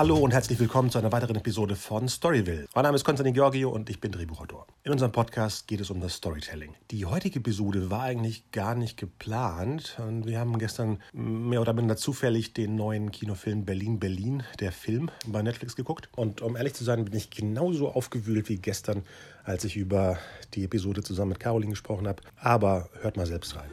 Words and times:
Hallo 0.00 0.16
und 0.16 0.30
herzlich 0.30 0.58
willkommen 0.58 0.88
zu 0.88 0.96
einer 0.96 1.12
weiteren 1.12 1.36
Episode 1.36 1.76
von 1.76 2.08
Storyville. 2.08 2.66
Mein 2.74 2.84
Name 2.84 2.96
ist 2.96 3.04
Konstantin 3.04 3.34
Georgio 3.34 3.68
und 3.68 3.90
ich 3.90 4.00
bin 4.00 4.10
Drehbuchautor. 4.10 4.66
In 4.82 4.92
unserem 4.92 5.12
Podcast 5.12 5.68
geht 5.68 5.78
es 5.78 5.90
um 5.90 6.00
das 6.00 6.14
Storytelling. 6.14 6.74
Die 6.90 7.04
heutige 7.04 7.40
Episode 7.40 7.90
war 7.90 8.04
eigentlich 8.04 8.50
gar 8.50 8.74
nicht 8.74 8.96
geplant 8.96 9.98
und 9.98 10.24
wir 10.24 10.40
haben 10.40 10.58
gestern 10.58 11.02
mehr 11.12 11.60
oder 11.60 11.74
minder 11.74 11.98
zufällig 11.98 12.54
den 12.54 12.76
neuen 12.76 13.10
Kinofilm 13.10 13.66
Berlin 13.66 14.00
Berlin, 14.00 14.42
der 14.58 14.72
Film, 14.72 15.10
bei 15.26 15.42
Netflix 15.42 15.76
geguckt. 15.76 16.08
Und 16.16 16.40
um 16.40 16.56
ehrlich 16.56 16.72
zu 16.72 16.82
sein, 16.82 17.04
bin 17.04 17.14
ich 17.14 17.28
genauso 17.28 17.90
aufgewühlt 17.90 18.48
wie 18.48 18.56
gestern, 18.56 19.02
als 19.44 19.64
ich 19.64 19.76
über 19.76 20.16
die 20.54 20.64
Episode 20.64 21.02
zusammen 21.02 21.32
mit 21.32 21.40
Caroline 21.40 21.72
gesprochen 21.72 22.08
habe. 22.08 22.22
Aber 22.36 22.88
hört 23.02 23.18
mal 23.18 23.26
selbst 23.26 23.54
rein. 23.54 23.68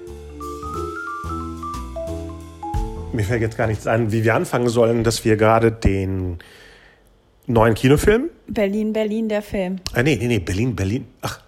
Mir 3.18 3.24
fällt 3.24 3.42
jetzt 3.42 3.58
gar 3.58 3.66
nichts 3.66 3.88
ein, 3.88 4.12
wie 4.12 4.24
wir 4.24 4.36
anfangen 4.36 4.70
sollen, 4.70 5.04
dass 5.04 5.26
wir 5.26 5.38
gerade 5.38 5.72
den 5.72 6.38
neuen 7.48 7.74
Kinofilm. 7.74 8.30
Berlin, 8.48 8.94
Berlin, 8.94 9.28
der 9.28 9.42
Film. 9.42 9.78
Ah, 9.96 10.04
nee, 10.04 10.18
nee, 10.18 10.28
nee, 10.28 10.38
Berlin, 10.38 10.76
Berlin. 10.76 11.08
Ach, 11.22 11.42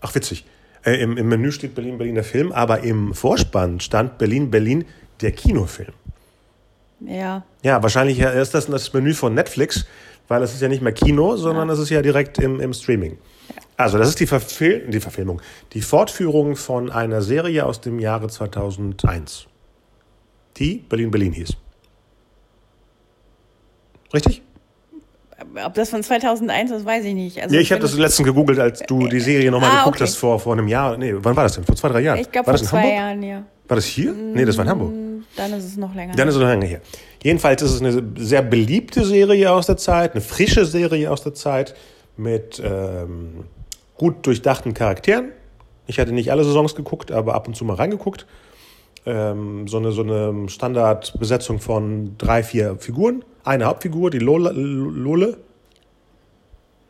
ach 0.00 0.12
witzig. 0.16 0.44
Äh, 0.84 0.96
im, 0.96 1.16
Im 1.16 1.28
Menü 1.28 1.52
steht 1.52 1.76
Berlin, 1.76 1.98
Berlin, 1.98 2.16
der 2.16 2.24
Film, 2.24 2.50
aber 2.50 2.80
im 2.80 3.14
Vorspann 3.14 3.78
stand 3.78 4.18
Berlin, 4.18 4.50
Berlin, 4.50 4.86
der 5.20 5.30
Kinofilm. 5.30 5.92
Ja. 7.06 7.44
Ja, 7.62 7.80
wahrscheinlich 7.80 8.18
ist 8.18 8.54
das 8.54 8.66
das 8.66 8.92
Menü 8.92 9.14
von 9.14 9.34
Netflix, 9.34 9.86
weil 10.26 10.42
es 10.42 10.52
ist 10.52 10.62
ja 10.62 10.66
nicht 10.66 10.82
mehr 10.82 10.92
Kino, 10.92 11.36
sondern 11.36 11.70
es 11.70 11.78
ist 11.78 11.90
ja 11.90 12.02
direkt 12.02 12.38
im, 12.38 12.58
im 12.58 12.72
Streaming. 12.72 13.18
Also, 13.76 13.98
das 13.98 14.08
ist 14.08 14.18
die, 14.18 14.26
Verfil 14.26 14.84
die 14.88 14.98
Verfilmung, 14.98 15.40
die 15.74 15.80
Fortführung 15.80 16.56
von 16.56 16.90
einer 16.90 17.22
Serie 17.22 17.66
aus 17.66 17.80
dem 17.80 18.00
Jahre 18.00 18.26
2001 18.26 19.47
die 20.58 20.84
Berlin-Berlin 20.88 21.32
hieß. 21.32 21.56
Richtig? 24.12 24.42
Ob 25.64 25.74
das 25.74 25.90
von 25.90 26.02
2001 26.02 26.70
ist, 26.72 26.84
weiß 26.84 27.04
ich 27.04 27.14
nicht. 27.14 27.40
Also 27.40 27.54
ja, 27.54 27.60
ich 27.60 27.70
habe 27.70 27.80
das 27.80 27.94
letztens 27.94 28.26
gegoogelt, 28.26 28.58
als 28.58 28.80
du 28.80 29.06
die 29.06 29.20
Serie 29.20 29.50
nochmal 29.50 29.70
ah, 29.70 29.78
geguckt 29.78 29.96
okay. 29.96 30.04
hast 30.04 30.16
vor, 30.16 30.40
vor 30.40 30.54
einem 30.54 30.66
Jahr. 30.66 30.96
Nee, 30.96 31.14
wann 31.16 31.36
war 31.36 31.44
das 31.44 31.54
denn? 31.54 31.64
Vor 31.64 31.76
zwei, 31.76 31.88
drei 31.88 32.00
Jahren? 32.00 32.18
Ich 32.18 32.30
glaube, 32.30 32.46
vor 32.46 32.52
das 32.52 32.62
in 32.62 32.68
zwei 32.68 32.78
Hamburg? 32.78 32.94
Jahren, 32.94 33.22
ja. 33.22 33.44
War 33.68 33.76
das 33.76 33.84
hier? 33.84 34.12
Nee, 34.12 34.44
das 34.44 34.56
war 34.56 34.64
in 34.64 34.70
Hamburg. 34.70 34.90
Mm, 34.90 35.24
dann 35.36 35.52
ist 35.52 35.64
es 35.64 35.76
noch 35.76 35.94
länger. 35.94 36.14
Dann 36.16 36.28
ist 36.28 36.34
es 36.34 36.40
noch 36.40 36.48
länger 36.48 36.66
hier. 36.66 36.80
Jedenfalls 37.22 37.62
ist 37.62 37.72
es 37.72 37.80
eine 37.80 38.02
sehr 38.16 38.42
beliebte 38.42 39.04
Serie 39.04 39.52
aus 39.52 39.66
der 39.66 39.76
Zeit, 39.76 40.12
eine 40.12 40.22
frische 40.22 40.64
Serie 40.64 41.10
aus 41.10 41.22
der 41.22 41.34
Zeit 41.34 41.74
mit 42.16 42.60
ähm, 42.64 43.44
gut 43.96 44.26
durchdachten 44.26 44.74
Charakteren. 44.74 45.30
Ich 45.86 46.00
hatte 46.00 46.12
nicht 46.12 46.32
alle 46.32 46.44
Saisons 46.44 46.74
geguckt, 46.74 47.12
aber 47.12 47.34
ab 47.34 47.46
und 47.46 47.54
zu 47.54 47.64
mal 47.64 47.74
reingeguckt 47.74 48.26
ähm, 49.08 49.66
so 49.66 49.78
eine, 49.78 49.92
so 49.92 50.02
eine 50.02 50.48
Standardbesetzung 50.48 51.58
von 51.58 52.16
drei, 52.18 52.42
vier 52.42 52.76
Figuren. 52.78 53.24
Eine 53.42 53.64
Hauptfigur, 53.64 54.10
die 54.10 54.18
Lola, 54.18 54.50
Lole. 54.52 55.38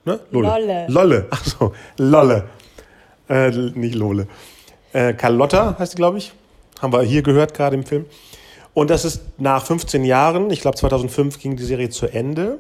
Ne? 0.04 0.20
Lole. 0.30 0.48
Lolle. 0.48 0.86
Lolle. 0.88 1.26
Achso, 1.30 1.72
Lolle. 1.96 2.44
Äh, 3.28 3.50
nicht 3.50 3.94
Lole. 3.94 4.26
Äh, 4.92 5.14
Carlotta 5.14 5.78
heißt 5.78 5.92
sie, 5.92 5.96
glaube 5.96 6.18
ich. 6.18 6.32
Haben 6.80 6.92
wir 6.92 7.02
hier 7.02 7.22
gehört, 7.22 7.54
gerade 7.54 7.76
im 7.76 7.84
Film. 7.84 8.06
Und 8.74 8.90
das 8.90 9.04
ist 9.04 9.22
nach 9.38 9.64
15 9.64 10.04
Jahren, 10.04 10.50
ich 10.50 10.60
glaube 10.60 10.76
2005 10.76 11.38
ging 11.38 11.56
die 11.56 11.64
Serie 11.64 11.90
zu 11.90 12.06
Ende. 12.06 12.58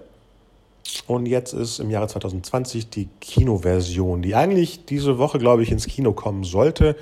Und 1.06 1.26
jetzt 1.26 1.52
ist 1.52 1.80
im 1.80 1.90
Jahre 1.90 2.08
2020 2.08 2.90
die 2.90 3.08
Kinoversion, 3.20 4.22
die 4.22 4.34
eigentlich 4.34 4.84
diese 4.84 5.18
Woche, 5.18 5.38
glaube 5.38 5.62
ich, 5.62 5.70
ins 5.70 5.86
Kino 5.86 6.12
kommen 6.12 6.44
sollte. 6.44 6.96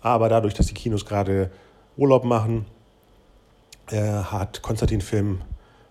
Aber 0.00 0.28
dadurch, 0.28 0.54
dass 0.54 0.66
die 0.66 0.74
Kinos 0.74 1.04
gerade 1.04 1.50
Urlaub 1.98 2.24
machen, 2.24 2.64
äh, 3.90 4.00
hat 4.00 4.62
Konstantin 4.62 5.00
Film 5.00 5.42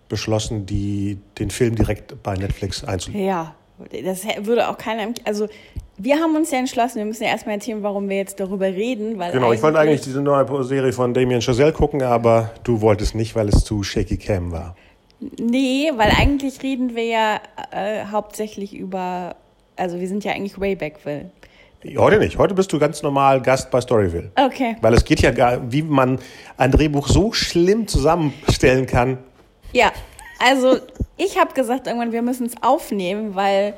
beschlossen, 0.10 0.66
die, 0.66 1.20
den 1.38 1.52
Film 1.52 1.76
direkt 1.76 2.24
bei 2.24 2.36
Netflix 2.36 2.84
einzulegen. 2.84 3.26
Ja, 3.26 3.56
das 4.04 4.26
würde 4.40 4.70
auch 4.70 4.78
keiner. 4.78 5.14
Also, 5.26 5.48
wir 5.98 6.18
haben 6.18 6.36
uns 6.36 6.52
ja 6.52 6.60
entschlossen, 6.60 6.98
wir 6.98 7.06
müssen 7.06 7.24
ja 7.24 7.30
erstmal 7.30 7.56
erzählen, 7.56 7.84
warum 7.84 8.10
wir 8.10 8.18
jetzt 8.18 8.40
darüber 8.40 8.68
reden. 8.68 9.20
Weil 9.20 9.32
genau, 9.32 9.52
ich 9.52 9.62
wollte 9.62 9.80
eigentlich 9.80 10.02
diese 10.02 10.22
neue 10.22 10.64
Serie 10.64 10.94
von 10.94 11.14
Damien 11.14 11.42
Chazelle 11.42 11.74
gucken, 11.74 12.02
aber 12.02 12.52
du 12.64 12.82
wolltest 12.82 13.14
nicht, 13.16 13.36
weil 13.36 13.50
es 13.50 13.64
zu 13.64 13.84
shaky 13.84 14.18
cam 14.18 14.52
war. 14.52 14.76
Nee, 15.20 15.92
weil 15.96 16.12
eigentlich 16.12 16.62
reden 16.64 16.96
wir 16.96 17.06
ja 17.06 17.42
äh, 17.72 18.06
hauptsächlich 18.12 18.76
über. 18.76 19.36
Also, 19.76 20.00
wir 20.00 20.08
sind 20.08 20.24
ja 20.24 20.32
eigentlich 20.32 20.60
Waybackville. 20.60 21.32
Heute 21.98 22.18
nicht. 22.18 22.38
Heute 22.38 22.56
bist 22.56 22.74
du 22.74 22.80
ganz 22.80 23.04
normal 23.04 23.42
Gast 23.42 23.70
bei 23.70 23.80
Storyville. 23.80 24.32
Okay. 24.36 24.76
Weil 24.82 24.94
es 24.96 25.06
geht 25.06 25.22
ja 25.22 25.32
gar, 25.32 25.72
wie 25.72 25.84
man 25.84 26.20
ein 26.58 26.72
Drehbuch 26.72 27.08
so 27.08 27.34
schlimm 27.34 27.88
zusammenstellen 27.88 28.88
kann. 28.88 29.20
Ja, 29.74 29.92
also 30.40 30.78
ich 31.18 31.38
habe 31.38 31.54
gesagt 31.54 31.88
irgendwann, 31.88 32.12
wir 32.12 32.24
müssen 32.24 32.48
es 32.48 32.54
aufnehmen, 32.62 33.36
weil 33.36 33.76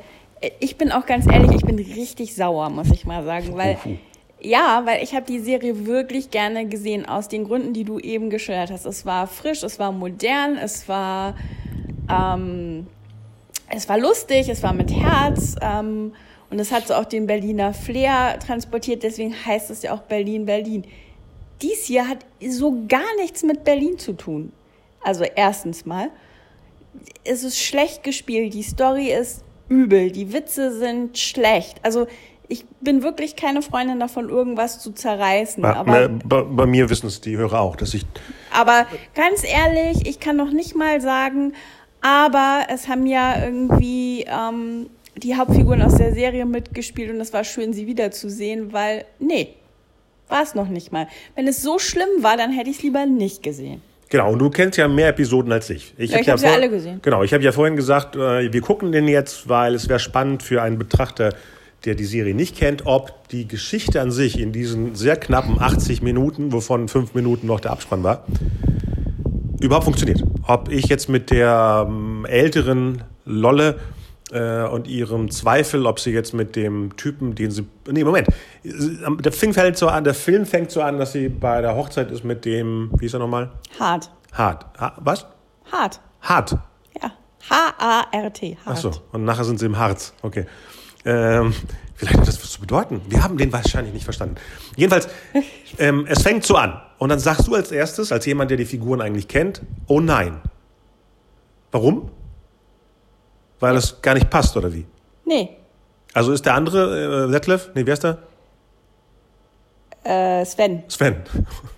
ich 0.60 0.78
bin 0.78 0.92
auch 0.92 1.06
ganz 1.06 1.28
ehrlich, 1.28 1.52
ich 1.52 1.66
bin 1.66 1.76
richtig 1.76 2.36
sauer, 2.36 2.70
muss 2.70 2.90
ich 2.92 3.06
mal 3.06 3.24
sagen, 3.26 3.56
weil 3.58 3.78
ja, 4.42 4.84
weil 4.86 5.04
ich 5.04 5.14
habe 5.14 5.26
die 5.26 5.40
Serie 5.40 5.86
wirklich 5.86 6.32
gerne 6.32 6.66
gesehen 6.66 7.06
aus 7.06 7.28
den 7.28 7.44
Gründen, 7.44 7.74
die 7.74 7.84
du 7.84 8.00
eben 8.00 8.30
geschildert 8.30 8.72
hast. 8.72 8.86
Es 8.86 9.06
war 9.06 9.28
frisch, 9.28 9.64
es 9.64 9.80
war 9.80 9.92
modern, 9.92 10.56
es 10.56 10.88
war 10.88 11.36
ähm, 12.10 12.88
es 13.70 13.90
war 13.90 13.98
lustig, 13.98 14.48
es 14.48 14.64
war 14.64 14.74
mit 14.74 14.92
Herz. 14.92 15.56
Ähm, 15.62 16.14
und 16.50 16.60
es 16.60 16.72
hat 16.72 16.88
so 16.88 16.96
auch 16.96 17.06
den 17.06 17.28
Berliner 17.28 17.74
Flair 17.74 18.40
transportiert, 18.40 19.04
deswegen 19.04 19.34
heißt 19.46 19.70
es 19.70 19.84
ja 19.84 19.94
auch 19.94 20.02
Berlin, 20.02 20.46
Berlin. 20.46 20.86
Dies 21.62 21.86
hier 21.86 22.08
hat 22.08 22.26
so 22.48 22.86
gar 22.88 23.16
nichts 23.18 23.44
mit 23.44 23.64
Berlin 23.64 23.98
zu 24.00 24.14
tun. 24.14 24.52
Also 25.02 25.24
erstens 25.24 25.86
mal, 25.86 26.10
es 27.24 27.44
ist 27.44 27.60
schlecht 27.60 28.04
gespielt, 28.04 28.54
die 28.54 28.64
Story 28.64 29.12
ist 29.12 29.44
übel, 29.68 30.12
die 30.12 30.34
Witze 30.34 30.78
sind 30.78 31.18
schlecht. 31.18 31.78
Also 31.84 32.08
ich 32.48 32.66
bin 32.82 33.04
wirklich 33.04 33.36
keine 33.36 33.62
Freundin 33.62 34.00
davon, 34.00 34.28
irgendwas 34.28 34.80
zu 34.80 34.92
zerreißen. 34.92 35.62
Bei, 35.62 35.76
aber, 35.76 36.10
bei, 36.10 36.42
bei 36.42 36.66
mir 36.66 36.90
wissen 36.90 37.06
es 37.06 37.22
die 37.22 37.38
Hörer 37.38 37.62
auch, 37.62 37.76
dass 37.76 37.94
ich. 37.94 38.06
Aber 38.52 38.88
ganz 39.14 39.44
ehrlich, 39.44 40.08
ich 40.08 40.20
kann 40.20 40.36
noch 40.36 40.52
nicht 40.52 40.76
mal 40.76 41.00
sagen, 41.00 41.54
aber 42.02 42.64
es 42.70 42.88
haben 42.88 43.06
ja 43.06 43.44
irgendwie 43.44 44.26
ähm, 44.28 44.90
die 45.24 45.36
Hauptfiguren 45.36 45.82
aus 45.82 45.96
der 45.96 46.14
Serie 46.14 46.46
mitgespielt 46.46 47.12
und 47.12 47.20
es 47.20 47.34
war 47.34 47.44
schön, 47.44 47.74
sie 47.74 47.88
wiederzusehen, 47.88 48.74
weil, 48.74 49.06
nee, 49.20 49.56
war 50.28 50.44
es 50.44 50.56
noch 50.56 50.68
nicht 50.68 50.92
mal. 50.92 51.08
Wenn 51.36 51.48
es 51.48 51.62
so 51.62 51.80
schlimm 51.80 52.08
war, 52.22 52.38
dann 52.38 52.52
hätte 52.52 52.70
ich 52.70 52.78
es 52.78 52.84
lieber 52.84 53.06
nicht 53.06 53.44
gesehen. 53.44 53.82
Genau, 54.10 54.32
und 54.34 54.40
du 54.40 54.50
kennst 54.50 54.78
ja 54.78 54.88
mehr 54.88 55.10
Episoden 55.10 55.52
als 55.52 55.70
ich. 55.70 55.94
Ich 55.98 56.12
ja, 56.12 56.18
habe 56.18 56.26
ja, 56.26 56.34
hab 56.34 56.42
ja 56.42 56.54
alle 56.54 56.70
gesehen. 56.70 57.00
Genau, 57.04 57.24
ich 57.24 57.34
habe 57.34 57.44
ja 57.44 57.52
vorhin 57.52 57.76
gesagt, 57.76 58.16
äh, 58.16 58.52
wir 58.52 58.62
gucken 58.62 58.92
den 58.92 59.08
jetzt, 59.08 59.48
weil 59.50 59.76
es 59.76 59.88
wäre 59.88 60.00
spannend 60.00 60.42
für 60.42 60.64
einen 60.64 60.80
Betrachter, 60.80 61.34
der 61.86 61.96
die 61.96 62.06
Serie 62.06 62.34
nicht 62.34 62.58
kennt, 62.58 62.86
ob 62.86 63.28
die 63.30 63.48
Geschichte 63.48 64.02
an 64.02 64.12
sich 64.12 64.40
in 64.40 64.52
diesen 64.52 64.96
sehr 64.96 65.16
knappen 65.16 65.62
80 65.62 66.02
Minuten, 66.02 66.52
wovon 66.52 66.88
fünf 66.88 67.14
Minuten 67.14 67.48
noch 67.48 67.60
der 67.60 67.72
Abspann 67.72 68.04
war, 68.04 68.26
überhaupt 69.62 69.86
funktioniert. 69.86 70.24
Ob 70.48 70.72
ich 70.72 70.86
jetzt 70.88 71.08
mit 71.08 71.30
der 71.30 71.86
ähm, 71.88 72.26
älteren 72.26 73.04
Lolle 73.26 73.80
äh, 74.32 74.64
und 74.64 74.88
ihrem 74.88 75.32
Zweifel, 75.32 75.86
ob 75.86 76.00
sie 76.00 76.12
jetzt 76.12 76.34
mit 76.34 76.56
dem 76.56 76.96
Typen, 76.98 77.36
den 77.36 77.52
sie. 77.52 77.68
Nee, 77.90 78.04
Moment. 78.04 78.28
Der 78.64 79.32
Film 79.32 79.54
fängt 79.54 79.78
so 79.78 79.88
an, 79.88 80.04
der 80.04 80.14
Film 80.14 80.46
fängt 80.46 80.72
so 80.72 80.82
an, 80.82 80.98
dass 80.98 81.14
sie 81.14 81.30
bei 81.30 81.62
der 81.62 81.76
Hochzeit 81.76 82.12
ist 82.12 82.24
mit 82.24 82.46
dem, 82.46 82.92
wie 82.98 83.06
ist 83.06 83.14
er 83.14 83.20
nochmal? 83.20 83.52
Hart. 83.80 84.12
Hart. 84.34 84.66
Ha 84.80 84.94
was? 84.98 85.26
Hart. 85.72 86.00
Hart. 86.22 86.58
Ja. 87.02 87.12
H-A-R-T. 87.50 88.58
Hart. 88.66 88.78
Achso, 88.78 88.92
und 89.12 89.24
nachher 89.24 89.44
sind 89.44 89.60
sie 89.60 89.66
im 89.66 89.78
Harz. 89.78 90.14
Okay. 90.22 90.46
Ähm, 91.06 91.54
vielleicht 91.96 92.20
hat 92.20 92.28
das 92.28 92.42
was 92.42 92.52
zu 92.52 92.60
bedeuten. 92.60 93.02
Wir 93.08 93.24
haben 93.24 93.38
den 93.38 93.52
wahrscheinlich 93.54 93.94
nicht 93.94 94.04
verstanden. 94.04 94.36
Jedenfalls, 94.76 95.08
ähm, 95.80 96.06
es 96.08 96.22
fängt 96.22 96.46
so 96.46 96.56
an. 96.56 96.82
Und 96.98 97.10
dann 97.10 97.20
sagst 97.20 97.48
du 97.48 97.56
als 97.56 97.72
erstes, 97.72 98.12
als 98.12 98.26
jemand, 98.26 98.52
der 98.52 98.58
die 98.58 98.66
Figuren 98.66 99.02
eigentlich 99.02 99.28
kennt, 99.28 99.62
oh 99.88 100.02
nein. 100.02 100.42
Warum? 101.72 102.12
Weil 103.60 103.74
das 103.74 104.02
gar 104.02 104.14
nicht 104.14 104.30
passt, 104.30 104.56
oder 104.56 104.74
wie? 104.74 104.86
Nee. 105.26 105.58
Also 106.14 106.32
ist 106.32 106.46
der 106.46 106.56
andere, 106.56 107.28
äh, 107.28 107.32
Detlef? 107.32 107.70
Nee, 107.76 107.86
wer 107.86 107.94
ist 107.94 108.04
der? 108.04 108.18
Äh, 110.04 110.46
Sven. 110.46 110.84
Sven. 110.88 111.18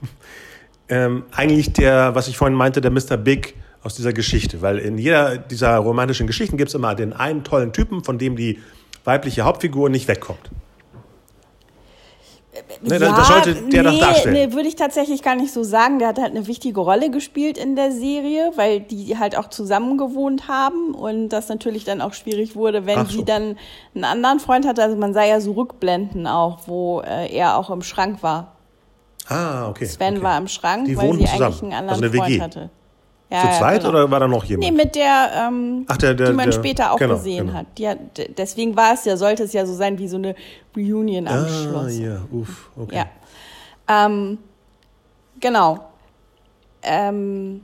ähm, 0.90 1.24
eigentlich 1.32 1.74
der, 1.74 2.16
was 2.16 2.28
ich 2.28 2.38
vorhin 2.38 2.56
meinte, 2.56 2.82
der 2.82 2.92
Mr. 2.92 3.18
Big 3.18 3.56
aus 3.84 3.96
dieser 3.96 4.14
Geschichte. 4.14 4.62
Weil 4.62 4.78
in 4.78 4.98
jeder 4.98 5.38
dieser 5.38 5.78
romantischen 5.78 6.28
Geschichten 6.28 6.58
gibt 6.58 6.70
es 6.70 6.76
immer 6.76 6.96
den 6.96 7.14
einen 7.14 7.44
tollen 7.44 7.74
Typen, 7.74 8.04
von 8.04 8.18
dem 8.18 8.36
die 8.36 8.60
weibliche 9.04 9.44
Hauptfigur 9.44 9.90
nicht 9.90 10.08
wegkommt. 10.08 10.52
Ne, 12.84 12.98
ja, 12.98 13.16
das 13.16 13.28
sollte 13.28 13.54
der 13.54 13.84
nee, 13.84 13.90
doch 13.90 14.00
darstellen. 14.00 14.34
Nee, 14.34 14.54
würde 14.54 14.68
ich 14.68 14.76
tatsächlich 14.76 15.22
gar 15.22 15.36
nicht 15.36 15.54
so 15.54 15.64
sagen. 15.64 16.00
Der 16.00 16.08
hat 16.08 16.20
halt 16.20 16.32
eine 16.32 16.48
wichtige 16.48 16.80
Rolle 16.80 17.12
gespielt 17.12 17.58
in 17.58 17.76
der 17.76 17.92
Serie, 17.92 18.52
weil 18.56 18.80
die 18.80 19.18
halt 19.18 19.38
auch 19.38 19.50
zusammen 19.50 19.98
gewohnt 19.98 20.48
haben 20.48 20.96
und 20.96 21.30
das 21.30 21.48
natürlich 21.50 21.84
dann 21.84 22.02
auch 22.02 22.14
schwierig 22.14 22.56
wurde, 22.56 22.86
wenn 22.86 23.06
so. 23.06 23.18
sie 23.18 23.26
dann 23.26 23.58
einen 23.94 24.04
anderen 24.04 24.40
Freund 24.40 24.66
hatte. 24.68 24.82
Also 24.82 24.96
man 24.98 25.14
sah 25.14 25.24
ja 25.24 25.40
so 25.42 25.52
Rückblenden 25.52 26.26
auch, 26.26 26.60
wo 26.66 27.02
äh, 27.02 27.32
er 27.32 27.58
auch 27.58 27.70
im 27.70 27.84
Schrank 27.84 28.24
war. 28.24 28.56
Ah, 29.28 29.70
okay. 29.70 29.86
Sven 29.86 30.16
okay. 30.16 30.24
war 30.24 30.38
im 30.38 30.48
Schrank, 30.48 30.86
die 30.86 30.98
weil 30.98 31.14
sie 31.14 31.26
zusammen. 31.26 31.44
eigentlich 31.44 31.64
einen 31.64 31.74
anderen 31.74 32.04
also 32.04 32.18
Freund 32.18 32.42
hatte. 32.42 32.70
Ja, 33.32 33.42
Zu 33.44 33.48
ja, 33.48 33.54
zweit 33.60 33.80
genau. 33.84 33.90
oder 33.92 34.12
war 34.12 34.20
da 34.20 34.28
noch 34.28 34.44
jemand? 34.44 34.70
Nee, 34.70 34.76
mit 34.76 34.94
der, 34.94 35.32
ähm, 35.48 35.86
Ach, 35.88 35.96
der- 35.96 36.14
der- 36.16 36.28
die 36.28 36.34
man 36.34 36.50
der- 36.50 36.52
später 36.52 36.92
auch 36.92 36.98
genau, 36.98 37.14
gesehen 37.16 37.48
genau. 37.48 37.60
hat. 37.60 37.66
Die 37.78 37.88
hat. 37.88 37.98
Deswegen 38.38 38.76
war 38.76 38.94
es 38.94 39.06
ja, 39.06 39.16
sollte 39.16 39.44
es 39.44 39.54
ja 39.54 39.66
so 39.66 39.74
sein 39.74 39.98
wie 40.00 40.10
so 40.10 40.18
eine 40.18 40.36
Reunion 40.76 41.28
am 41.30 41.46
ah, 41.46 41.48
Schluss. 41.48 41.98
ja, 41.98 42.22
uff, 42.30 42.70
okay. 42.76 42.96
Ja. 42.98 44.06
Ähm, 44.06 44.38
genau. 45.40 45.80
Ähm, 46.84 47.62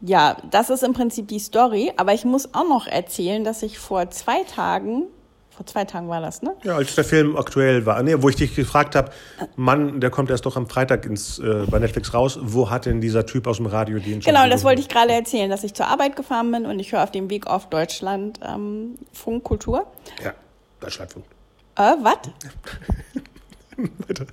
ja, 0.00 0.36
das 0.50 0.70
ist 0.70 0.82
im 0.82 0.94
Prinzip 0.94 1.28
die 1.28 1.38
Story. 1.40 1.92
Aber 1.98 2.14
ich 2.14 2.24
muss 2.24 2.54
auch 2.54 2.66
noch 2.66 2.86
erzählen, 2.86 3.44
dass 3.44 3.62
ich 3.62 3.78
vor 3.78 4.08
zwei 4.10 4.44
Tagen, 4.44 5.04
vor 5.54 5.66
zwei 5.66 5.84
Tagen 5.84 6.08
war 6.08 6.20
das, 6.20 6.42
ne? 6.42 6.54
Ja, 6.64 6.76
als 6.76 6.94
der 6.94 7.04
Film 7.04 7.36
aktuell 7.36 7.84
war, 7.84 8.02
nee, 8.02 8.14
wo 8.18 8.28
ich 8.28 8.36
dich 8.36 8.54
gefragt 8.54 8.94
habe, 8.94 9.12
Mann, 9.56 10.00
der 10.00 10.10
kommt 10.10 10.30
erst 10.30 10.46
doch 10.46 10.56
am 10.56 10.66
Freitag 10.66 11.04
ins, 11.04 11.38
äh, 11.38 11.66
bei 11.70 11.78
Netflix 11.78 12.14
raus, 12.14 12.38
wo 12.40 12.70
hat 12.70 12.86
denn 12.86 13.00
dieser 13.00 13.26
Typ 13.26 13.46
aus 13.46 13.58
dem 13.58 13.66
Radio 13.66 13.98
den 13.98 14.22
schon 14.22 14.32
Genau, 14.32 14.48
das 14.48 14.64
wollte 14.64 14.80
ich 14.80 14.88
gerade 14.88 15.12
erzählen, 15.12 15.50
dass 15.50 15.62
ich 15.64 15.74
zur 15.74 15.86
Arbeit 15.86 16.16
gefahren 16.16 16.50
bin 16.50 16.66
und 16.66 16.78
ich 16.78 16.92
höre 16.92 17.02
auf 17.02 17.10
dem 17.10 17.28
Weg 17.28 17.46
auf 17.46 17.68
Deutschland 17.68 18.40
ähm, 18.42 18.94
Funkkultur. 19.12 19.86
Ja, 20.24 20.32
Deutschlandfunk. 20.80 21.26
Äh, 21.76 21.92
was? 22.02 22.16
Bitte. 24.06 24.26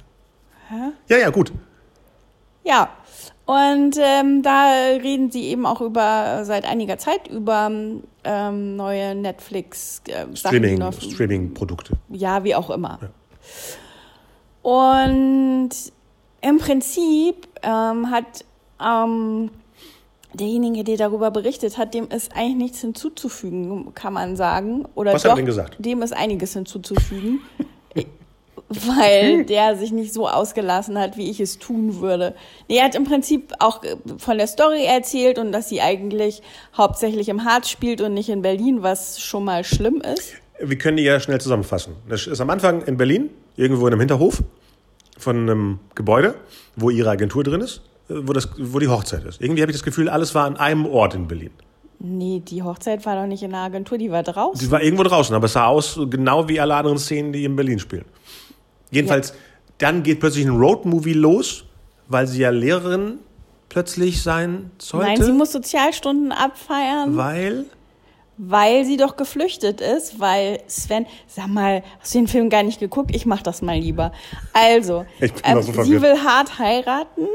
Ja, 1.07 1.17
ja, 1.17 1.29
gut. 1.29 1.51
Ja, 2.63 2.89
und 3.49 3.97
ähm, 3.97 4.43
da 4.43 4.69
reden 5.01 5.31
sie 5.31 5.45
eben 5.47 5.65
auch 5.65 5.81
über 5.81 6.45
seit 6.45 6.65
einiger 6.65 6.99
Zeit 6.99 7.27
über 7.29 7.71
ähm, 8.23 8.75
neue 8.75 9.15
Netflix 9.15 10.03
äh, 10.07 10.27
Streaming, 10.35 10.77
noch- 10.77 10.93
Streaming-Produkte. 10.93 11.93
Ja, 12.09 12.43
wie 12.43 12.53
auch 12.53 12.69
immer. 12.69 12.99
Und 14.61 15.69
im 16.41 16.57
Prinzip 16.59 17.47
ähm, 17.63 18.11
hat 18.11 18.45
ähm, 18.79 19.49
derjenige, 20.33 20.83
der 20.83 20.97
darüber 20.97 21.31
berichtet 21.31 21.79
hat, 21.79 21.95
dem 21.95 22.07
ist 22.09 22.35
eigentlich 22.35 22.55
nichts 22.55 22.81
hinzuzufügen, 22.81 23.95
kann 23.95 24.13
man 24.13 24.35
sagen. 24.35 24.85
Oder 24.93 25.13
Was 25.13 25.23
hat 25.23 25.29
er 25.29 25.29
doch, 25.31 25.37
denn 25.37 25.45
gesagt? 25.47 25.75
Dem 25.79 26.03
ist 26.03 26.13
einiges 26.13 26.53
hinzuzufügen. 26.53 27.39
weil 28.69 29.45
der 29.45 29.75
sich 29.75 29.91
nicht 29.91 30.13
so 30.13 30.27
ausgelassen 30.27 30.97
hat, 30.97 31.17
wie 31.17 31.29
ich 31.29 31.39
es 31.39 31.57
tun 31.57 31.99
würde. 32.01 32.35
Nee, 32.67 32.77
er 32.77 32.85
hat 32.85 32.95
im 32.95 33.03
Prinzip 33.03 33.53
auch 33.59 33.83
äh, 33.83 33.95
von 34.17 34.37
der 34.37 34.47
Story 34.47 34.85
erzählt 34.85 35.39
und 35.39 35.51
dass 35.51 35.69
sie 35.69 35.81
eigentlich 35.81 36.41
hauptsächlich 36.77 37.29
im 37.29 37.43
Harz 37.43 37.69
spielt 37.69 38.01
und 38.01 38.13
nicht 38.13 38.29
in 38.29 38.41
Berlin, 38.41 38.83
was 38.83 39.19
schon 39.19 39.43
mal 39.43 39.63
schlimm 39.63 40.01
ist. 40.01 40.33
Wir 40.61 40.77
können 40.77 40.97
die 40.97 41.03
ja 41.03 41.19
schnell 41.19 41.41
zusammenfassen. 41.41 41.95
Das 42.07 42.27
ist 42.27 42.41
am 42.41 42.49
Anfang 42.49 42.83
in 42.83 42.97
Berlin, 42.97 43.29
irgendwo 43.55 43.87
in 43.87 43.93
einem 43.93 44.01
Hinterhof 44.01 44.43
von 45.17 45.37
einem 45.37 45.79
Gebäude, 45.95 46.35
wo 46.75 46.89
ihre 46.89 47.09
Agentur 47.09 47.43
drin 47.43 47.61
ist, 47.61 47.81
äh, 48.09 48.13
wo, 48.17 48.33
das, 48.33 48.49
wo 48.57 48.77
die 48.77 48.87
Hochzeit 48.87 49.23
ist. 49.23 49.41
Irgendwie 49.41 49.61
habe 49.61 49.71
ich 49.71 49.77
das 49.77 49.83
Gefühl, 49.83 50.09
alles 50.09 50.35
war 50.35 50.45
an 50.45 50.57
einem 50.57 50.85
Ort 50.85 51.15
in 51.15 51.27
Berlin. 51.27 51.51
Nee, 52.01 52.41
die 52.45 52.63
Hochzeit 52.63 53.05
war 53.05 53.15
doch 53.15 53.27
nicht 53.27 53.43
in 53.43 53.51
der 53.51 53.59
Agentur, 53.59 53.97
die 53.97 54.09
war 54.09 54.23
draußen. 54.23 54.57
Sie 54.57 54.71
war 54.71 54.81
irgendwo 54.81 55.03
draußen, 55.03 55.35
aber 55.35 55.45
es 55.45 55.53
sah 55.53 55.65
aus 55.65 55.99
genau 56.09 56.47
wie 56.47 56.59
alle 56.59 56.75
anderen 56.75 56.97
Szenen, 56.97 57.33
die 57.33 57.43
in 57.43 57.57
Berlin 57.57 57.77
spielen. 57.77 58.05
Jedenfalls, 58.91 59.33
dann 59.77 60.03
geht 60.03 60.19
plötzlich 60.19 60.45
ein 60.45 60.55
Roadmovie 60.55 61.13
los, 61.13 61.65
weil 62.07 62.27
sie 62.27 62.41
ja 62.41 62.49
Lehrerin 62.49 63.19
plötzlich 63.69 64.21
sein 64.21 64.71
sollte. 64.79 65.07
Nein, 65.07 65.21
sie 65.21 65.31
muss 65.31 65.51
Sozialstunden 65.51 66.31
abfeiern, 66.31 67.15
weil 67.15 67.65
weil 68.41 68.85
sie 68.85 68.95
doch 68.95 69.17
geflüchtet 69.17 69.81
ist, 69.81 70.21
weil 70.21 70.61
Sven, 70.67 71.05
sag 71.27 71.47
mal, 71.47 71.83
hast 71.99 72.15
du 72.15 72.19
den 72.19 72.27
Film 72.29 72.49
gar 72.49 72.63
nicht 72.63 72.79
geguckt? 72.79 73.13
Ich 73.13 73.25
mach 73.25 73.41
das 73.41 73.61
mal 73.61 73.77
lieber. 73.77 74.13
Also, 74.53 75.05
ähm, 75.19 75.61
so 75.61 75.83
sie 75.83 76.01
will 76.01 76.23
hart 76.23 76.57
heiraten 76.57 77.27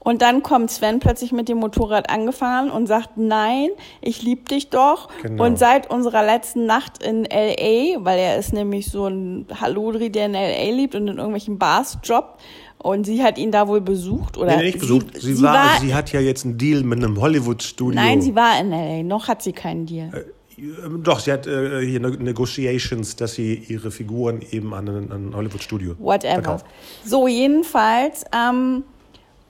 und 0.00 0.22
dann 0.22 0.42
kommt 0.42 0.70
Sven 0.70 1.00
plötzlich 1.00 1.32
mit 1.32 1.48
dem 1.48 1.58
Motorrad 1.58 2.08
angefahren 2.08 2.70
und 2.70 2.86
sagt, 2.86 3.16
nein, 3.16 3.68
ich 4.00 4.22
lieb 4.22 4.48
dich 4.48 4.70
doch. 4.70 5.08
Genau. 5.22 5.44
Und 5.44 5.58
seit 5.58 5.90
unserer 5.90 6.24
letzten 6.24 6.66
Nacht 6.66 7.02
in 7.02 7.24
L.A., 7.24 8.04
weil 8.04 8.18
er 8.18 8.38
ist 8.38 8.52
nämlich 8.52 8.90
so 8.90 9.06
ein 9.06 9.46
Hallodri, 9.60 10.10
der 10.10 10.26
in 10.26 10.34
L.A. 10.34 10.74
lebt 10.74 10.94
und 10.94 11.08
in 11.08 11.16
irgendwelchen 11.16 11.58
Bars 11.58 11.98
jobbt, 12.04 12.40
und 12.80 13.06
sie 13.06 13.24
hat 13.24 13.38
ihn 13.38 13.50
da 13.50 13.66
wohl 13.66 13.80
besucht 13.80 14.36
oder 14.36 14.56
nee, 14.56 14.66
nicht 14.66 14.78
besucht. 14.78 15.20
Sie, 15.20 15.34
sie 15.34 15.42
war, 15.42 15.54
war 15.54 15.80
sie 15.80 15.92
hat 15.92 16.12
ja 16.12 16.20
jetzt 16.20 16.44
einen 16.44 16.58
Deal 16.58 16.84
mit 16.84 16.98
einem 16.98 17.20
Hollywood-Studio. 17.20 18.00
Nein, 18.00 18.22
sie 18.22 18.36
war 18.36 18.60
in 18.60 18.72
L.A. 18.72 19.02
Noch 19.02 19.26
hat 19.26 19.42
sie 19.42 19.52
keinen 19.52 19.84
Deal. 19.84 20.10
Ähm, 20.56 21.02
Doch, 21.02 21.20
sie 21.20 21.32
hat 21.32 21.46
äh, 21.46 21.84
hier 21.84 22.00
ne- 22.00 22.10
Negotiations, 22.10 23.16
dass 23.16 23.34
sie 23.34 23.54
ihre 23.54 23.90
Figuren 23.90 24.42
eben 24.50 24.74
an 24.74 24.88
ein, 24.88 25.32
Hollywood-Studio 25.34 25.96
Whatever. 25.98 26.34
verkauft. 26.34 26.66
So, 27.04 27.26
jedenfalls. 27.26 28.24
Ähm, 28.32 28.84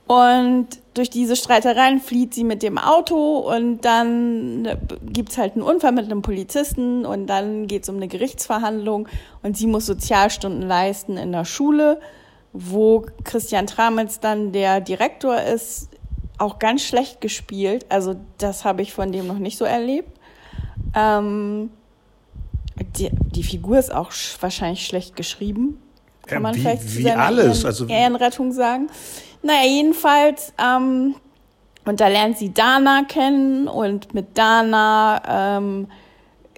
und 0.09 0.69
durch 0.95 1.11
diese 1.11 1.35
Streitereien 1.35 1.99
flieht 1.99 2.33
sie 2.33 2.43
mit 2.43 2.63
dem 2.63 2.79
Auto 2.79 3.37
und 3.37 3.81
dann 3.81 4.67
gibt's 5.03 5.37
halt 5.37 5.53
einen 5.53 5.61
Unfall 5.61 5.91
mit 5.91 6.05
einem 6.05 6.23
Polizisten 6.23 7.05
und 7.05 7.27
dann 7.27 7.67
geht's 7.67 7.89
um 7.89 7.97
eine 7.97 8.07
Gerichtsverhandlung 8.07 9.07
und 9.43 9.55
sie 9.55 9.67
muss 9.67 9.85
Sozialstunden 9.85 10.67
leisten 10.67 11.15
in 11.15 11.31
der 11.31 11.45
Schule, 11.45 11.99
wo 12.53 13.05
Christian 13.23 13.67
Tramitz 13.67 14.19
dann 14.19 14.51
der 14.51 14.81
Direktor 14.81 15.39
ist, 15.39 15.89
auch 16.39 16.57
ganz 16.57 16.81
schlecht 16.81 17.21
gespielt. 17.21 17.85
Also 17.89 18.15
das 18.39 18.65
habe 18.65 18.81
ich 18.81 18.93
von 18.93 19.11
dem 19.11 19.27
noch 19.27 19.37
nicht 19.37 19.59
so 19.59 19.65
erlebt. 19.65 20.19
Ähm, 20.95 21.69
die, 22.97 23.11
die 23.11 23.43
Figur 23.43 23.77
ist 23.77 23.93
auch 23.93 24.11
sch 24.11 24.41
wahrscheinlich 24.41 24.87
schlecht 24.87 25.15
geschrieben. 25.15 25.79
Kann 26.29 26.37
Ja, 26.37 26.39
man 26.41 26.55
wie- 26.55 26.59
vielleicht 26.59 26.97
wie 26.97 27.09
alles, 27.11 27.57
Ehren, 27.59 27.65
also- 27.65 27.85
Ehrenrettung 27.87 28.51
sagen. 28.51 28.87
Naja, 29.41 29.65
jedenfalls, 29.67 30.53
ähm, 30.63 31.15
und 31.85 31.99
da 31.99 32.07
lernt 32.07 32.37
sie 32.37 32.53
Dana 32.53 33.03
kennen 33.07 33.67
und 33.67 34.13
mit 34.13 34.37
Dana 34.37 35.57
ähm, 35.57 35.87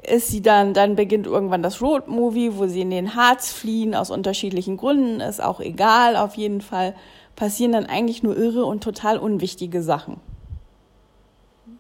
ist 0.03 0.29
sie 0.29 0.41
dann, 0.41 0.73
dann 0.73 0.95
beginnt 0.95 1.27
irgendwann 1.27 1.61
das 1.63 1.81
Roadmovie, 1.81 2.51
wo 2.57 2.65
sie 2.67 2.81
in 2.81 2.89
den 2.89 3.15
Harz 3.15 3.51
fliehen, 3.51 3.93
aus 3.95 4.09
unterschiedlichen 4.09 4.75
Gründen, 4.77 5.21
ist 5.21 5.41
auch 5.41 5.59
egal, 5.59 6.17
auf 6.17 6.35
jeden 6.35 6.61
Fall 6.61 6.95
passieren 7.35 7.71
dann 7.71 7.85
eigentlich 7.85 8.23
nur 8.23 8.35
irre 8.35 8.65
und 8.65 8.83
total 8.83 9.17
unwichtige 9.19 9.81
Sachen. 9.83 10.17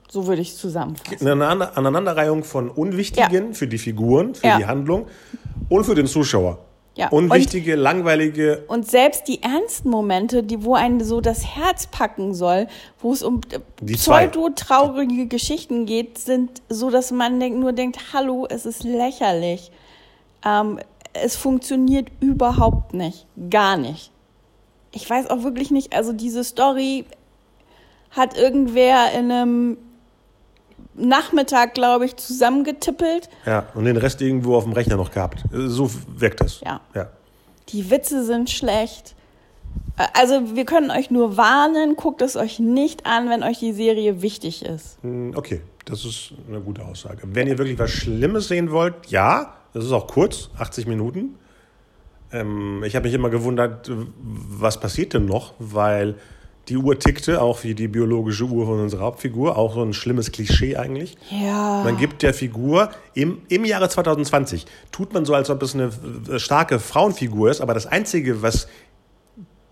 So 0.09 0.27
würde 0.27 0.41
ich 0.41 0.49
es 0.49 0.57
zusammenfassen. 0.57 1.17
Eine 1.21 1.31
Aneinander- 1.31 1.77
Aneinanderreihung 1.77 2.43
von 2.43 2.69
Unwichtigen 2.69 3.53
für 3.53 3.67
die 3.67 3.77
Figuren, 3.77 4.35
für 4.35 4.47
Ja. 4.47 4.57
die 4.57 4.65
Handlung 4.65 5.07
und 5.69 5.83
für 5.85 5.95
den 5.95 6.05
Zuschauer. 6.07 6.59
Ja, 6.95 7.07
Unwichtige, 7.07 7.75
langweilige. 7.75 8.65
Und 8.67 8.89
selbst 8.89 9.27
die 9.29 9.41
ernsten 9.41 9.89
Momente, 9.89 10.43
die, 10.43 10.65
wo 10.65 10.75
einen 10.75 11.01
so 11.01 11.21
das 11.21 11.55
Herz 11.55 11.87
packen 11.87 12.33
soll, 12.33 12.67
wo 12.99 13.13
es 13.13 13.23
um 13.23 13.39
äh, 13.51 13.59
pseudo-traurige 13.93 15.27
Geschichten 15.27 15.85
geht, 15.85 16.17
sind 16.17 16.61
so, 16.67 16.89
dass 16.89 17.11
man 17.11 17.39
denk, 17.39 17.57
nur 17.57 17.71
denkt, 17.71 18.13
hallo, 18.13 18.45
es 18.49 18.65
ist 18.65 18.83
lächerlich. 18.83 19.71
Ähm, 20.45 20.79
es 21.13 21.37
funktioniert 21.37 22.09
überhaupt 22.19 22.93
nicht. 22.93 23.25
Gar 23.49 23.77
nicht. 23.77 24.11
Ich 24.91 25.09
weiß 25.09 25.29
auch 25.29 25.43
wirklich 25.43 25.71
nicht, 25.71 25.95
also 25.95 26.11
diese 26.11 26.43
Story 26.43 27.05
hat 28.11 28.37
irgendwer 28.37 29.13
in 29.13 29.31
einem 29.31 29.77
Nachmittag, 30.95 31.73
glaube 31.73 32.05
ich, 32.05 32.15
zusammengetippelt. 32.17 33.29
Ja, 33.45 33.65
und 33.75 33.85
den 33.85 33.97
Rest 33.97 34.21
irgendwo 34.21 34.55
auf 34.55 34.63
dem 34.65 34.73
Rechner 34.73 34.97
noch 34.97 35.11
gehabt. 35.11 35.43
So 35.51 35.89
wirkt 36.17 36.41
das. 36.41 36.61
Ja. 36.61 36.81
ja. 36.93 37.09
Die 37.69 37.89
Witze 37.89 38.25
sind 38.25 38.49
schlecht. 38.49 39.15
Äh, 39.97 40.07
Also 40.13 40.55
wir 40.55 40.65
können 40.65 40.91
euch 40.91 41.09
nur 41.11 41.37
warnen, 41.37 41.95
guckt 41.95 42.21
es 42.21 42.35
euch 42.35 42.59
nicht 42.59 43.05
an, 43.05 43.29
wenn 43.29 43.43
euch 43.43 43.59
die 43.59 43.73
Serie 43.73 44.21
wichtig 44.21 44.63
ist. 44.65 44.97
Hm, 45.01 45.33
Okay, 45.35 45.61
das 45.85 46.03
ist 46.05 46.33
eine 46.47 46.59
gute 46.59 46.83
Aussage. 46.85 47.21
Wenn 47.23 47.47
ihr 47.47 47.57
wirklich 47.57 47.79
was 47.79 47.91
Schlimmes 47.91 48.47
sehen 48.49 48.71
wollt, 48.71 48.95
ja, 49.07 49.53
das 49.73 49.85
ist 49.85 49.91
auch 49.93 50.07
kurz, 50.07 50.49
80 50.59 50.87
Minuten. 50.87 51.35
Ähm, 52.33 52.83
ich 52.85 52.95
habe 52.95 53.05
mich 53.05 53.13
immer 53.13 53.29
gewundert, 53.29 53.89
was 54.19 54.79
passiert 54.79 55.13
denn 55.13 55.25
noch, 55.25 55.53
weil 55.59 56.15
die 56.69 56.77
Uhr 56.77 56.97
tickte, 56.99 57.41
auch 57.41 57.63
wie 57.63 57.73
die 57.73 57.87
biologische 57.87 58.45
Uhr 58.45 58.65
von 58.65 58.79
unserer 58.79 59.03
Hauptfigur, 59.03 59.57
auch 59.57 59.73
so 59.73 59.81
ein 59.81 59.93
schlimmes 59.93 60.31
Klischee 60.31 60.77
eigentlich. 60.77 61.17
Ja. 61.29 61.81
Man 61.83 61.97
gibt 61.97 62.21
der 62.21 62.33
Figur 62.33 62.91
im, 63.13 63.41
im 63.49 63.65
Jahre 63.65 63.89
2020, 63.89 64.65
tut 64.91 65.13
man 65.13 65.25
so, 65.25 65.33
als 65.33 65.49
ob 65.49 65.61
es 65.63 65.73
eine 65.73 65.91
äh, 66.31 66.39
starke 66.39 66.79
Frauenfigur 66.79 67.49
ist, 67.49 67.61
aber 67.61 67.73
das 67.73 67.87
Einzige, 67.87 68.41
was 68.41 68.67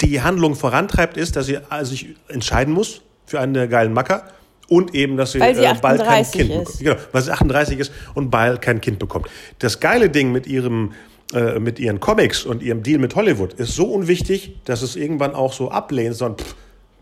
die 0.02 0.22
Handlung 0.22 0.56
vorantreibt, 0.56 1.18
ist, 1.18 1.36
dass 1.36 1.46
sie 1.46 1.56
äh, 1.56 1.86
sich 1.86 2.16
entscheiden 2.28 2.74
muss 2.74 3.02
für 3.26 3.40
einen 3.40 3.70
geilen 3.70 3.94
Macker 3.94 4.24
und 4.68 4.96
eben, 4.96 5.18
dass 5.18 5.34
sie, 5.34 5.40
sie 5.40 5.46
äh, 5.46 5.76
bald 5.82 6.02
kein 6.02 6.24
38 6.24 6.32
Kind 6.32 6.50
ist. 6.50 6.80
bekommt. 6.80 6.80
Genau, 6.80 6.96
weil 7.12 7.22
sie 7.22 7.32
38 7.32 7.80
ist 7.80 7.92
und 8.16 8.30
bald 8.30 8.62
kein 8.62 8.82
Kind 8.82 9.00
bekommt. 9.00 9.28
Das 9.60 9.80
geile 9.80 10.10
Ding 10.10 10.32
mit 10.32 10.48
ihrem 10.48 10.94
äh, 11.34 11.60
mit 11.60 11.80
ihren 11.80 12.00
Comics 12.00 12.44
und 12.44 12.64
ihrem 12.64 12.82
Deal 12.82 13.00
mit 13.00 13.16
Hollywood 13.16 13.54
ist 13.54 13.76
so 13.76 13.86
unwichtig, 13.86 14.56
dass 14.66 14.82
es 14.82 14.96
irgendwann 14.96 15.36
auch 15.36 15.54
so 15.54 15.70
ablehnt, 15.70 16.16
sondern 16.16 16.44
pff, 16.44 16.56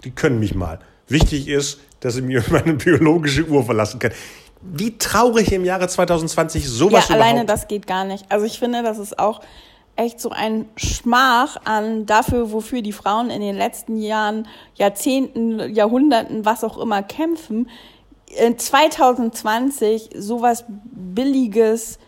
die 0.08 0.12
können 0.16 0.40
mich 0.40 0.56
mal. 0.56 0.80
Wichtig 1.10 1.48
ist, 1.50 1.80
dass 2.00 2.14
sie 2.16 2.22
mir 2.22 2.44
meine 2.50 2.74
biologische 2.74 3.46
Uhr 3.46 3.64
verlassen 3.64 4.00
kann. 4.00 4.12
Wie 4.62 4.98
traurig 4.98 5.52
im 5.52 5.66
Jahre 5.66 5.88
2020 5.88 6.64
ja, 6.64 6.70
sowas 6.70 7.12
alleine 7.12 7.44
überhaupt. 7.44 7.50
das 7.50 7.68
geht 7.68 7.86
gar 7.88 8.06
nicht. 8.06 8.26
Also 8.30 8.46
ich 8.46 8.58
finde, 8.58 8.82
das 8.84 8.98
ist 8.98 9.20
auch 9.20 9.42
echt 9.96 10.20
so 10.20 10.30
ein 10.30 10.66
Schmach 10.76 11.58
an 11.66 12.06
dafür, 12.06 12.52
wofür 12.52 12.82
die 12.82 12.92
Frauen 12.94 13.30
in 13.30 13.42
den 13.42 13.56
letzten 13.56 13.98
Jahren, 13.98 14.48
Jahrzehnten, 14.76 15.60
Jahrhunderten, 15.74 16.46
was 16.46 16.64
auch 16.64 16.78
immer 16.78 17.04
kämpfen. 17.04 17.70
in 18.40 18.58
2020 18.60 20.10
sowas 20.18 20.66
Billiges. 20.92 22.00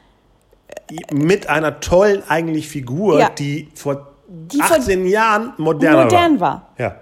Mit 1.11 1.47
einer 1.49 1.79
tollen 1.79 2.23
eigentlich 2.27 2.67
Figur, 2.67 3.19
Ja. 3.19 3.29
die 3.29 3.69
vor 3.75 4.07
Die 4.27 4.57
vor- 4.57 4.77
18 4.77 5.05
Jahren 5.07 5.53
moderner 5.57 6.03
modern 6.05 6.39
war. 6.39 6.51
war. 6.51 6.73
Ja. 6.77 6.95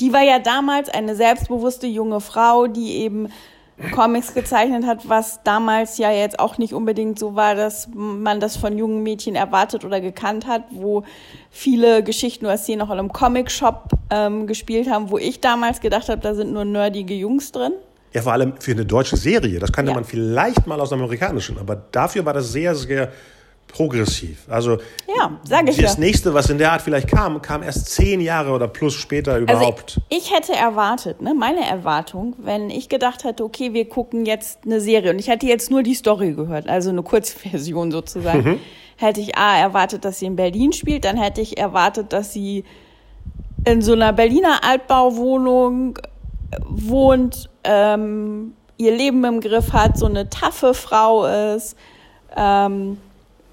Die 0.00 0.12
war 0.12 0.22
ja 0.22 0.38
damals 0.38 0.88
eine 0.88 1.14
selbstbewusste 1.14 1.86
junge 1.86 2.20
Frau, 2.20 2.66
die 2.66 2.96
eben 2.96 3.28
Comics 3.94 4.34
gezeichnet 4.34 4.86
hat, 4.86 5.08
was 5.08 5.40
damals 5.44 5.98
ja 5.98 6.10
jetzt 6.12 6.38
auch 6.38 6.58
nicht 6.58 6.72
unbedingt 6.72 7.18
so 7.18 7.34
war, 7.34 7.54
dass 7.54 7.88
man 7.94 8.38
das 8.38 8.56
von 8.56 8.78
jungen 8.78 9.02
Mädchen 9.02 9.34
erwartet 9.34 9.84
oder 9.84 10.00
gekannt 10.00 10.46
hat, 10.46 10.64
wo 10.70 11.02
viele 11.50 12.02
Geschichten 12.04 12.44
oder 12.46 12.58
Szenen 12.58 12.82
auch 12.82 12.90
in 12.92 12.98
einem 12.98 13.12
Comic-Shop 13.12 13.88
ähm, 14.10 14.46
gespielt 14.46 14.88
haben, 14.90 15.10
wo 15.10 15.18
ich 15.18 15.40
damals 15.40 15.80
gedacht 15.80 16.08
habe, 16.08 16.20
da 16.20 16.34
sind 16.34 16.52
nur 16.52 16.64
nerdige 16.64 17.14
Jungs 17.14 17.50
drin. 17.50 17.72
Ja, 18.12 18.22
vor 18.22 18.32
allem 18.32 18.54
für 18.60 18.72
eine 18.72 18.84
deutsche 18.84 19.16
Serie. 19.16 19.58
Das 19.58 19.72
kannte 19.72 19.90
Ja. 19.90 19.94
man 19.94 20.04
vielleicht 20.04 20.66
mal 20.66 20.78
aus 20.80 20.90
dem 20.90 21.00
amerikanischen, 21.00 21.58
aber 21.58 21.74
dafür 21.76 22.24
war 22.24 22.34
das 22.34 22.52
sehr, 22.52 22.74
sehr 22.74 23.10
progressiv. 23.72 24.46
Also 24.48 24.78
Ja, 25.18 25.38
sag 25.44 25.68
ich 25.68 25.76
das 25.76 25.94
ja. 25.94 26.00
nächste, 26.00 26.34
was 26.34 26.50
in 26.50 26.58
der 26.58 26.72
Art 26.72 26.82
vielleicht 26.82 27.08
kam, 27.08 27.40
kam 27.42 27.62
erst 27.62 27.86
zehn 27.90 28.20
Jahre 28.20 28.52
oder 28.52 28.68
plus 28.68 28.94
später 28.94 29.32
Also 29.32 29.44
überhaupt. 29.44 30.00
ich, 30.08 30.18
ich 30.18 30.34
hätte 30.34 30.52
erwartet, 30.52 31.22
ne, 31.22 31.34
meine 31.34 31.66
Erwartung, 31.66 32.34
wenn 32.38 32.70
ich 32.70 32.88
gedacht 32.88 33.24
hätte, 33.24 33.44
okay, 33.44 33.72
wir 33.72 33.88
gucken 33.88 34.26
jetzt 34.26 34.60
eine 34.64 34.80
Serie 34.80 35.10
und 35.10 35.18
ich 35.18 35.28
hätte 35.28 35.46
jetzt 35.46 35.70
nur 35.70 35.82
die 35.82 35.94
Story 35.94 36.32
gehört, 36.32 36.68
also 36.68 36.90
eine 36.90 37.02
Kurzversion 37.02 37.90
sozusagen, 37.90 38.60
hätte 38.96 39.20
ich 39.20 39.36
A 39.36 39.58
erwartet, 39.58 40.04
dass 40.04 40.18
sie 40.18 40.26
in 40.26 40.36
Berlin 40.36 40.72
spielt, 40.72 41.04
dann 41.04 41.16
hätte 41.16 41.40
ich 41.40 41.58
erwartet, 41.58 42.12
dass 42.12 42.32
sie 42.32 42.64
in 43.64 43.80
so 43.80 43.92
einer 43.92 44.12
Berliner 44.12 44.64
Altbauwohnung 44.64 45.98
wohnt, 46.68 47.48
ähm, 47.64 48.54
ihr 48.76 48.94
Leben 48.94 49.24
im 49.24 49.40
Griff 49.40 49.72
hat, 49.72 49.96
so 49.96 50.06
eine 50.06 50.28
taffe 50.28 50.74
Frau 50.74 51.24
ist, 51.54 51.76
ähm, 52.36 52.98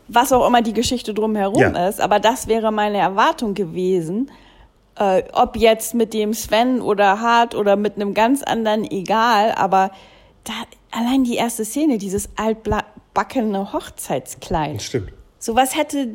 was 0.10 0.34
auch 0.34 0.46
immer 0.48 0.62
die 0.62 0.74
Geschichte 0.74 1.14
drumherum 1.14 1.60
Ja. 1.62 1.88
ist. 1.88 2.02
Aber 2.02 2.20
das 2.20 2.48
wäre 2.48 2.72
meine 2.72 2.98
Erwartung 2.98 3.54
gewesen. 3.54 4.32
Äh, 4.98 5.24
ob 5.34 5.56
jetzt 5.56 5.94
mit 5.94 6.14
dem 6.14 6.34
Sven 6.34 6.82
oder 6.82 7.22
Hart 7.22 7.56
oder 7.56 7.76
mit 7.76 7.96
einem 7.96 8.14
ganz 8.14 8.44
anderen, 8.44 8.84
egal. 8.90 9.54
Aber 9.54 9.92
da, 10.44 10.54
allein 10.92 11.24
die 11.24 11.36
erste 11.36 11.64
Szene, 11.64 11.98
dieses 11.98 12.30
altbackene 12.36 13.72
Hochzeitskleid. 13.72 14.82
Stimmt. 14.82 15.14
Sowas 15.38 15.78
hätte, 15.78 16.10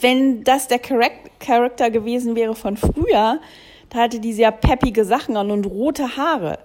wenn 0.00 0.42
das 0.44 0.68
der 0.68 0.78
Charakter 0.78 1.90
gewesen 1.90 2.34
wäre 2.36 2.54
von 2.54 2.76
früher, 2.76 3.40
da 3.90 3.98
hatte 3.98 4.20
die 4.20 4.32
sehr 4.32 4.52
peppige 4.52 5.04
Sachen 5.04 5.36
an 5.36 5.50
und 5.50 5.66
rote 5.66 6.16
Haare. 6.16 6.60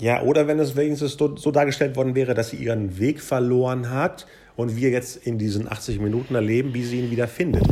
Ja, 0.00 0.22
oder 0.22 0.46
wenn 0.46 0.58
es 0.58 0.76
wenigstens 0.76 1.14
so, 1.14 1.36
so 1.36 1.50
dargestellt 1.50 1.96
worden 1.96 2.14
wäre, 2.14 2.34
dass 2.34 2.50
sie 2.50 2.56
ihren 2.56 2.98
Weg 2.98 3.20
verloren 3.20 3.90
hat 3.90 4.26
und 4.60 4.76
wir 4.76 4.90
jetzt 4.90 5.16
in 5.26 5.38
diesen 5.38 5.70
80 5.70 6.00
Minuten 6.00 6.34
erleben, 6.34 6.74
wie 6.74 6.84
sie 6.84 7.00
ihn 7.00 7.10
wieder 7.10 7.28
findet. 7.28 7.64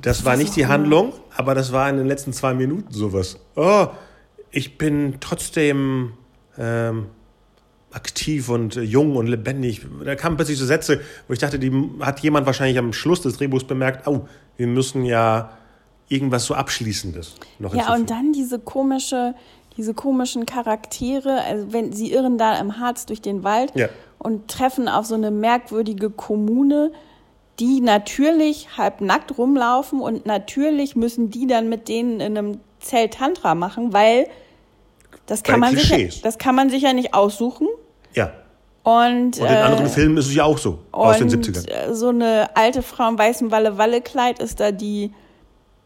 Das 0.00 0.24
war 0.24 0.36
nicht 0.36 0.56
die 0.56 0.66
Handlung, 0.66 1.12
aber 1.36 1.54
das 1.54 1.72
war 1.72 1.88
in 1.88 1.96
den 1.96 2.06
letzten 2.06 2.32
zwei 2.32 2.54
Minuten 2.54 2.92
sowas. 2.92 3.38
Oh, 3.54 3.86
ich 4.50 4.76
bin 4.76 5.16
trotzdem 5.20 6.12
ähm, 6.58 7.06
aktiv 7.92 8.48
und 8.48 8.74
jung 8.74 9.16
und 9.16 9.26
lebendig. 9.26 9.82
Da 10.04 10.16
kamen 10.16 10.36
plötzlich 10.36 10.58
so 10.58 10.66
Sätze, 10.66 11.00
wo 11.28 11.32
ich 11.32 11.38
dachte, 11.38 11.58
die 11.58 11.72
hat 12.00 12.20
jemand 12.20 12.46
wahrscheinlich 12.46 12.78
am 12.78 12.92
Schluss 12.92 13.22
des 13.22 13.36
Drehbuchs 13.36 13.64
bemerkt, 13.64 14.06
oh, 14.06 14.26
wir 14.56 14.66
müssen 14.66 15.04
ja 15.04 15.50
irgendwas 16.08 16.44
so 16.44 16.54
Abschließendes 16.54 17.34
noch 17.58 17.74
Ja, 17.74 17.94
und 17.94 18.10
dann 18.10 18.32
diese 18.32 18.58
komische, 18.58 19.34
diese 19.76 19.94
komischen 19.94 20.46
Charaktere, 20.46 21.40
also 21.42 21.72
wenn 21.72 21.92
sie 21.92 22.12
irren 22.12 22.38
da 22.38 22.58
im 22.58 22.78
Harz 22.78 23.06
durch 23.06 23.20
den 23.20 23.42
Wald 23.44 23.72
Ja. 23.74 23.88
und 24.18 24.48
treffen 24.48 24.88
auf 24.88 25.06
so 25.06 25.14
eine 25.14 25.30
merkwürdige 25.30 26.10
Kommune, 26.10 26.92
die 27.60 27.80
natürlich 27.80 28.76
halb 28.76 29.00
nackt 29.00 29.38
rumlaufen 29.38 30.00
und 30.00 30.26
natürlich 30.26 30.96
müssen 30.96 31.30
die 31.30 31.46
dann 31.46 31.68
mit 31.68 31.88
denen 31.88 32.20
in 32.20 32.36
einem 32.36 32.60
Zelt 32.80 33.14
Tantra 33.14 33.54
machen, 33.54 33.92
weil 33.92 34.26
das 35.26 35.42
kann 35.42 35.60
Bei 35.60 35.68
man 35.70 35.76
sich 35.76 35.88
ja, 35.88 36.20
das 36.22 36.38
kann 36.38 36.54
man 36.54 36.68
sich 36.68 36.82
ja 36.82 36.92
nicht 36.92 37.14
aussuchen 37.14 37.66
ja. 38.12 38.32
und, 38.82 39.38
Und 39.38 39.38
in 39.38 39.46
anderen 39.46 39.88
Filmen 39.88 40.16
ist 40.18 40.26
es 40.26 40.34
ja 40.34 40.44
auch 40.44 40.58
so, 40.58 40.80
aus 40.92 41.18
den 41.18 41.30
70ern. 41.30 41.68
äh, 41.68 41.94
so 41.94 42.08
eine 42.08 42.54
alte 42.56 42.82
Frau 42.82 43.08
im 43.08 43.18
weißen 43.18 43.50
Walle-Walle-Kleid 43.50 44.40
ist 44.40 44.60
da 44.60 44.70
die 44.72 45.12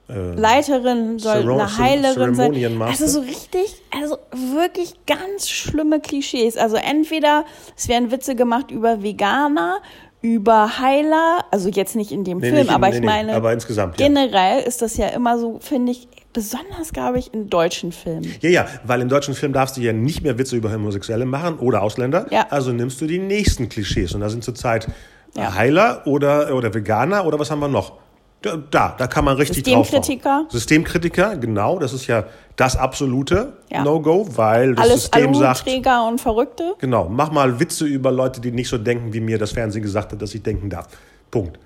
Leiterin, 0.09 1.19
soll 1.19 1.43
Cero- 1.43 1.59
eine 1.59 1.79
Heilerin 1.79 2.35
sein. 2.35 2.83
Also 2.83 3.07
so 3.07 3.21
richtig, 3.21 3.75
also 3.95 4.19
wirklich 4.55 4.95
ganz 5.07 5.49
schlimme 5.49 6.01
Klischees. 6.01 6.57
Also 6.57 6.77
entweder 6.77 7.45
es 7.77 7.89
werden 7.89 8.11
Witze 8.11 8.35
gemacht 8.35 8.71
über 8.71 9.03
Veganer, 9.03 9.79
über 10.23 10.79
Heiler, 10.81 11.45
also 11.51 11.69
jetzt 11.69 11.95
nicht 11.95 12.11
in 12.11 12.25
dem 12.25 12.39
Nee, 12.39 12.51
Film, 12.51 12.63
in- 12.69 12.71
aber 12.71 12.89
nee, 12.89 12.97
ich 12.99 13.03
meine, 13.05 13.35
aber 13.35 13.53
insgesamt, 13.53 14.01
ja. 14.01 14.07
generell 14.07 14.63
ist 14.63 14.83
das 14.83 14.97
ja 14.97 15.09
immer 15.09 15.39
so, 15.39 15.59
finde 15.61 15.93
ich, 15.93 16.09
besonders, 16.33 16.93
glaube 16.93 17.19
ich, 17.19 17.33
in 17.35 17.49
deutschen 17.51 17.93
Filmen. 17.93 18.33
Ja, 18.41 18.51
ja, 18.51 18.67
weil 18.85 19.01
im 19.01 19.09
deutschen 19.09 19.35
Film 19.35 19.53
darfst 19.53 19.77
du 19.77 19.81
ja 19.81 19.93
nicht 19.93 20.23
mehr 20.23 20.39
Witze 20.39 20.57
über 20.57 20.73
Homosexuelle 20.73 21.25
machen 21.27 21.59
oder 21.59 21.83
Ausländer. 21.83 22.27
Ja. 22.31 22.47
Also 22.51 22.73
nimmst 22.73 23.01
du 23.01 23.07
die 23.07 23.19
nächsten 23.19 23.69
Klischees. 23.69 24.15
Und 24.15 24.21
da 24.23 24.29
sind 24.29 24.43
zurzeit 24.43 24.89
Ja. 25.37 25.55
Heiler 25.55 26.03
oder, 26.07 26.55
oder 26.55 26.73
Veganer 26.75 27.25
oder 27.27 27.39
was 27.39 27.51
haben 27.51 27.61
wir 27.61 27.69
noch? 27.69 27.93
Da, 28.41 28.57
da, 28.57 28.95
da 28.97 29.07
kann 29.09 29.25
man 29.25 29.37
richtig 29.37 29.65
Systemkritiker. 29.65 30.23
draufhauen. 30.23 30.51
Systemkritiker, 30.51 31.37
genau. 31.37 31.79
Das 31.81 31.93
ist 31.93 32.07
ja 32.07 32.25
das 32.55 32.77
absolute 32.77 33.55
Ja. 33.69 33.83
No-Go, 33.83 34.29
weil 34.37 34.75
das 34.77 34.85
Alles 34.85 35.01
System 35.03 35.35
sagt, 35.35 35.67
Aluträger 35.67 36.07
und 36.07 36.21
Verrückte. 36.21 36.75
genau, 36.79 37.09
mach 37.09 37.33
mal 37.33 37.59
Witze 37.59 37.85
über 37.87 38.13
Leute, 38.13 38.41
die 38.41 38.53
nicht 38.53 38.69
so 38.69 38.79
denken, 38.79 39.13
wie 39.13 39.21
mir 39.21 39.39
das 39.39 39.51
Fernsehen 39.53 39.83
gesagt 39.83 40.13
hat, 40.13 40.23
dass 40.23 40.35
ich 40.35 40.43
denken 40.43 40.71
darf. 40.71 40.87
Punkt. 41.33 41.59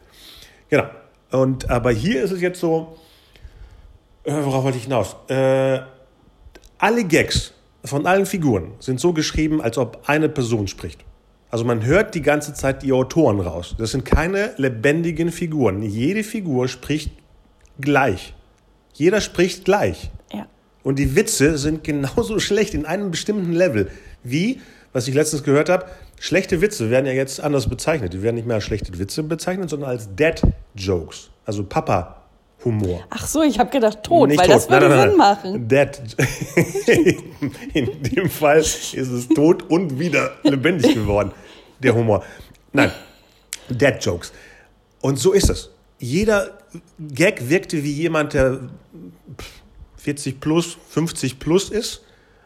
Genau. 0.70 0.84
Und 1.30 1.68
aber 1.70 1.90
hier 1.92 2.22
ist 2.22 2.30
es 2.30 2.40
jetzt 2.40 2.60
so, 2.60 2.96
äh, 4.24 4.32
worauf 4.42 4.64
wollte 4.64 4.78
ich 4.78 4.84
hinaus? 4.84 5.16
Äh, 5.28 5.80
alle 6.78 7.04
Gags 7.04 7.52
von 7.84 8.06
allen 8.06 8.26
Figuren 8.26 8.72
sind 8.80 8.98
so 8.98 9.12
geschrieben, 9.12 9.60
als 9.60 9.76
ob 9.76 10.02
eine 10.06 10.28
Person 10.28 10.68
spricht. 10.68 11.00
Also 11.52 11.66
man 11.66 11.84
hört 11.84 12.14
die 12.14 12.22
ganze 12.22 12.54
Zeit 12.54 12.82
die 12.82 12.92
Autoren 12.94 13.38
raus. 13.38 13.74
Das 13.76 13.90
sind 13.90 14.06
keine 14.06 14.54
lebendigen 14.56 15.30
Figuren. 15.30 15.82
Jede 15.82 16.24
Figur 16.24 16.66
spricht 16.66 17.12
gleich. 17.78 18.32
Jeder 18.94 19.20
spricht 19.20 19.66
gleich. 19.66 20.10
Ja. 20.32 20.46
Und 20.82 20.98
die 20.98 21.14
Witze 21.14 21.58
sind 21.58 21.84
genauso 21.84 22.38
schlecht 22.40 22.72
in 22.72 22.86
einem 22.86 23.10
bestimmten 23.10 23.52
Level 23.52 23.90
wie, 24.24 24.62
was 24.94 25.08
ich 25.08 25.14
letztens 25.14 25.42
gehört 25.42 25.68
habe, 25.68 25.84
schlechte 26.18 26.62
Witze 26.62 26.88
werden 26.88 27.04
ja 27.04 27.12
jetzt 27.12 27.38
anders 27.38 27.68
bezeichnet. 27.68 28.14
Die 28.14 28.22
werden 28.22 28.36
nicht 28.36 28.46
mehr 28.46 28.56
als 28.56 28.64
schlechte 28.64 28.98
Witze 28.98 29.22
bezeichnet, 29.22 29.68
sondern 29.68 29.90
als 29.90 30.08
Dad 30.16 30.40
Jokes, 30.74 31.28
also 31.44 31.64
Papa-Humor. 32.62 33.04
Ach 33.10 33.26
so, 33.26 33.42
ich 33.42 33.58
habe 33.58 33.70
gedacht 33.70 34.02
tot, 34.02 34.28
Nicht 34.28 34.38
weil 34.38 34.46
tot. 34.46 34.56
das 34.56 34.70
würde 34.70 34.88
Nein, 34.88 34.98
nein, 34.98 35.08
Sinn 35.08 35.18
machen. 35.18 35.68
Dead. 35.68 36.00
In 37.74 38.02
dem 38.02 38.30
Fall 38.30 38.58
ist 38.58 38.94
es 38.94 39.28
tot 39.28 39.64
und 39.70 39.98
wieder 39.98 40.32
lebendig 40.42 40.94
geworden, 40.94 41.32
der 41.80 41.94
Humor. 41.94 42.24
Nein, 42.72 42.90
Dead 43.68 43.94
Jokes. 44.00 44.32
Und 45.00 45.18
so 45.18 45.32
ist 45.32 45.50
es. 45.50 45.70
Jeder 45.98 46.58
Gag 46.98 47.48
wirkte 47.48 47.82
wie 47.82 47.92
jemand, 47.92 48.34
der 48.34 48.60
40 49.96 50.40
plus, 50.40 50.76
50 50.90 51.38
plus 51.38 51.70
ist 51.70 52.02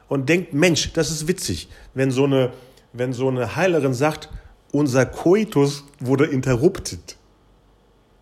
und 0.08 0.28
denkt, 0.28 0.52
Mensch, 0.52 0.92
das 0.92 1.10
ist 1.10 1.26
witzig, 1.26 1.68
wenn 1.94 2.10
so 2.10 2.24
eine, 2.24 2.52
wenn 2.92 3.12
so 3.12 3.28
eine 3.28 3.56
Heilerin 3.56 3.94
sagt, 3.94 4.28
unser 4.72 5.06
Koitus 5.06 5.84
wurde 6.00 6.26
interrupted. 6.26 7.15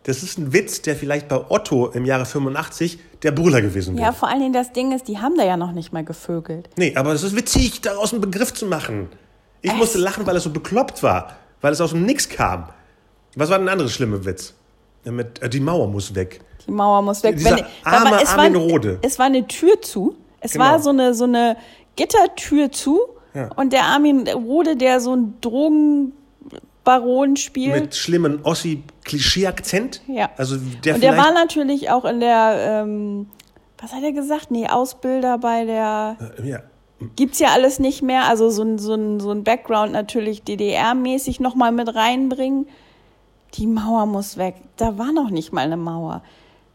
Das 0.04 0.22
ist 0.22 0.38
ein 0.38 0.52
Witz, 0.52 0.82
der 0.82 0.96
vielleicht 0.96 1.28
bei 1.28 1.50
Otto 1.50 1.88
im 1.88 2.04
Jahre 2.04 2.26
85 2.26 2.98
der 3.22 3.32
Brüller 3.32 3.60
gewesen 3.62 3.96
wäre. 3.96 4.06
Ja, 4.06 4.12
vor 4.12 4.28
allen 4.28 4.40
Dingen 4.40 4.52
das 4.52 4.72
Ding 4.72 4.92
ist, 4.92 5.08
die 5.08 5.18
haben 5.18 5.36
da 5.36 5.44
ja 5.44 5.56
noch 5.56 5.72
nicht 5.72 5.92
mal 5.92 6.04
gevögelt. 6.04 6.68
Nee, 6.76 6.94
aber 6.94 7.12
es 7.12 7.22
ist 7.22 7.34
witzig, 7.34 7.80
daraus 7.80 8.12
einen 8.12 8.20
Begriff 8.20 8.52
zu 8.52 8.66
machen. 8.66 9.08
Ich 9.62 9.74
musste 9.74 9.98
lachen, 9.98 10.26
weil 10.26 10.36
es 10.36 10.44
so 10.44 10.50
bekloppt 10.50 11.02
war, 11.02 11.32
weil 11.62 11.72
es 11.72 11.80
aus 11.80 11.90
dem 11.90 12.04
Nix 12.04 12.28
kam. 12.28 12.68
Was 13.34 13.48
war 13.48 13.58
denn 13.58 13.66
ein 13.66 13.72
anderes 13.72 13.92
schlimme 13.92 14.24
Witz? 14.26 14.54
Mit, 15.04 15.42
äh, 15.42 15.48
die 15.48 15.60
Mauer 15.60 15.88
muss 15.88 16.14
weg. 16.14 16.40
Die 16.66 16.70
Mauer 16.70 17.00
muss 17.02 17.22
weg. 17.22 17.36
Dieser 17.36 17.56
da 17.56 17.66
arme 17.84 18.22
es, 18.22 18.28
Armin 18.30 18.54
war, 18.54 18.60
Rohde. 18.62 18.98
es 19.02 19.18
war 19.18 19.26
eine 19.26 19.46
Tür 19.46 19.80
zu. 19.82 20.16
Es 20.40 20.52
Genau. 20.52 20.64
war 20.66 20.80
so 20.80 20.90
eine, 20.90 21.14
so 21.14 21.24
eine 21.24 21.56
Gittertür 21.96 22.70
zu. 22.70 23.00
Ja. 23.34 23.50
Und 23.56 23.72
der 23.72 23.84
Armin 23.84 24.28
Rode, 24.28 24.76
der 24.76 25.00
so 25.00 25.12
einen 25.12 25.40
Drogenbaron 26.84 27.36
spielt. 27.36 27.80
Mit 27.80 27.94
schlimmen 27.96 28.40
Ossi-Klischee-Akzent. 28.42 30.02
ja. 30.06 30.30
Also 30.36 30.56
der 30.84 30.96
und 30.96 31.02
der 31.02 31.16
war 31.16 31.32
natürlich 31.32 31.90
auch 31.90 32.04
in 32.04 32.20
der, 32.20 32.82
ähm, 32.84 33.26
was 33.78 33.92
hat 33.92 34.02
er 34.02 34.12
gesagt? 34.12 34.50
Nee, 34.50 34.68
Ausbilder 34.68 35.38
bei 35.38 35.64
der, 35.64 36.16
äh, 36.38 36.48
ja, 36.48 36.62
gibt's 37.16 37.38
ja 37.38 37.48
alles 37.48 37.78
nicht 37.78 38.02
mehr. 38.02 38.28
Also 38.28 38.50
so 38.50 38.62
ein, 38.62 38.78
so 38.78 38.94
ein, 38.94 39.20
so 39.20 39.30
ein 39.30 39.44
Background 39.44 39.92
natürlich 39.92 40.42
DDR-mäßig 40.42 41.40
nochmal 41.40 41.72
mit 41.72 41.94
reinbringen. 41.94 42.66
Die 43.54 43.66
Mauer 43.66 44.06
muss 44.06 44.36
weg. 44.36 44.56
Da 44.76 44.98
war 44.98 45.12
noch 45.12 45.30
nicht 45.30 45.52
mal 45.52 45.60
eine 45.62 45.76
Mauer. 45.76 46.22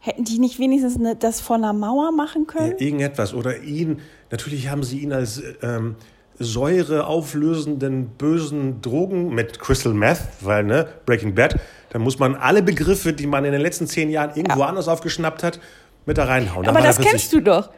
Hätten 0.02 0.24
die 0.24 0.38
nicht 0.38 0.58
wenigstens 0.58 0.96
eine, 0.96 1.14
das 1.14 1.42
von 1.42 1.62
einer 1.62 1.74
Mauer 1.74 2.10
machen 2.10 2.46
können? 2.46 2.70
Ja, 2.70 2.86
irgendetwas. 2.86 3.34
Oder 3.34 3.58
ihn, 3.62 4.00
natürlich 4.30 4.68
haben 4.68 4.82
sie 4.82 5.00
ihn 5.00 5.12
als 5.12 5.42
ähm, 5.62 5.96
Säure 6.42 7.06
auflösenden 7.06 8.08
bösen 8.16 8.80
Drogen 8.80 9.34
mit 9.34 9.60
Crystal 9.60 9.92
Meth, 9.92 10.20
weil 10.40 10.64
ne, 10.64 10.88
Breaking 11.04 11.34
Bad, 11.34 11.56
da 11.90 11.98
muss 11.98 12.18
man 12.18 12.34
alle 12.34 12.62
Begriffe, 12.62 13.12
die 13.12 13.26
man 13.26 13.44
in 13.44 13.52
den 13.52 13.60
letzten 13.60 13.86
zehn 13.86 14.08
Jahren 14.10 14.30
irgendwo 14.34 14.60
Ja. 14.60 14.66
anders 14.66 14.88
aufgeschnappt 14.88 15.42
hat, 15.42 15.60
mit 16.06 16.16
da 16.16 16.24
reinhauen. 16.24 16.66
Aber 16.66 16.80
das 16.80 16.98
kennst 16.98 17.32
du 17.34 17.40
doch. 17.42 17.68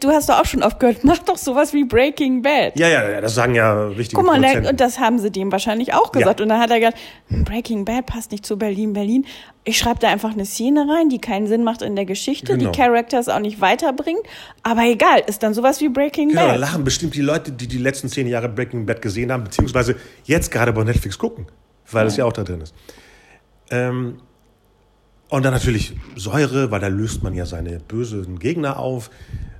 Du 0.00 0.08
hast 0.08 0.28
doch 0.30 0.40
auch 0.40 0.46
schon 0.46 0.62
oft 0.62 0.80
gehört, 0.80 1.04
mach 1.04 1.18
doch 1.18 1.36
sowas 1.36 1.74
wie 1.74 1.84
Breaking 1.84 2.40
Bad. 2.40 2.78
Ja, 2.78 2.88
ja, 2.88 3.08
ja, 3.10 3.20
das 3.20 3.34
sagen 3.34 3.54
ja 3.54 3.90
wichtige 3.90 4.16
Guck 4.16 4.24
mal, 4.26 4.40
der, 4.40 4.48
Produzenten. 4.48 4.70
und 4.70 4.80
das 4.80 4.98
haben 4.98 5.18
sie 5.18 5.30
dem 5.30 5.52
wahrscheinlich 5.52 5.92
auch 5.92 6.12
gesagt. 6.12 6.40
Ja. 6.40 6.44
Und 6.44 6.48
dann 6.48 6.60
hat 6.60 6.70
er 6.70 6.78
gesagt, 6.80 6.98
hm, 7.28 7.44
Breaking 7.44 7.84
Bad 7.84 8.06
passt 8.06 8.32
nicht 8.32 8.46
zu 8.46 8.56
Berlin, 8.56 8.94
Berlin. 8.94 9.26
Ich 9.64 9.76
schreibe 9.76 9.98
da 10.00 10.08
einfach 10.08 10.32
eine 10.32 10.46
Szene 10.46 10.86
rein, 10.88 11.10
die 11.10 11.18
keinen 11.18 11.46
Sinn 11.46 11.62
macht 11.62 11.82
in 11.82 11.94
der 11.94 12.06
Geschichte, 12.06 12.56
Genau. 12.56 12.70
die 12.70 12.78
Characters 12.78 13.28
auch 13.28 13.40
nicht 13.40 13.60
weiterbringt. 13.60 14.22
Aber 14.62 14.82
egal, 14.84 15.22
ist 15.26 15.42
dann 15.42 15.52
sowas 15.52 15.80
wie 15.82 15.88
Breaking 15.90 16.30
Genau, 16.30 16.42
da 16.42 16.46
Bad. 16.52 16.60
lachen 16.60 16.84
bestimmt 16.84 17.14
die 17.14 17.20
Leute, 17.20 17.52
die 17.52 17.66
die 17.66 17.78
letzten 17.78 18.08
zehn 18.08 18.26
Jahre 18.26 18.48
Breaking 18.48 18.86
Bad 18.86 19.02
gesehen 19.02 19.30
haben, 19.30 19.44
beziehungsweise 19.44 19.96
jetzt 20.24 20.50
gerade 20.50 20.72
bei 20.72 20.84
Netflix 20.84 21.18
gucken, 21.18 21.46
weil 21.90 22.06
es 22.06 22.16
ja 22.16 22.24
auch 22.24 22.32
da 22.32 22.44
drin 22.44 22.62
ist. 22.62 22.74
Ähm, 23.70 24.20
und 25.28 25.44
dann 25.44 25.52
natürlich 25.52 25.92
Säure, 26.14 26.70
weil 26.70 26.80
da 26.80 26.86
löst 26.86 27.22
man 27.22 27.34
ja 27.34 27.44
seine 27.46 27.78
bösen 27.80 28.38
Gegner 28.38 28.78
auf. 28.78 29.10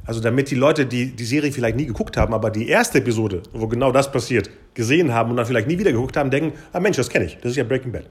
Also 0.07 0.21
damit 0.21 0.51
die 0.51 0.55
Leute, 0.55 0.87
die 0.87 1.07
die 1.17 1.25
Serie 1.25 1.51
vielleicht 1.53 1.77
nie 1.77 1.87
geguckt 1.87 2.17
haben, 2.17 2.33
aber 2.33 2.51
die 2.51 2.69
erste 2.69 2.99
Episode, 2.99 3.43
wo 3.53 3.67
genau 3.67 3.91
das 3.93 4.11
passiert, 4.13 4.51
gesehen 4.75 5.13
haben 5.13 5.31
und 5.31 5.37
dann 5.37 5.47
vielleicht 5.47 5.67
nie 5.69 5.79
wieder 5.79 5.93
geguckt 5.93 6.17
haben, 6.17 6.31
denken, 6.31 6.53
ah 6.73 6.81
Mensch, 6.81 6.97
das 6.97 7.09
kenne 7.11 7.25
ich, 7.25 7.39
das 7.43 7.51
ist 7.53 7.57
ja 7.57 7.65
Breaking 7.65 7.93
Bad. 7.93 8.05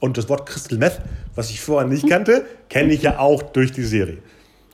Und 0.00 0.16
das 0.18 0.28
Wort 0.28 0.48
Crystal 0.48 0.78
Meth, 0.78 1.00
was 1.34 1.50
ich 1.50 1.60
vorher 1.60 1.88
nicht 1.88 2.08
kannte, 2.08 2.44
kenne 2.68 2.92
ich 2.92 3.02
ja 3.02 3.18
auch 3.18 3.42
durch 3.42 3.72
die 3.72 3.82
Serie. 3.84 4.18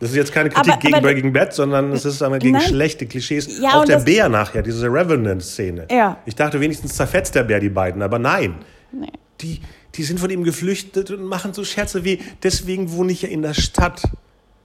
Das 0.00 0.10
ist 0.10 0.16
jetzt 0.16 0.32
keine 0.32 0.50
Kritik 0.50 0.72
Aber- 0.72 0.80
gegen 0.82 0.94
aber- 0.94 1.02
Breaking 1.08 1.32
Bad, 1.32 1.52
sondern 1.54 1.92
es 1.92 2.04
ist 2.04 2.20
aber 2.22 2.38
gegen 2.38 2.54
Nein. 2.54 2.62
schlechte 2.66 3.06
Klischees. 3.06 3.58
Ja, 3.60 3.74
auch 3.80 3.84
der 3.84 4.00
Bär 4.00 4.28
nachher, 4.28 4.62
diese 4.62 4.86
Revenant-Szene. 4.86 5.86
Ja. 5.90 6.18
Ich 6.26 6.34
dachte, 6.34 6.60
wenigstens 6.60 6.94
zerfetzt 6.94 7.34
der 7.34 7.44
Bär 7.44 7.60
die 7.60 7.68
beiden, 7.68 8.02
aber 8.02 8.18
nein. 8.18 8.56
Nee. 8.92 9.08
Die, 9.40 9.60
die 9.94 10.02
sind 10.02 10.18
von 10.20 10.30
ihm 10.30 10.44
geflüchtet 10.44 11.10
und 11.10 11.24
machen 11.24 11.52
so 11.54 11.64
Scherze 11.64 12.04
wie, 12.04 12.20
deswegen 12.42 12.92
wohne 12.92 13.12
ich 13.12 13.22
ja 13.22 13.28
in 13.28 13.42
der 13.42 13.54
Stadt. 13.54 14.02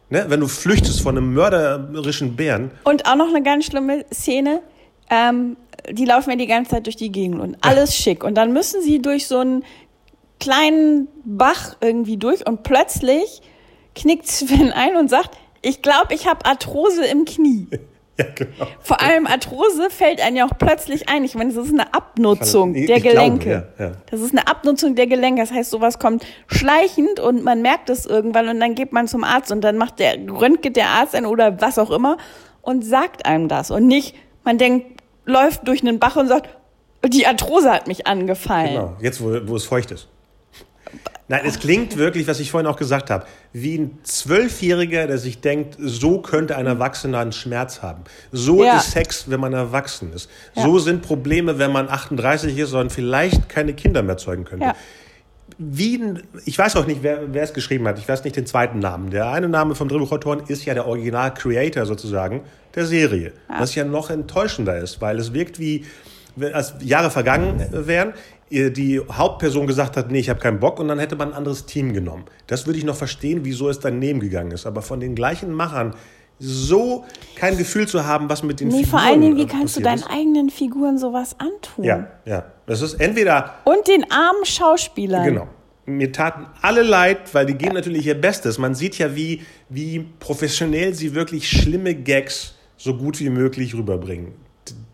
Ne? 0.09 0.25
Wenn 0.27 0.39
du 0.39 0.47
flüchtest 0.47 1.01
von 1.01 1.17
einem 1.17 1.33
mörderischen 1.33 2.35
Bären, 2.35 2.71
Und 2.83 3.05
auch 3.05 3.15
noch 3.15 3.29
eine 3.29 3.43
ganz 3.43 3.65
schlimme 3.65 4.05
Szene. 4.11 4.61
Ähm, 5.09 5.57
die 5.91 6.05
laufen 6.05 6.31
ja 6.31 6.35
die 6.35 6.47
ganze 6.47 6.71
Zeit 6.71 6.85
durch 6.85 6.95
die 6.95 7.11
Gegend 7.11 7.39
und 7.39 7.57
alles 7.61 7.95
schick. 7.95 8.23
Und 8.23 8.35
dann 8.35 8.53
müssen 8.53 8.81
sie 8.81 9.01
durch 9.01 9.27
so 9.27 9.39
einen 9.39 9.63
kleinen 10.39 11.07
Bach 11.23 11.75
irgendwie 11.81 12.17
durch 12.17 12.47
und 12.47 12.63
plötzlich 12.63 13.41
knickt 13.95 14.27
Sven 14.27 14.71
ein 14.71 14.95
und 14.95 15.09
sagt, 15.09 15.37
ich 15.61 15.81
glaube, 15.81 16.13
ich 16.13 16.27
habe 16.27 16.45
Arthrose 16.45 17.05
im 17.05 17.25
Knie. 17.25 17.67
Ja 18.19 18.25
genau. 18.35 18.67
Vor 18.81 19.01
allem 19.01 19.25
Arthrose 19.25 19.89
fällt 19.89 20.21
einem 20.21 20.35
ja 20.37 20.45
auch 20.45 20.57
plötzlich 20.59 21.09
ein. 21.09 21.23
Ich 21.23 21.33
meine, 21.35 21.51
das 21.53 21.65
ist 21.65 21.73
eine 21.73 21.93
Abnutzung 21.93 22.75
Ich- 22.75 22.85
der 22.87 22.97
ich 22.97 23.03
glaube, 23.03 23.17
Gelenke. 23.39 23.67
ja, 23.79 23.85
ja. 23.85 23.91
Das 24.11 24.21
ist 24.21 24.31
eine 24.31 24.47
Abnutzung 24.47 24.93
der 24.95 25.07
Gelenke. 25.07 25.41
Das 25.41 25.51
heißt, 25.51 25.71
sowas 25.71 25.97
kommt 25.97 26.25
schleichend 26.47 27.19
und 27.19 27.43
man 27.43 27.61
merkt 27.61 27.89
es 27.89 28.05
irgendwann 28.05 28.47
und 28.49 28.59
dann 28.59 28.75
geht 28.75 28.91
man 28.93 29.07
zum 29.07 29.23
Arzt 29.23 29.51
und 29.51 29.61
dann 29.61 29.77
macht 29.77 29.99
der 29.99 30.15
röntget 30.29 30.75
der 30.75 30.87
Arzt 30.89 31.15
ein 31.15 31.25
oder 31.25 31.59
was 31.61 31.79
auch 31.79 31.89
immer 31.91 32.17
und 32.61 32.83
sagt 32.85 33.25
einem 33.25 33.47
das 33.47 33.71
und 33.71 33.87
nicht, 33.87 34.15
man 34.43 34.57
denkt, 34.57 35.01
läuft 35.25 35.67
durch 35.67 35.81
einen 35.81 35.99
Bach 35.99 36.15
und 36.17 36.27
sagt, 36.27 36.49
die 37.05 37.25
Arthrose 37.25 37.71
hat 37.71 37.87
mich 37.87 38.07
angefallen. 38.07 38.73
Genau, 38.73 38.95
jetzt 38.99 39.21
wo, 39.23 39.47
wo 39.47 39.55
es 39.55 39.63
feucht 39.65 39.91
ist. 39.91 40.09
Nein, 41.31 41.41
es 41.45 41.59
klingt 41.59 41.95
wirklich, 41.95 42.27
was 42.27 42.39
ich 42.39 42.49
vorhin 42.49 42.65
auch 42.65 42.75
gesagt 42.75 43.11
habe, 43.11 43.25
wie 43.53 43.77
ein 43.77 43.99
Zwölfjähriger, 44.01 45.05
der 45.05 45.19
sich 45.19 45.41
denkt, 45.41 45.75
so 45.79 46.21
könnte 46.21 46.55
ein 46.57 46.65
Erwachsener 46.65 47.19
einen 47.19 47.33
Schmerz 47.33 47.83
haben. 47.83 48.01
So 48.31 48.63
Ja. 48.63 48.77
ist 48.77 48.91
Sex, 48.91 49.29
wenn 49.29 49.39
man 49.39 49.53
erwachsen 49.53 50.11
ist. 50.11 50.27
Ja. 50.55 50.63
So 50.63 50.79
sind 50.79 51.03
Probleme, 51.03 51.59
wenn 51.59 51.71
man 51.71 51.87
38 51.87 52.57
ist 52.57 52.73
und 52.73 52.91
vielleicht 52.91 53.47
keine 53.47 53.73
Kinder 53.73 54.01
mehr 54.01 54.17
zeugen 54.17 54.43
könnte. 54.43 54.65
Ja. 54.65 54.75
Wie 55.59 55.97
ein, 55.97 56.23
ich 56.45 56.57
weiß 56.57 56.75
auch 56.77 56.87
nicht, 56.87 57.03
wer, 57.03 57.31
wer 57.31 57.43
es 57.43 57.53
geschrieben 57.53 57.87
hat. 57.87 57.99
Ich 57.99 58.07
weiß 58.09 58.23
nicht 58.23 58.35
den 58.35 58.47
zweiten 58.47 58.79
Namen. 58.79 59.11
Der 59.11 59.29
eine 59.29 59.49
Name 59.49 59.75
vom 59.75 59.87
Drehbuchautoren 59.87 60.41
ist 60.47 60.65
ja 60.65 60.73
der 60.73 60.87
Original-Creator 60.87 61.85
sozusagen 61.85 62.41
der 62.73 62.85
Serie. 62.87 63.33
Was 63.47 63.75
ja 63.75 63.83
noch 63.83 64.09
enttäuschender 64.09 64.77
ist, 64.79 64.99
weil 64.99 65.19
es 65.19 65.31
wirkt 65.33 65.59
wie, 65.59 65.85
als 66.53 66.73
Jahre 66.81 67.11
vergangen 67.11 67.67
wären, 67.71 68.13
die 68.49 68.99
Hauptperson 69.11 69.67
gesagt 69.67 69.95
hat, 69.97 70.11
nee, 70.11 70.19
ich 70.19 70.29
habe 70.29 70.39
keinen 70.39 70.59
Bock 70.59 70.79
und 70.79 70.87
dann 70.87 70.99
hätte 70.99 71.15
man 71.15 71.29
ein 71.29 71.33
anderes 71.35 71.65
Team 71.65 71.93
genommen. 71.93 72.25
Das 72.47 72.65
würde 72.65 72.79
ich 72.79 72.85
noch 72.85 72.95
verstehen, 72.95 73.41
wieso 73.43 73.69
es 73.69 73.79
daneben 73.79 74.19
gegangen 74.19 74.51
ist. 74.51 74.65
Aber 74.65 74.81
von 74.81 74.99
den 74.99 75.13
gleichen 75.15 75.51
Machern 75.53 75.93
so 76.39 77.05
kein 77.35 77.57
Gefühl 77.57 77.87
zu 77.87 78.05
haben, 78.05 78.29
was 78.29 78.43
mit 78.43 78.59
den 78.59 78.69
Nee, 78.69 78.83
Figuren 78.83 78.89
vor 78.89 78.99
allen 79.01 79.21
Dingen, 79.21 79.35
wie 79.37 79.43
äh, 79.43 79.47
kannst 79.47 79.75
du 79.77 79.81
deinen 79.81 80.03
eigenen 80.03 80.49
Figuren 80.49 80.97
sowas 80.97 81.35
antun? 81.37 81.83
ist. 81.83 81.87
Ja, 81.89 82.07
ja. 82.25 82.45
Das 82.65 82.81
ist 82.81 82.95
entweder 82.95 83.55
Und 83.65 83.87
den 83.87 84.09
armen 84.09 84.45
Schauspielern. 84.45 85.25
Genau. 85.25 85.47
Mir 85.85 86.11
taten 86.11 86.45
alle 86.61 86.83
leid, 86.83 87.33
weil 87.33 87.45
die 87.45 87.55
geben 87.55 87.73
natürlich 87.73 88.05
ihr 88.05 88.19
Bestes. 88.19 88.57
Man 88.57 88.75
sieht 88.75 88.97
ja, 88.99 89.15
wie, 89.15 89.41
wie 89.69 90.05
professionell 90.19 90.93
sie 90.93 91.13
wirklich 91.15 91.49
schlimme 91.49 91.95
Gags 91.95 92.55
so 92.77 92.95
gut 92.95 93.19
wie 93.19 93.29
möglich 93.29 93.75
rüberbringen. 93.75 94.33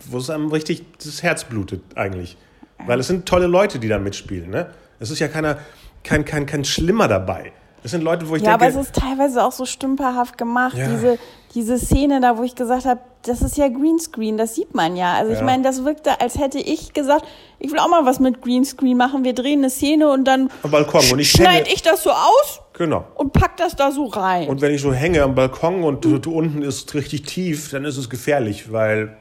Wo 0.10 0.18
es 0.18 0.30
einem 0.30 0.48
richtig 0.52 0.84
das 1.04 1.22
Herz 1.22 1.44
blutet 1.44 1.82
eigentlich. 1.96 2.38
Weil 2.86 3.00
es 3.00 3.08
sind 3.08 3.26
tolle 3.26 3.48
Leute, 3.48 3.80
die 3.80 3.88
da 3.88 4.00
mitspielen. 4.00 4.50
Ne? 4.50 4.68
Es 5.00 5.10
ist 5.12 5.20
ja 5.20 5.28
keiner, 5.28 5.58
kein, 6.04 6.26
kein, 6.26 6.46
kein 6.46 6.66
Schlimmer 6.66 7.08
dabei. 7.08 7.52
Es 7.84 7.92
sind 7.92 8.04
Leute, 8.04 8.28
wo 8.28 8.36
ich 8.36 8.42
Ja, 8.42 8.56
aber 8.56 8.66
denke, 8.66 8.80
es 8.80 8.88
ist 8.88 8.96
teilweise 8.96 9.44
auch 9.44 9.52
so 9.52 9.66
stümperhaft 9.66 10.40
gemacht. 10.40 10.76
Ja. 10.76 10.88
Diese, 10.88 11.20
diese 11.54 11.78
Szene 11.78 12.20
da, 12.20 12.38
wo 12.38 12.44
ich 12.44 12.56
gesagt 12.56 12.86
habe, 12.86 13.00
das 13.22 13.42
ist 13.44 13.58
ja 13.58 13.68
Greenscreen, 13.68 14.38
das 14.38 14.56
sieht 14.56 14.74
man 14.74 14.96
ja. 14.96 15.14
Also 15.14 15.32
ich 15.34 15.40
Ja. 15.40 15.46
meine, 15.46 15.62
das 15.62 15.86
wirkte, 15.86 16.20
als 16.20 16.38
hätte 16.40 16.58
ich 16.58 16.94
gesagt, 16.94 17.26
ich 17.60 17.72
will 17.72 17.78
auch 17.78 17.88
mal 17.88 18.04
was 18.06 18.20
mit 18.20 18.42
Greenscreen 18.42 18.98
machen. 18.98 19.24
Wir 19.24 19.34
drehen 19.34 19.60
eine 19.60 19.70
Szene 19.70 20.10
und 20.10 20.26
dann 20.26 20.50
am 20.64 20.72
Balkon 20.72 21.02
und 21.12 21.20
ich 21.20 21.30
schneide 21.32 21.70
ich 21.70 21.84
das 21.84 22.04
so 22.04 22.10
aus 22.12 22.62
genau. 22.74 23.06
und 23.16 23.34
pack 23.34 23.58
das 23.58 23.76
da 23.76 23.92
so 23.92 24.06
rein. 24.06 24.48
Und 24.48 24.62
wenn 24.62 24.74
ich 24.74 24.82
so 24.82 24.92
hänge 24.92 25.22
am 25.22 25.36
Balkon 25.36 25.84
und 25.84 26.06
du 26.06 26.32
unten 26.32 26.64
ist 26.64 26.94
richtig 26.96 27.24
tief, 27.24 27.70
dann 27.70 27.86
ist 27.86 27.98
es 27.98 28.10
gefährlich, 28.10 28.72
weil 28.72 29.16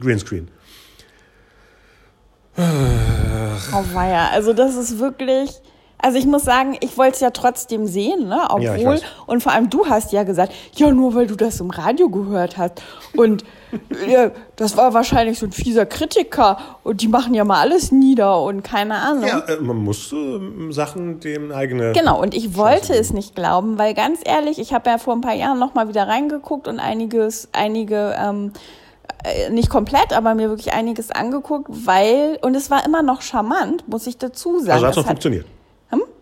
Greenscreen. 0.00 0.48
Oh 2.56 3.94
weia, 3.94 4.28
also 4.28 4.52
das 4.52 4.76
ist 4.76 4.98
wirklich... 4.98 5.50
Also 6.04 6.18
ich 6.18 6.26
muss 6.26 6.42
sagen, 6.42 6.76
ich 6.80 6.98
wollte 6.98 7.14
es 7.14 7.20
ja 7.20 7.30
trotzdem 7.30 7.86
sehen, 7.86 8.26
ne? 8.26 8.40
Ja, 8.58 8.74
Obwohl, 8.74 8.94
weiß. 8.94 9.02
und 9.26 9.40
vor 9.40 9.52
allem 9.52 9.70
du 9.70 9.86
hast 9.86 10.10
ja 10.10 10.24
gesagt, 10.24 10.52
ja, 10.74 10.90
nur 10.90 11.14
weil 11.14 11.28
du 11.28 11.36
das 11.36 11.60
im 11.60 11.70
Radio 11.70 12.08
gehört 12.08 12.58
hast. 12.58 12.82
Und 13.16 13.44
ja, 14.08 14.32
das 14.56 14.76
war 14.76 14.94
wahrscheinlich 14.94 15.38
so 15.38 15.46
ein 15.46 15.52
fieser 15.52 15.86
Kritiker 15.86 16.58
und 16.82 17.02
die 17.02 17.08
machen 17.08 17.34
ja 17.34 17.44
mal 17.44 17.60
alles 17.60 17.92
nieder 17.92 18.42
und 18.42 18.64
keine 18.64 18.96
Ahnung. 18.96 19.28
Ja, 19.28 19.38
äh, 19.40 19.60
man 19.60 19.76
muss 19.76 20.12
äh, 20.12 20.72
Sachen 20.72 21.20
dem 21.20 21.52
eigene. 21.52 21.92
Genau, 21.92 22.20
und 22.20 22.34
ich 22.34 22.56
wollte 22.56 22.94
es 22.94 23.12
nicht 23.12 23.36
glauben, 23.36 23.78
weil 23.78 23.94
ganz 23.94 24.20
ehrlich, 24.24 24.58
ich 24.58 24.74
habe 24.74 24.90
ja 24.90 24.98
vor 24.98 25.14
ein 25.14 25.20
paar 25.20 25.34
Jahren 25.34 25.60
noch 25.60 25.74
mal 25.74 25.86
wieder 25.88 26.08
reingeguckt 26.08 26.66
und 26.66 26.80
einiges, 26.80 27.48
einige, 27.52 28.16
ähm, 28.18 28.52
äh, 28.54 28.58
nicht 29.50 29.70
komplett, 29.70 30.12
aber 30.12 30.34
mir 30.34 30.48
wirklich 30.48 30.72
einiges 30.72 31.10
angeguckt, 31.10 31.68
weil, 31.70 32.38
und 32.42 32.54
es 32.54 32.70
war 32.70 32.84
immer 32.84 33.02
noch 33.02 33.22
charmant, 33.22 33.86
muss 33.88 34.06
ich 34.06 34.18
dazu 34.18 34.58
sagen. 34.60 34.72
Also 34.84 34.86
hat 34.86 34.90
es 34.92 34.96
noch 34.96 35.02
Es 35.04 35.06
hat- 35.06 35.06
funktioniert. 35.08 35.46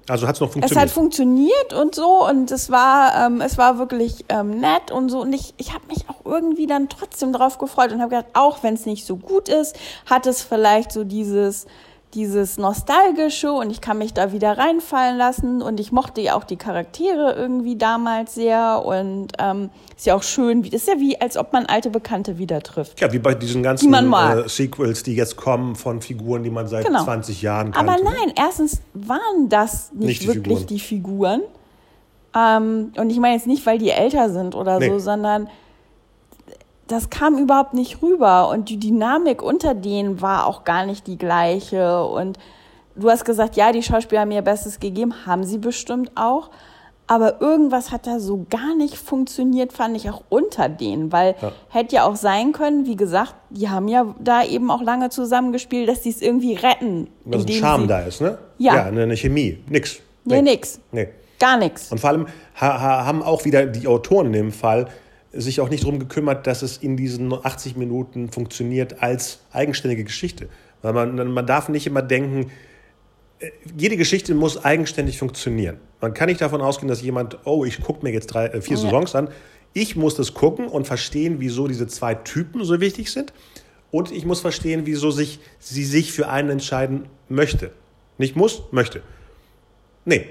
Also 0.08 0.26
hat 0.26 0.34
es 0.34 0.40
noch 0.40 0.48
es 0.48 0.52
funktioniert. 0.54 0.82
hat 0.88 0.90
funktioniert 0.90 1.72
und 1.72 1.94
so 1.94 2.26
und 2.28 2.50
es 2.50 2.68
war, 2.70 3.26
ähm, 3.26 3.40
es 3.40 3.58
war 3.58 3.78
wirklich 3.78 4.24
ähm, 4.28 4.58
nett 4.58 4.90
und 4.90 5.08
so 5.08 5.20
und 5.20 5.32
ich, 5.32 5.54
ich 5.56 5.72
habe 5.72 5.84
mich 5.86 6.04
auch 6.08 6.24
irgendwie 6.24 6.66
dann 6.66 6.88
trotzdem 6.88 7.32
drauf 7.32 7.58
gefreut 7.58 7.92
und 7.92 8.00
habe 8.00 8.10
gedacht, 8.16 8.30
auch 8.32 8.64
wenn 8.64 8.74
es 8.74 8.86
nicht 8.86 9.06
so 9.06 9.14
gut 9.16 9.48
ist, 9.48 9.76
hat 10.06 10.26
es 10.26 10.42
vielleicht 10.42 10.90
so 10.90 11.04
dieses 11.04 11.66
dieses 12.14 12.58
nostalgische 12.58 13.52
und 13.52 13.70
ich 13.70 13.80
kann 13.80 13.98
mich 13.98 14.12
da 14.12 14.32
wieder 14.32 14.58
reinfallen 14.58 15.16
lassen 15.16 15.62
und 15.62 15.78
ich 15.78 15.92
mochte 15.92 16.20
ja 16.20 16.34
auch 16.34 16.42
die 16.44 16.56
Charaktere 16.56 17.34
irgendwie 17.36 17.76
damals 17.76 18.34
sehr 18.34 18.82
und 18.84 19.28
ähm, 19.38 19.70
ist 19.96 20.06
ja 20.06 20.16
auch 20.16 20.22
schön, 20.24 20.64
wie 20.64 20.70
ist 20.70 20.88
ja 20.88 20.94
wie 20.98 21.20
als 21.20 21.36
ob 21.36 21.52
man 21.52 21.66
alte 21.66 21.90
Bekannte 21.90 22.36
wieder 22.38 22.60
trifft. 22.62 23.00
ja, 23.00 23.12
wie 23.12 23.18
bei 23.20 23.34
diesen 23.34 23.62
ganzen 23.62 23.90
mag. 23.90 24.44
äh, 24.44 24.48
Sequels, 24.48 25.02
die 25.04 25.14
jetzt 25.14 25.36
kommen 25.36 25.76
von 25.76 26.00
Figuren, 26.02 26.42
die 26.42 26.50
man 26.50 26.66
seit 26.66 26.84
Genau. 26.86 27.04
20 27.04 27.42
Jahren 27.42 27.70
kannte. 27.70 27.92
Aber 27.92 28.02
nein, 28.02 28.32
erstens 28.36 28.80
waren 28.94 29.48
das 29.48 29.92
nicht, 29.92 30.06
Nicht 30.06 30.22
die 30.22 30.26
wirklich 30.28 30.42
Figuren. 30.58 30.66
die 30.66 30.80
Figuren. 30.80 31.40
Ähm, 32.34 32.92
und 32.96 33.10
ich 33.10 33.18
meine 33.18 33.34
jetzt 33.36 33.46
nicht, 33.46 33.64
weil 33.66 33.78
die 33.78 33.90
älter 33.90 34.30
sind 34.30 34.54
oder 34.54 34.78
Nee. 34.78 34.88
so, 34.88 34.98
sondern 34.98 35.48
das 36.90 37.10
kam 37.10 37.38
überhaupt 37.38 37.74
nicht 37.74 38.02
rüber. 38.02 38.48
Und 38.48 38.68
die 38.68 38.78
Dynamik 38.78 39.42
unter 39.42 39.74
denen 39.74 40.20
war 40.20 40.46
auch 40.46 40.64
gar 40.64 40.86
nicht 40.86 41.06
die 41.06 41.18
gleiche. 41.18 42.04
Und 42.04 42.38
du 42.96 43.10
hast 43.10 43.24
gesagt, 43.24 43.56
ja, 43.56 43.72
die 43.72 43.82
Schauspieler 43.82 44.22
haben 44.22 44.30
ihr 44.30 44.42
Bestes 44.42 44.80
gegeben, 44.80 45.14
haben 45.26 45.44
sie 45.44 45.58
bestimmt 45.58 46.10
auch. 46.16 46.50
Aber 47.06 47.40
irgendwas 47.40 47.90
hat 47.90 48.06
da 48.06 48.20
so 48.20 48.46
gar 48.50 48.76
nicht 48.76 48.96
funktioniert, 48.96 49.72
fand 49.72 49.96
ich 49.96 50.08
auch 50.08 50.22
unter 50.28 50.68
denen, 50.68 51.10
weil 51.10 51.34
Ja. 51.42 51.50
hätte 51.68 51.96
ja 51.96 52.04
auch 52.04 52.14
sein 52.14 52.52
können, 52.52 52.86
wie 52.86 52.94
gesagt, 52.94 53.34
die 53.50 53.68
haben 53.68 53.88
ja 53.88 54.14
da 54.20 54.44
eben 54.44 54.70
auch 54.70 54.80
lange 54.80 55.10
zusammengespielt, 55.10 55.88
dass 55.88 56.02
die 56.02 56.10
es 56.10 56.22
irgendwie 56.22 56.54
retten. 56.54 57.08
Dass 57.24 57.44
ein 57.44 57.48
Charme 57.52 57.82
sie- 57.82 57.88
da 57.88 58.00
ist, 58.02 58.20
ne? 58.20 58.38
Ja. 58.58 58.76
Ja, 58.76 58.84
eine, 58.84 59.16
Chemie. 59.16 59.58
Nix. 59.68 59.98
Nee, 60.24 60.40
nix. 60.42 60.78
Nee. 60.92 61.08
Gar 61.40 61.56
nichts. 61.56 61.90
Und 61.90 61.98
vor 61.98 62.10
allem 62.10 62.26
ha, 62.60 62.80
ha, 62.80 63.04
haben 63.06 63.22
auch 63.24 63.44
wieder 63.44 63.66
die 63.66 63.88
Autoren 63.88 64.26
in 64.26 64.32
dem 64.34 64.52
Fall 64.52 64.86
sich 65.32 65.60
auch 65.60 65.68
nicht 65.68 65.84
darum 65.84 65.98
gekümmert, 65.98 66.46
dass 66.46 66.62
es 66.62 66.78
in 66.78 66.96
diesen 66.96 67.32
80 67.32 67.76
Minuten 67.76 68.30
funktioniert 68.30 69.02
als 69.02 69.40
eigenständige 69.52 70.04
Geschichte. 70.04 70.48
Weil 70.82 70.92
man, 70.92 71.32
man 71.32 71.46
darf 71.46 71.68
nicht 71.68 71.86
immer 71.86 72.02
denken, 72.02 72.50
äh, 73.38 73.50
jede 73.76 73.96
Geschichte 73.96 74.34
muss 74.34 74.64
eigenständig 74.64 75.18
funktionieren. 75.18 75.78
Man 76.00 76.14
kann 76.14 76.28
nicht 76.28 76.40
davon 76.40 76.60
ausgehen, 76.60 76.88
dass 76.88 77.02
jemand, 77.02 77.38
oh, 77.44 77.64
ich 77.64 77.80
gucke 77.80 78.04
mir 78.04 78.12
jetzt 78.12 78.28
drei, 78.28 78.46
äh, 78.46 78.60
vier 78.60 78.76
ja. 78.76 78.82
Saisons 78.82 79.14
an. 79.14 79.28
Ich 79.72 79.94
muss 79.94 80.16
das 80.16 80.34
gucken 80.34 80.66
und 80.66 80.86
verstehen, 80.86 81.36
wieso 81.38 81.68
diese 81.68 81.86
zwei 81.86 82.14
Typen 82.14 82.64
so 82.64 82.80
wichtig 82.80 83.12
sind. 83.12 83.32
Und 83.92 84.10
ich 84.10 84.24
muss 84.24 84.40
verstehen, 84.40 84.82
wieso 84.84 85.10
sich, 85.10 85.40
sie 85.58 85.84
sich 85.84 86.12
für 86.12 86.28
einen 86.28 86.50
entscheiden 86.50 87.06
möchte. 87.28 87.72
Nicht 88.18 88.36
muss, 88.36 88.62
möchte. 88.72 89.02
Nee, 90.04 90.26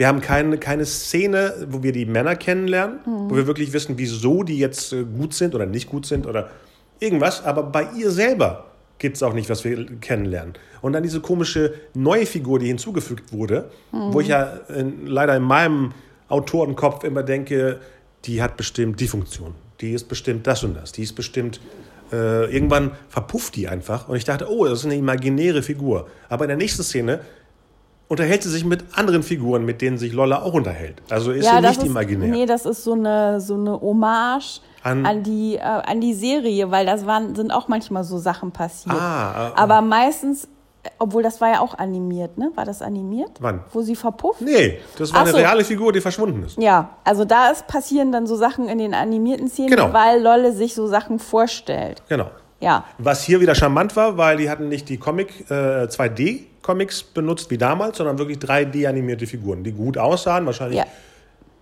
wir 0.00 0.08
haben 0.08 0.22
keine, 0.22 0.56
keine 0.56 0.86
Szene, 0.86 1.66
wo 1.68 1.82
wir 1.82 1.92
die 1.92 2.06
Männer 2.06 2.34
kennenlernen, 2.34 3.00
mhm. 3.04 3.30
wo 3.30 3.36
wir 3.36 3.46
wirklich 3.46 3.74
wissen, 3.74 3.98
wieso 3.98 4.42
die 4.42 4.58
jetzt 4.58 4.94
äh, 4.94 5.04
gut 5.04 5.34
sind 5.34 5.54
oder 5.54 5.66
nicht 5.66 5.90
gut 5.90 6.06
sind 6.06 6.26
oder 6.26 6.48
irgendwas. 7.00 7.44
Aber 7.44 7.64
bei 7.64 7.86
ihr 7.98 8.10
selber 8.10 8.64
gibt 8.98 9.16
es 9.16 9.22
auch 9.22 9.34
nicht, 9.34 9.50
was 9.50 9.62
wir 9.62 9.84
kennenlernen. 10.00 10.54
Und 10.80 10.94
dann 10.94 11.02
diese 11.02 11.20
komische 11.20 11.74
neue 11.92 12.24
Figur, 12.24 12.58
die 12.58 12.68
hinzugefügt 12.68 13.30
wurde, 13.30 13.68
mhm. 13.92 14.14
wo 14.14 14.20
ich 14.20 14.28
ja 14.28 14.60
in, 14.74 15.06
leider 15.06 15.36
in 15.36 15.42
meinem 15.42 15.92
Autorenkopf 16.30 17.04
immer 17.04 17.22
denke, 17.22 17.80
die 18.24 18.40
hat 18.42 18.56
bestimmt 18.56 19.00
die 19.00 19.06
Funktion, 19.06 19.54
die 19.82 19.92
ist 19.92 20.08
bestimmt 20.08 20.46
das 20.46 20.64
und 20.64 20.78
das, 20.78 20.92
die 20.92 21.02
ist 21.02 21.12
bestimmt 21.12 21.60
äh, 22.10 22.50
irgendwann 22.50 22.92
verpufft 23.10 23.54
die 23.54 23.68
einfach. 23.68 24.08
Und 24.08 24.16
ich 24.16 24.24
dachte, 24.24 24.50
oh, 24.50 24.64
das 24.64 24.78
ist 24.80 24.84
eine 24.86 24.96
imaginäre 24.96 25.62
Figur. 25.62 26.08
Aber 26.30 26.44
in 26.44 26.48
der 26.48 26.56
nächsten 26.56 26.82
Szene 26.82 27.20
unterhält 28.10 28.42
sie 28.42 28.50
sich 28.50 28.64
mit 28.64 28.84
anderen 28.94 29.22
Figuren, 29.22 29.64
mit 29.64 29.80
denen 29.80 29.96
sich 29.96 30.12
Lolla 30.12 30.42
auch 30.42 30.52
unterhält. 30.52 31.00
Also 31.10 31.30
ist 31.30 31.46
ja, 31.46 31.60
sie 31.60 31.68
nicht 31.68 31.78
ist, 31.78 31.86
imaginär. 31.86 32.28
Nee, 32.28 32.44
das 32.44 32.66
ist 32.66 32.82
so 32.82 32.94
eine, 32.94 33.40
so 33.40 33.54
eine 33.54 33.80
Hommage 33.80 34.60
an, 34.82 35.06
an 35.06 35.22
die, 35.22 35.54
äh, 35.54 35.60
an 35.60 36.00
die 36.00 36.14
Serie, 36.14 36.72
weil 36.72 36.84
das 36.86 37.06
waren, 37.06 37.36
sind 37.36 37.52
auch 37.52 37.68
manchmal 37.68 38.02
so 38.02 38.18
Sachen 38.18 38.50
passiert. 38.50 38.96
Ah, 38.96 39.52
äh, 39.54 39.60
Aber 39.60 39.80
meistens 39.80 40.48
obwohl 40.98 41.22
das 41.22 41.42
war 41.42 41.50
ja 41.50 41.60
auch 41.60 41.76
animiert, 41.76 42.38
ne? 42.38 42.52
War 42.54 42.64
das 42.64 42.80
animiert? 42.80 43.32
Wann? 43.38 43.60
Wo 43.70 43.82
sie 43.82 43.94
verpufft? 43.94 44.40
Nee, 44.40 44.78
das 44.96 45.12
war 45.12 45.20
Ach 45.20 45.24
eine 45.24 45.32
so. 45.32 45.36
reale 45.36 45.62
Figur, 45.62 45.92
die 45.92 46.00
verschwunden 46.00 46.42
ist. 46.42 46.56
Ja, 46.56 46.96
also 47.04 47.26
da 47.26 47.50
ist, 47.50 47.66
passieren 47.66 48.12
dann 48.12 48.26
so 48.26 48.34
Sachen 48.34 48.66
in 48.66 48.78
den 48.78 48.94
animierten 48.94 49.48
Szenen, 49.48 49.68
genau. 49.68 49.92
weil 49.92 50.22
Lolle 50.22 50.52
sich 50.52 50.74
so 50.74 50.86
Sachen 50.86 51.18
vorstellt. 51.18 52.02
Genau. 52.08 52.30
Ja. 52.60 52.84
Was 52.96 53.22
hier 53.22 53.40
wieder 53.40 53.54
charmant 53.54 53.94
war, 53.94 54.16
weil 54.16 54.38
die 54.38 54.48
hatten 54.48 54.68
nicht 54.68 54.88
die 54.88 54.96
Comic, 54.96 55.50
äh, 55.50 55.86
2D-Comics 56.62 57.02
benutzt 57.02 57.50
wie 57.50 57.58
damals, 57.58 57.98
sondern 57.98 58.18
wirklich 58.18 58.38
3D-animierte 58.38 59.26
Figuren, 59.26 59.64
die 59.64 59.72
gut 59.72 59.98
aussahen. 59.98 60.46
Wahrscheinlich 60.46 60.78
ja. 60.78 60.86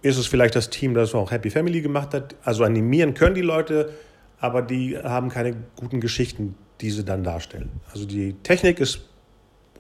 ist 0.03 0.19
es 0.19 0.27
vielleicht 0.27 0.57
das 0.57 0.71
Team, 0.71 0.95
das 0.95 1.15
auch 1.15 1.31
Happy 1.31 1.51
Family 1.51 1.81
gemacht 1.81 2.15
hat. 2.15 2.35
Also 2.45 2.65
animieren 2.65 3.15
können 3.15 3.35
die 3.35 3.43
Leute, 3.43 3.93
aber 4.41 4.63
die 4.63 4.99
haben 4.99 5.29
keine 5.29 5.55
guten 5.77 6.01
Geschichten, 6.01 6.55
die 6.81 6.91
sie 6.91 7.05
dann 7.05 7.25
darstellen. 7.25 7.71
Also 7.93 8.07
die 8.07 8.35
Technik 8.43 8.81
ist 8.81 9.01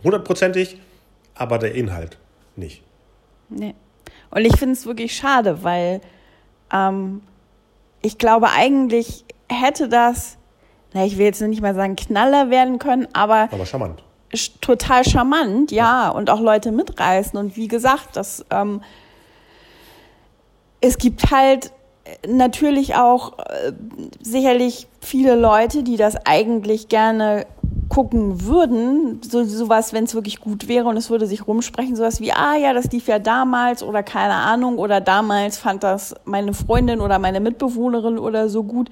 hundertprozentig, 0.02 0.78
aber 1.35 1.59
der 1.59 1.74
Inhalt 1.74 2.18
nicht. 2.57 2.83
Nee. 3.48 3.74
Und 4.31 4.44
ich 4.44 4.57
finde 4.59 4.74
es 4.74 4.87
wirklich 4.87 5.14
schade, 5.16 5.62
weil 5.62 6.00
ähm, 6.72 7.22
ich 8.02 8.18
glaube, 8.18 8.50
eigentlich 8.50 9.24
hätte 9.48 9.88
das, 9.88 10.37
na, 10.92 11.04
ich 11.04 11.16
will 11.18 11.26
jetzt 11.26 11.40
nicht 11.40 11.62
mal 11.62 11.74
sagen 11.74 11.96
Knaller 11.96 12.50
werden 12.50 12.78
können, 12.78 13.09
aber. 13.14 13.48
Aber 13.50 13.64
charmant. 13.64 14.02
Total 14.60 15.04
charmant, 15.04 15.70
ja, 15.70 16.10
und 16.10 16.28
auch 16.30 16.40
Leute 16.40 16.70
mitreißen. 16.70 17.38
Und 17.38 17.56
wie 17.56 17.68
gesagt, 17.68 18.16
das, 18.16 18.44
ähm, 18.50 18.82
es 20.80 20.98
gibt 20.98 21.30
halt 21.30 21.72
natürlich 22.26 22.94
auch 22.94 23.38
äh, 23.38 23.72
sicherlich 24.20 24.86
viele 25.00 25.34
Leute, 25.34 25.82
die 25.82 25.96
das 25.96 26.16
eigentlich 26.26 26.88
gerne 26.88 27.46
gucken 27.88 28.44
würden, 28.44 29.20
so 29.22 29.44
sowas, 29.44 29.92
wenn 29.92 30.04
es 30.04 30.14
wirklich 30.14 30.40
gut 30.40 30.68
wäre 30.68 30.88
und 30.88 30.96
es 30.96 31.10
würde 31.10 31.26
sich 31.26 31.46
rumsprechen, 31.46 31.96
sowas 31.96 32.20
wie, 32.20 32.32
ah 32.32 32.54
ja, 32.56 32.72
das 32.72 32.90
lief 32.92 33.08
ja 33.08 33.18
damals 33.18 33.82
oder 33.82 34.02
keine 34.02 34.34
Ahnung 34.34 34.78
oder 34.78 35.00
damals 35.00 35.58
fand 35.58 35.82
das 35.82 36.14
meine 36.24 36.52
Freundin 36.52 37.00
oder 37.00 37.18
meine 37.18 37.40
Mitbewohnerin 37.40 38.18
oder 38.18 38.48
so 38.48 38.62
gut. 38.62 38.90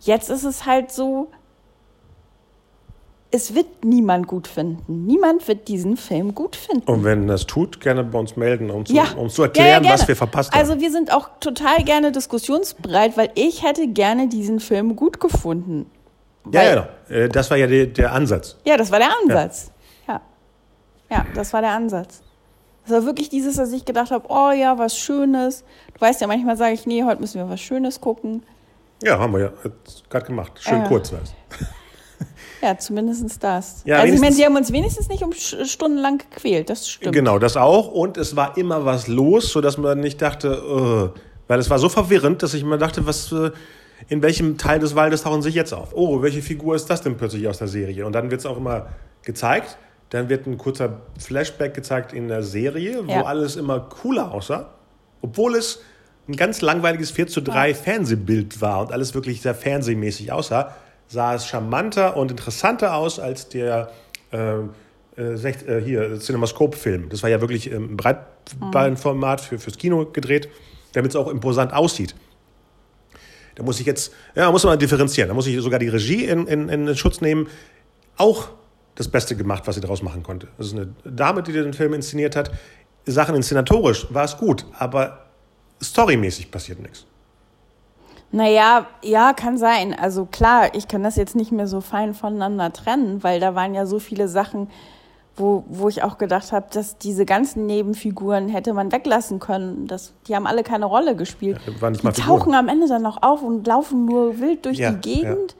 Jetzt 0.00 0.28
ist 0.28 0.44
es 0.44 0.66
halt 0.66 0.92
so, 0.92 1.28
es 3.34 3.52
wird 3.52 3.84
niemand 3.84 4.28
gut 4.28 4.46
finden. 4.46 5.06
Niemand 5.06 5.48
wird 5.48 5.66
diesen 5.66 5.96
Film 5.96 6.36
gut 6.36 6.54
finden. 6.54 6.88
Und 6.88 7.02
wenn 7.02 7.26
das 7.26 7.46
tut, 7.46 7.80
gerne 7.80 8.04
bei 8.04 8.16
uns 8.16 8.36
melden, 8.36 8.70
um, 8.70 8.86
zu, 8.86 8.94
ja. 8.94 9.06
um 9.16 9.28
zu 9.28 9.42
erklären, 9.42 9.82
ja, 9.82 9.90
ja, 9.90 9.94
was 9.94 10.06
wir 10.06 10.14
verpasst 10.14 10.52
haben. 10.52 10.60
Also 10.60 10.80
wir 10.80 10.92
sind 10.92 11.12
auch 11.12 11.28
total 11.40 11.82
gerne 11.82 12.12
diskussionsbereit, 12.12 13.16
weil 13.16 13.30
ich 13.34 13.64
hätte 13.64 13.88
gerne 13.88 14.28
diesen 14.28 14.60
Film 14.60 14.94
gut 14.94 15.18
gefunden. 15.18 15.90
Ja, 16.52 16.62
ja, 16.62 16.86
genau. 17.08 17.22
Äh, 17.24 17.28
das 17.28 17.50
war 17.50 17.56
ja 17.56 17.66
der, 17.66 17.86
der 17.86 18.12
Ansatz. 18.12 18.56
Ja, 18.64 18.76
das 18.76 18.92
war 18.92 19.00
der 19.00 19.10
Ansatz. 19.20 19.72
Ja. 20.06 20.20
ja. 21.10 21.26
Das 21.34 21.52
war 21.52 21.60
der 21.60 21.72
Ansatz. 21.72 22.22
Das 22.86 22.92
war 22.92 23.04
wirklich 23.04 23.30
dieses, 23.30 23.56
dass 23.56 23.72
ich 23.72 23.84
gedacht 23.84 24.12
habe, 24.12 24.26
oh 24.28 24.52
ja, 24.52 24.78
was 24.78 24.96
Schönes. 24.96 25.64
Du 25.92 26.00
weißt 26.00 26.20
ja, 26.20 26.28
manchmal 26.28 26.56
sage 26.56 26.74
ich, 26.74 26.86
nee, 26.86 27.02
heute 27.02 27.20
müssen 27.20 27.40
wir 27.40 27.48
was 27.48 27.60
Schönes 27.60 28.00
gucken. 28.00 28.44
Ja, 29.02 29.18
haben 29.18 29.32
wir 29.32 29.40
ja 29.40 29.52
gerade 30.08 30.26
gemacht. 30.26 30.52
Schön 30.60 30.84
kurz 30.84 31.12
war 31.12 31.18
es. 31.20 31.34
Ja, 32.64 32.78
zumindest 32.78 33.44
das. 33.44 33.82
Ja, 33.84 33.98
also 33.98 34.14
ich 34.14 34.20
meine, 34.22 34.34
sie 34.34 34.42
haben 34.42 34.56
uns 34.56 34.72
wenigstens 34.72 35.10
nicht 35.10 35.22
um 35.22 35.34
stundenlang 35.34 36.16
gequält, 36.16 36.70
das 36.70 36.88
stimmt. 36.88 37.14
Genau, 37.14 37.38
das 37.38 37.58
auch. 37.58 37.88
Und 37.88 38.16
es 38.16 38.36
war 38.36 38.56
immer 38.56 38.86
was 38.86 39.06
los, 39.06 39.52
sodass 39.52 39.76
man 39.76 40.00
nicht 40.00 40.22
dachte, 40.22 40.62
uh, 40.64 41.10
weil 41.46 41.58
es 41.58 41.68
war 41.68 41.78
so 41.78 41.90
verwirrend, 41.90 42.42
dass 42.42 42.54
ich 42.54 42.62
immer 42.62 42.78
dachte, 42.78 43.06
was, 43.06 43.30
äh, 43.32 43.50
in 44.08 44.22
welchem 44.22 44.56
Teil 44.56 44.78
des 44.78 44.94
Waldes 44.94 45.24
tauchen 45.24 45.42
sich 45.42 45.54
jetzt 45.54 45.74
auf? 45.74 45.90
Oh, 45.92 46.22
welche 46.22 46.40
Figur 46.40 46.74
ist 46.74 46.86
das 46.86 47.02
denn 47.02 47.18
plötzlich 47.18 47.46
aus 47.48 47.58
der 47.58 47.68
Serie? 47.68 48.06
Und 48.06 48.14
dann 48.14 48.30
wird 48.30 48.40
es 48.40 48.46
auch 48.46 48.56
immer 48.56 48.86
gezeigt. 49.20 49.76
Dann 50.08 50.30
wird 50.30 50.46
ein 50.46 50.56
kurzer 50.56 51.02
Flashback 51.18 51.74
gezeigt 51.74 52.14
in 52.14 52.28
der 52.28 52.42
Serie, 52.42 53.06
wo 53.06 53.12
ja. 53.12 53.24
alles 53.24 53.56
immer 53.56 53.80
cooler 53.80 54.32
aussah. 54.32 54.70
Obwohl 55.20 55.56
es 55.56 55.82
ein 56.28 56.36
ganz 56.36 56.62
langweiliges 56.62 57.10
4 57.10 57.26
zu 57.26 57.42
3 57.42 57.68
ja. 57.68 57.74
Fernsehbild 57.74 58.62
war 58.62 58.80
und 58.80 58.92
alles 58.92 59.14
wirklich 59.14 59.42
sehr 59.42 59.54
fernsehmäßig 59.54 60.32
aussah, 60.32 60.74
sah 61.08 61.34
es 61.34 61.46
charmanter 61.46 62.16
und 62.16 62.30
interessanter 62.30 62.94
aus 62.94 63.18
als 63.18 63.48
der 63.48 63.90
äh, 64.32 64.58
äh, 65.16 65.34
äh 65.34 65.82
hier 65.82 66.18
Cinemascope-Film. 66.18 67.08
Das 67.08 67.22
war 67.22 67.30
ja 67.30 67.40
wirklich 67.40 67.70
im 67.70 67.96
Breitbandformat 67.96 69.40
für, 69.40 69.58
fürs 69.58 69.78
Kino 69.78 70.06
gedreht, 70.06 70.48
damit 70.92 71.10
es 71.10 71.16
auch 71.16 71.28
imposant 71.28 71.72
aussieht. 71.72 72.14
Da 73.54 73.62
muss 73.62 73.78
ich 73.78 73.86
jetzt, 73.86 74.12
ja, 74.34 74.50
muss 74.50 74.64
man 74.64 74.78
differenzieren. 74.78 75.28
Da 75.28 75.34
muss 75.34 75.46
ich 75.46 75.60
sogar 75.60 75.78
die 75.78 75.88
Regie 75.88 76.24
in, 76.24 76.46
in, 76.46 76.68
in 76.68 76.96
Schutz 76.96 77.20
nehmen. 77.20 77.48
Auch 78.16 78.48
das 78.94 79.08
Beste 79.08 79.36
gemacht, 79.36 79.64
was 79.66 79.76
sie 79.76 79.80
daraus 79.80 80.02
machen 80.02 80.22
konnte. 80.22 80.48
Das 80.58 80.68
ist 80.68 80.74
eine 80.74 80.92
Dame, 81.04 81.42
die 81.42 81.52
den 81.52 81.72
Film 81.72 81.94
inszeniert 81.94 82.36
hat. 82.36 82.50
Sachen 83.06 83.34
inszenatorisch 83.34 84.06
war 84.10 84.24
es 84.24 84.36
gut, 84.36 84.66
aber 84.78 85.26
storymäßig 85.82 86.50
passiert 86.50 86.80
nichts. 86.80 87.06
Naja, 88.34 88.86
ja, 89.00 89.32
kann 89.32 89.58
sein. 89.58 89.96
Also 89.96 90.24
klar, 90.24 90.74
ich 90.74 90.88
kann 90.88 91.04
das 91.04 91.14
jetzt 91.14 91.36
nicht 91.36 91.52
mehr 91.52 91.68
so 91.68 91.80
fein 91.80 92.14
voneinander 92.14 92.72
trennen, 92.72 93.22
weil 93.22 93.38
da 93.38 93.54
waren 93.54 93.74
ja 93.74 93.86
so 93.86 94.00
viele 94.00 94.26
Sachen, 94.26 94.68
wo, 95.36 95.62
wo 95.68 95.88
ich 95.88 96.02
auch 96.02 96.18
gedacht 96.18 96.50
habe, 96.50 96.66
dass 96.72 96.98
diese 96.98 97.26
ganzen 97.26 97.66
Nebenfiguren 97.66 98.48
hätte 98.48 98.74
man 98.74 98.90
weglassen 98.90 99.38
können. 99.38 99.86
Das, 99.86 100.14
die 100.26 100.34
haben 100.34 100.48
alle 100.48 100.64
keine 100.64 100.86
Rolle 100.86 101.14
gespielt. 101.14 101.60
Ja, 101.80 101.90
die 101.90 102.20
tauchen 102.20 102.54
am 102.54 102.66
Ende 102.66 102.88
dann 102.88 103.02
noch 103.02 103.22
auf 103.22 103.40
und 103.40 103.64
laufen 103.68 104.04
nur 104.04 104.40
wild 104.40 104.64
durch 104.64 104.78
ja, 104.78 104.90
die 104.90 105.14
Gegend, 105.14 105.52
ja. 105.52 105.58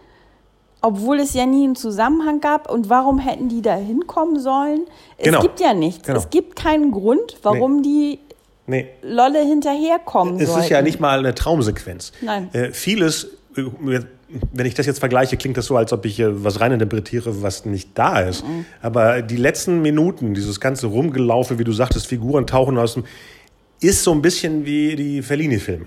obwohl 0.82 1.20
es 1.20 1.32
ja 1.32 1.46
nie 1.46 1.62
einen 1.62 1.76
Zusammenhang 1.76 2.40
gab. 2.40 2.68
Und 2.68 2.90
warum 2.90 3.20
hätten 3.20 3.48
die 3.48 3.62
da 3.62 3.76
hinkommen 3.76 4.40
sollen? 4.40 4.80
Es 5.16 5.26
genau. 5.26 5.42
gibt 5.42 5.60
ja 5.60 5.74
nichts. 5.74 6.08
Genau. 6.08 6.18
Es 6.18 6.28
gibt 6.28 6.56
keinen 6.56 6.90
Grund, 6.90 7.38
warum 7.44 7.76
nee. 7.76 7.82
die 7.82 8.20
nee. 8.66 8.88
Lolle 9.03 9.40
hinterherkommen 9.40 10.40
Es 10.40 10.48
sollten. 10.48 10.62
ist 10.62 10.70
ja 10.70 10.83
nicht 10.83 11.00
mal 11.00 11.18
eine 11.18 11.35
Traumsequenz. 11.35 12.12
Nein. 12.20 12.53
Äh, 12.53 12.70
vieles 12.72 13.29
äh, 13.57 14.00
wenn 14.53 14.66
ich 14.66 14.74
das 14.74 14.87
jetzt 14.87 14.98
vergleiche, 14.98 15.37
klingt 15.37 15.57
das 15.57 15.66
so, 15.66 15.77
als 15.77 15.92
ob 15.92 16.05
ich 16.07 16.20
was 16.20 16.61
reininterpretiere, 16.61 17.42
was 17.42 17.64
nicht 17.64 17.90
da 17.94 18.20
ist. 18.20 18.44
Mhm. 18.44 18.64
Aber 18.83 19.22
die 19.22 19.37
letzten 19.37 19.83
Minuten, 19.83 20.35
dieses 20.35 20.61
ganze 20.61 20.87
Rumgelaufe, 20.87 21.59
wie 21.59 21.64
du 21.64 21.72
sagtest, 21.72 22.07
Figuren 22.07 22.46
tauchen 22.46 22.79
aus 22.79 22.94
dem, 22.94 23.05
ist 23.81 24.03
so 24.03 24.12
ein 24.12 24.22
bisschen 24.22 24.64
wie 24.64 24.96
die 24.96 25.22
Fellini-Filme. 25.22 25.87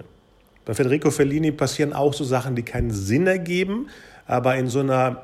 Bei 0.66 0.74
Federico 0.74 1.12
Fellini 1.12 1.52
passieren 1.52 1.94
auch 1.94 2.13
so 2.13 2.24
Sachen, 2.24 2.56
die 2.56 2.63
keinen 2.63 2.92
Sinn 2.92 3.28
ergeben, 3.28 3.88
aber 4.26 4.56
in 4.56 4.68
so 4.68 4.80
einer 4.80 5.24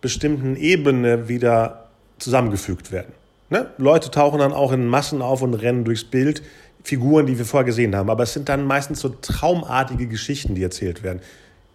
bestimmten 0.00 0.56
Ebene 0.56 1.28
wieder 1.28 1.88
zusammengefügt 2.18 2.92
werden. 2.92 3.12
Ne? 3.50 3.70
Leute 3.78 4.10
tauchen 4.10 4.38
dann 4.38 4.52
auch 4.52 4.72
in 4.72 4.86
Massen 4.86 5.22
auf 5.22 5.42
und 5.42 5.54
rennen 5.54 5.84
durchs 5.84 6.04
Bild. 6.04 6.42
Figuren, 6.86 7.26
die 7.26 7.36
wir 7.36 7.44
vorher 7.44 7.64
gesehen 7.64 7.96
haben. 7.96 8.08
Aber 8.10 8.22
es 8.22 8.32
sind 8.32 8.48
dann 8.48 8.64
meistens 8.64 9.00
so 9.00 9.08
traumartige 9.08 10.06
Geschichten, 10.06 10.54
die 10.54 10.62
erzählt 10.62 11.02
werden. 11.02 11.20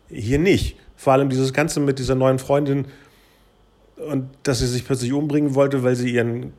Hier 0.08 0.40
nicht. 0.40 0.78
Vor 0.96 1.12
allem 1.12 1.28
dieses 1.28 1.52
Ganze 1.52 1.82
mit 1.82 2.00
dieser 2.00 2.16
neuen 2.16 2.40
Freundin 2.40 2.86
und 3.98 4.30
dass 4.44 4.60
sie 4.60 4.68
sich 4.68 4.86
plötzlich 4.86 5.12
umbringen 5.12 5.54
wollte, 5.54 5.84
weil 5.84 5.98
sie 5.98 6.14
ihren 6.14 6.54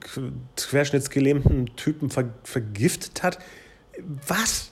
querschnittsgelähmten 0.57 1.75
Typen 1.77 2.11
ver 2.11 2.27
vergiftet 2.45 3.23
hat. 3.23 3.39
Was? 4.29 4.72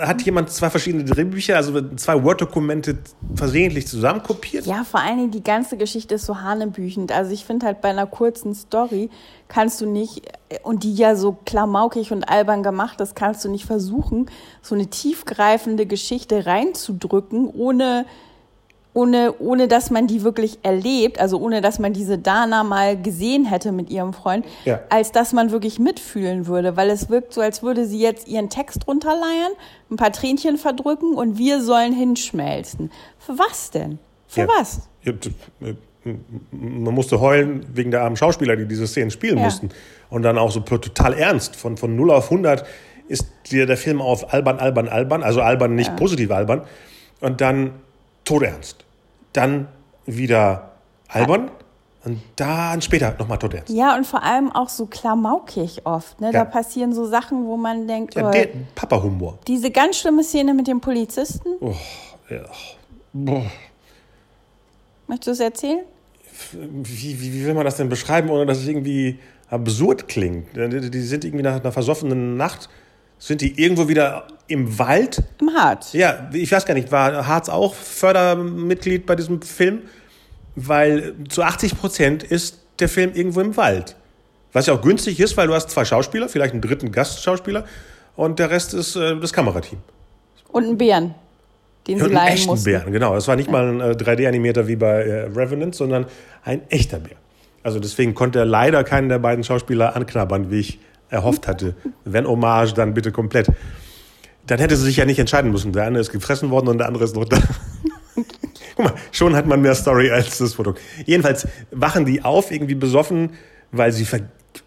Hat 0.00 0.22
jemand 0.22 0.50
zwei 0.50 0.70
verschiedene 0.70 1.04
Drehbücher, 1.04 1.56
also 1.56 1.80
zwei 1.96 2.22
Word-Dokumente 2.22 2.98
versehentlich 3.34 3.86
zusammenkopiert? 3.86 4.66
Ja, 4.66 4.84
vor 4.84 5.00
allen 5.00 5.18
Dingen 5.18 5.30
die 5.30 5.42
ganze 5.42 5.76
Geschichte 5.76 6.14
ist 6.14 6.26
so 6.26 6.40
hanebüchend. 6.40 7.12
Also 7.12 7.32
ich 7.32 7.44
finde 7.44 7.66
halt 7.66 7.80
bei 7.80 7.90
einer 7.90 8.06
kurzen 8.06 8.54
Story 8.54 9.10
kannst 9.48 9.80
du 9.80 9.86
nicht, 9.86 10.22
und 10.62 10.84
die 10.84 10.94
ja 10.94 11.16
so 11.16 11.36
klamaukig 11.44 12.12
und 12.12 12.24
albern 12.24 12.62
gemacht 12.62 13.00
ist, 13.00 13.14
kannst 13.16 13.44
du 13.44 13.50
nicht 13.50 13.64
versuchen, 13.64 14.30
so 14.62 14.74
eine 14.74 14.88
tiefgreifende 14.88 15.86
Geschichte 15.86 16.46
reinzudrücken, 16.46 17.48
ohne 17.48 18.06
ohne, 18.98 19.34
ohne 19.38 19.68
dass 19.68 19.90
man 19.90 20.08
die 20.08 20.24
wirklich 20.24 20.58
erlebt, 20.64 21.20
also 21.20 21.38
ohne 21.40 21.60
dass 21.60 21.78
man 21.78 21.92
diese 21.92 22.18
Dana 22.18 22.64
mal 22.64 23.00
gesehen 23.00 23.44
hätte 23.44 23.70
mit 23.70 23.90
ihrem 23.90 24.12
Freund, 24.12 24.44
Ja. 24.64 24.80
als 24.90 25.12
dass 25.12 25.32
man 25.32 25.52
wirklich 25.52 25.78
mitfühlen 25.78 26.46
würde, 26.48 26.76
weil 26.76 26.90
es 26.90 27.08
wirkt 27.08 27.32
so, 27.32 27.40
als 27.40 27.62
würde 27.62 27.86
sie 27.86 28.00
jetzt 28.00 28.26
ihren 28.26 28.48
Text 28.50 28.88
runterleiern, 28.88 29.52
ein 29.90 29.96
paar 29.96 30.10
Tränchen 30.12 30.58
verdrücken 30.58 31.14
und 31.14 31.38
wir 31.38 31.62
sollen 31.62 31.92
hinschmelzen. 31.92 32.90
Für 33.18 33.38
was 33.38 33.70
denn? 33.70 34.00
Für 34.26 34.40
Ja. 34.42 34.48
was? 34.58 34.80
Ja, 35.04 35.12
äh, 35.12 35.74
Man 36.50 36.94
musste 36.94 37.20
heulen 37.20 37.66
wegen 37.74 37.90
der 37.90 38.02
armen 38.02 38.16
Schauspieler, 38.16 38.56
die 38.56 38.66
diese 38.66 38.86
Szenen 38.86 39.10
spielen 39.10 39.38
mussten. 39.38 39.68
Und 40.08 40.22
dann 40.22 40.38
auch 40.38 40.50
so 40.50 40.60
total 40.60 41.12
ernst. 41.12 41.54
Von, 41.54 41.76
von 41.76 41.94
0 41.96 42.10
auf 42.12 42.30
100 42.30 42.64
ist 43.08 43.26
dir 43.50 43.66
der 43.66 43.76
Film 43.76 44.00
auf 44.00 44.32
albern, 44.32 44.58
albern, 44.58 44.88
albern. 44.88 45.22
Also 45.22 45.42
albern, 45.42 45.74
nicht 45.74 45.94
positiv 45.96 46.30
albern. 46.30 46.62
Und 47.20 47.40
dann 47.42 47.72
todernst. 48.24 48.84
Dann 49.32 49.68
wieder 50.06 50.72
albern. 51.08 51.50
Und 52.04 52.22
dann 52.36 52.80
später 52.80 53.14
nochmal 53.18 53.38
todernst. 53.38 53.70
Ja, 53.70 53.96
und 53.96 54.06
vor 54.06 54.22
allem 54.22 54.52
auch 54.52 54.68
so 54.68 54.86
klamaukig 54.86 55.84
oft. 55.84 56.20
Ne? 56.20 56.28
Ja. 56.28 56.32
Da 56.32 56.44
passieren 56.44 56.92
so 56.94 57.04
Sachen, 57.06 57.44
wo 57.46 57.56
man 57.56 57.86
denkt, 57.88 58.14
Ja, 58.14 58.28
oh, 58.28 58.30
der 58.30 58.48
Papa-Humor. 58.74 59.38
diese 59.46 59.70
ganz 59.70 59.98
schlimme 59.98 60.22
Szene 60.22 60.54
mit 60.54 60.68
dem 60.68 60.80
Polizisten, 60.80 61.48
Oh, 61.60 61.74
ja. 62.30 62.44
Boah. 63.12 63.42
möchtest 65.08 65.26
du 65.26 65.30
es 65.32 65.40
erzählen? 65.40 65.80
Wie, 66.52 67.20
wie, 67.20 67.32
wie 67.32 67.44
will 67.46 67.54
man 67.54 67.64
das 67.64 67.76
denn 67.76 67.88
beschreiben, 67.88 68.30
ohne 68.30 68.46
dass 68.46 68.58
es 68.58 68.68
irgendwie 68.68 69.18
absurd 69.50 70.06
klingt? 70.06 70.46
Die 70.56 71.00
sind 71.00 71.24
irgendwie 71.24 71.42
nach 71.42 71.60
einer 71.60 71.72
versoffenen 71.72 72.36
Nacht, 72.36 72.68
sind 73.18 73.40
die 73.40 73.60
irgendwo 73.60 73.88
wieder 73.88 74.26
im 74.46 74.78
Wald. 74.78 75.22
Im 75.40 75.52
Harz. 75.54 75.92
Ja, 75.92 76.28
ich 76.32 76.50
weiß 76.50 76.64
gar 76.64 76.74
nicht, 76.74 76.90
war 76.90 77.26
Harz 77.26 77.48
auch 77.48 77.74
Fördermitglied 77.74 79.06
bei 79.06 79.14
diesem 79.16 79.42
Film? 79.42 79.82
Weil 80.56 81.14
zu 81.28 81.42
80 81.42 81.78
Prozent 81.78 82.22
ist 82.22 82.58
der 82.80 82.88
Film 82.88 83.12
irgendwo 83.14 83.40
im 83.40 83.56
Wald. 83.56 83.96
Was 84.52 84.66
ja 84.66 84.74
auch 84.74 84.82
günstig 84.82 85.20
ist, 85.20 85.36
weil 85.36 85.46
du 85.46 85.54
hast 85.54 85.70
zwei 85.70 85.84
Schauspieler, 85.84 86.28
vielleicht 86.28 86.52
einen 86.52 86.62
dritten 86.62 86.90
Gastschauspieler 86.90 87.64
und 88.16 88.38
der 88.38 88.50
Rest 88.50 88.74
ist 88.74 88.96
äh, 88.96 89.18
das 89.20 89.32
Kamerateam. 89.32 89.78
Und 90.48 90.64
einen 90.64 90.78
Bären, 90.78 91.14
den 91.86 91.98
sie 91.98 92.04
Und 92.04 92.10
einen 92.10 92.14
leihen 92.14 92.34
echten 92.34 92.46
mussten. 92.48 92.64
Bären, 92.64 92.92
genau. 92.92 93.14
Das 93.14 93.28
war 93.28 93.36
nicht 93.36 93.50
mal 93.50 93.68
ein 93.68 93.80
äh, 93.80 93.92
3D-Animator 93.92 94.66
wie 94.66 94.76
bei 94.76 95.02
äh, 95.02 95.24
Revenant, 95.24 95.74
sondern 95.74 96.06
ein 96.42 96.62
echter 96.70 96.98
Bär. 96.98 97.16
Also 97.62 97.78
deswegen 97.78 98.14
konnte 98.14 98.38
er 98.38 98.46
leider 98.46 98.82
keinen 98.84 99.08
der 99.08 99.18
beiden 99.18 99.44
Schauspieler 99.44 99.94
anknabbern, 99.94 100.50
wie 100.50 100.60
ich 100.60 100.78
erhofft 101.10 101.46
hatte. 101.46 101.74
Wenn 102.04 102.26
Hommage, 102.26 102.74
dann 102.74 102.94
bitte 102.94 103.12
komplett. 103.12 103.50
Dann 104.46 104.58
hätte 104.58 104.76
sie 104.76 104.84
sich 104.84 104.96
ja 104.96 105.04
nicht 105.04 105.18
entscheiden 105.18 105.50
müssen. 105.50 105.72
Der 105.72 105.84
eine 105.84 105.98
ist 105.98 106.10
gefressen 106.10 106.50
worden 106.50 106.68
und 106.68 106.78
der 106.78 106.86
andere 106.86 107.04
ist 107.04 107.14
noch 107.14 107.24
da. 107.24 107.38
Guck 108.76 108.84
mal, 108.84 108.94
schon 109.12 109.34
hat 109.36 109.46
man 109.46 109.60
mehr 109.60 109.74
Story 109.74 110.10
als 110.10 110.38
das 110.38 110.54
Foto. 110.54 110.74
Jedenfalls 111.04 111.48
wachen 111.70 112.06
die 112.06 112.24
auf, 112.24 112.50
irgendwie 112.50 112.74
besoffen, 112.74 113.30
weil 113.72 113.92
sie 113.92 114.04
ver 114.04 114.20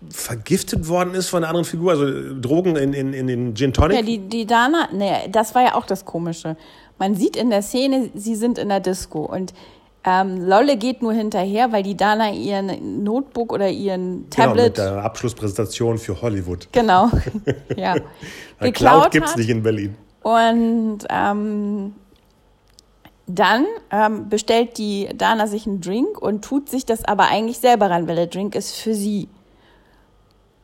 vergiftet 0.09 0.87
worden 0.87 1.15
ist 1.15 1.27
von 1.27 1.43
einer 1.43 1.49
anderen 1.49 1.65
Figur, 1.65 1.91
also 1.91 2.07
äh, 2.07 2.35
Drogen 2.39 2.77
in, 2.77 2.93
in, 2.93 3.13
in 3.13 3.27
den 3.27 3.55
Gin 3.55 3.73
Tonic. 3.73 3.97
Ja, 3.97 4.01
die, 4.03 4.19
die 4.19 4.45
Dana, 4.45 4.87
nee, 4.93 5.27
das 5.29 5.53
war 5.53 5.63
ja 5.63 5.75
auch 5.75 5.85
das 5.85 6.05
Komische. 6.05 6.55
Man 6.97 7.15
sieht 7.15 7.35
in 7.35 7.49
der 7.49 7.61
Szene, 7.61 8.09
sie 8.13 8.35
sind 8.35 8.57
in 8.57 8.69
der 8.69 8.79
Disco 8.79 9.25
und 9.25 9.53
ähm, 10.03 10.47
Lolle 10.47 10.77
geht 10.77 11.01
nur 11.01 11.13
hinterher, 11.13 11.71
weil 11.71 11.83
die 11.83 11.95
Dana 11.95 12.31
ihren 12.31 13.03
Notebook 13.03 13.53
oder 13.53 13.69
ihren 13.69 14.29
genau, 14.29 14.55
mit 14.55 14.75
Tablet, 14.75 14.77
der 14.77 15.03
Abschlusspräsentation 15.03 15.97
für 15.97 16.19
Hollywood. 16.21 16.67
genau, 16.71 17.09
ja, 17.77 17.95
Cloud 18.73 19.11
gibt's 19.11 19.31
hat. 19.31 19.37
nicht 19.37 19.49
in 19.49 19.61
Berlin. 19.61 19.95
Und 20.23 20.99
ähm, 21.09 21.93
dann 23.27 23.65
ähm, 23.91 24.29
bestellt 24.29 24.77
die 24.77 25.09
Dana 25.15 25.47
sich 25.47 25.67
einen 25.67 25.81
Drink 25.81 26.19
und 26.19 26.43
tut 26.43 26.69
sich 26.69 26.85
das 26.85 27.05
aber 27.05 27.27
eigentlich 27.29 27.59
selber 27.59 27.89
ran, 27.89 28.07
weil 28.07 28.15
der 28.15 28.27
Drink 28.27 28.55
ist 28.55 28.75
für 28.75 28.93
sie. 28.93 29.29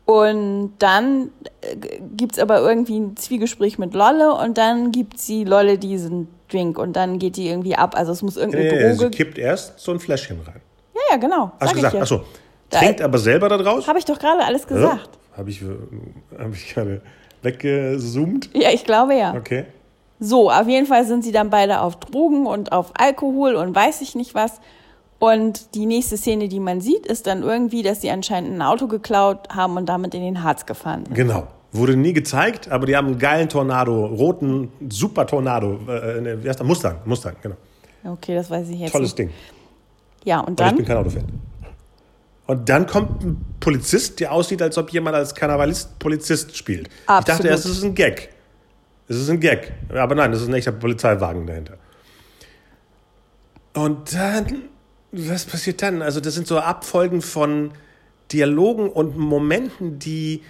Und 0.07 0.71
dann 0.79 1.31
äh, 1.61 1.75
gibt's 2.15 2.39
aber 2.39 2.61
irgendwie 2.61 2.97
ein 2.97 3.17
Zwiegespräch 3.17 3.77
mit 3.77 3.93
Lolle 3.93 4.33
und 4.33 4.57
dann 4.57 4.91
gibt 4.93 5.19
sie 5.19 5.43
Lolle 5.43 5.77
diesen 5.77 6.29
Drink 6.49 6.79
und 6.79 6.93
dann 6.93 7.19
geht 7.19 7.35
die 7.35 7.49
irgendwie 7.49 7.75
ab. 7.75 7.93
Also 7.97 8.13
es 8.13 8.21
muss 8.21 8.37
irgendeine 8.37 8.71
Nee, 8.71 8.91
sie 8.93 8.97
Droge. 8.99 9.09
kippt 9.11 9.37
erst 9.37 9.77
so 9.79 9.91
ein 9.91 9.99
Fläschchen 9.99 10.39
rein. 10.47 10.61
Ja, 10.95 11.01
ja, 11.11 11.17
genau. 11.17 11.51
Hast 11.59 11.71
du 11.71 11.75
gesagt? 11.75 11.93
ja. 11.93 12.01
Achso. 12.03 12.21
Da- 12.69 12.79
Trinkt 12.79 13.01
aber 13.01 13.17
selber 13.17 13.49
da 13.49 13.57
draus? 13.57 13.85
Habe 13.87 13.99
ich 13.99 14.05
doch 14.05 14.17
gerade 14.17 14.43
alles 14.45 14.65
gesagt. 14.65 15.09
Habe 15.35 15.49
ich, 15.49 15.61
äh, 15.61 15.65
hab 16.39 16.53
ich 16.53 16.73
gerade 16.73 17.01
weggezoomt? 17.41 18.49
Ja, 18.53 18.69
ich 18.71 18.85
glaube 18.85 19.13
ja. 19.15 19.33
Okay. 19.35 19.65
So, 20.19 20.49
auf 20.49 20.67
jeden 20.67 20.87
Fall 20.87 21.05
sind 21.05 21.23
sie 21.23 21.31
dann 21.31 21.49
beide 21.49 21.81
auf 21.81 21.97
Drogen 21.99 22.47
und 22.47 22.71
auf 22.71 22.91
Alkohol 22.97 23.55
und 23.55 23.75
weiß 23.75 24.01
ich 24.01 24.15
nicht 24.15 24.33
was. 24.35 24.59
Und 25.19 25.73
die 25.73 25.85
nächste 25.85 26.15
Szene, 26.17 26.47
die 26.47 26.59
man 26.59 26.79
sieht, 26.79 27.05
ist 27.07 27.25
dann 27.25 27.41
irgendwie, 27.41 27.81
dass 27.81 28.01
sie 28.01 28.11
anscheinend 28.11 28.53
ein 28.53 28.61
Auto 28.61 28.87
geklaut 28.87 29.49
haben 29.49 29.75
und 29.77 29.87
damit 29.87 30.13
in 30.13 30.21
den 30.21 30.43
Harz 30.43 30.65
gefahren 30.65 31.05
sind. 31.05 31.15
Genau. 31.15 31.47
Wurde 31.71 31.95
nie 31.95 32.13
gezeigt, 32.13 32.69
aber 32.69 32.85
die 32.85 32.95
haben 32.95 33.07
einen 33.07 33.19
geilen 33.19 33.49
Tornado, 33.49 34.05
roten 34.05 34.71
Super 34.89 35.25
Tornado. 35.25 35.79
Äh, 35.87 36.21
ne, 36.21 36.43
wie 36.43 36.47
heißt 36.49 36.59
der? 36.59 36.65
Mustang. 36.65 36.97
Mustang, 37.05 37.35
genau. 37.41 37.55
Okay, 38.03 38.35
das 38.35 38.49
weiß 38.49 38.69
ich 38.69 38.79
jetzt 38.79 38.91
Tolles 38.91 39.09
nicht. 39.09 39.19
Ding. 39.19 39.29
Ja, 40.23 40.39
und 40.39 40.59
Und 40.59 40.61
ich 40.61 40.75
bin 40.75 40.77
dann, 40.77 40.85
kein 40.85 40.97
Autofan. 40.97 41.23
Und 42.45 42.69
dann 42.69 42.87
kommt 42.87 43.23
ein 43.23 43.45
Polizist, 43.59 44.19
der 44.19 44.31
aussieht, 44.31 44.61
als 44.61 44.77
ob 44.77 44.89
jemand 44.91 45.15
als 45.15 45.35
Karnevalist 45.35 45.99
Polizist 45.99 46.55
spielt. 46.55 46.87
Ich 46.87 47.05
dachte 47.05 47.33
Absolut. 47.33 47.51
erst, 47.51 47.65
es 47.65 47.71
ist 47.77 47.83
ein 47.83 47.93
Gag. 47.95 48.29
Es 49.09 49.17
ist 49.17 49.29
ein 49.29 49.39
Gag. 49.39 49.73
Aber 49.93 50.15
nein, 50.15 50.31
das 50.31 50.41
ist 50.41 50.47
ein 50.47 50.53
echter 50.53 50.71
Polizeiwagen 50.71 51.45
dahinter. 51.45 51.73
Und 53.73 54.13
dann, 54.13 54.63
was 55.17 55.45
passiert 55.45 55.81
dann? 55.81 56.01
Also, 56.01 56.19
das 56.19 56.35
sind 56.35 56.47
so 56.47 56.59
Abfolgen 56.59 57.21
von 57.21 57.71
Dialogen 58.31 58.89
und 58.89 59.17
Momenten, 59.17 59.99
die 59.99 60.43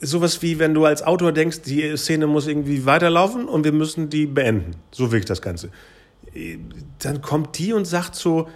sowas 0.00 0.42
wie, 0.42 0.58
wenn 0.58 0.74
du 0.74 0.84
als 0.84 1.02
Autor 1.02 1.32
denkst, 1.32 1.62
die 1.62 1.96
Szene 1.96 2.26
muss 2.26 2.46
irgendwie 2.46 2.86
weiterlaufen 2.86 3.48
und 3.48 3.64
wir 3.64 3.72
müssen 3.72 4.10
die 4.10 4.26
beenden. 4.26 4.76
So 4.90 5.10
wirkt 5.12 5.28
das 5.30 5.42
Ganze. 5.42 5.70
Dann 7.00 7.20
kommt 7.20 7.58
die 7.58 7.72
und 7.72 7.84
sagt 7.84 8.14
so, 8.14 8.48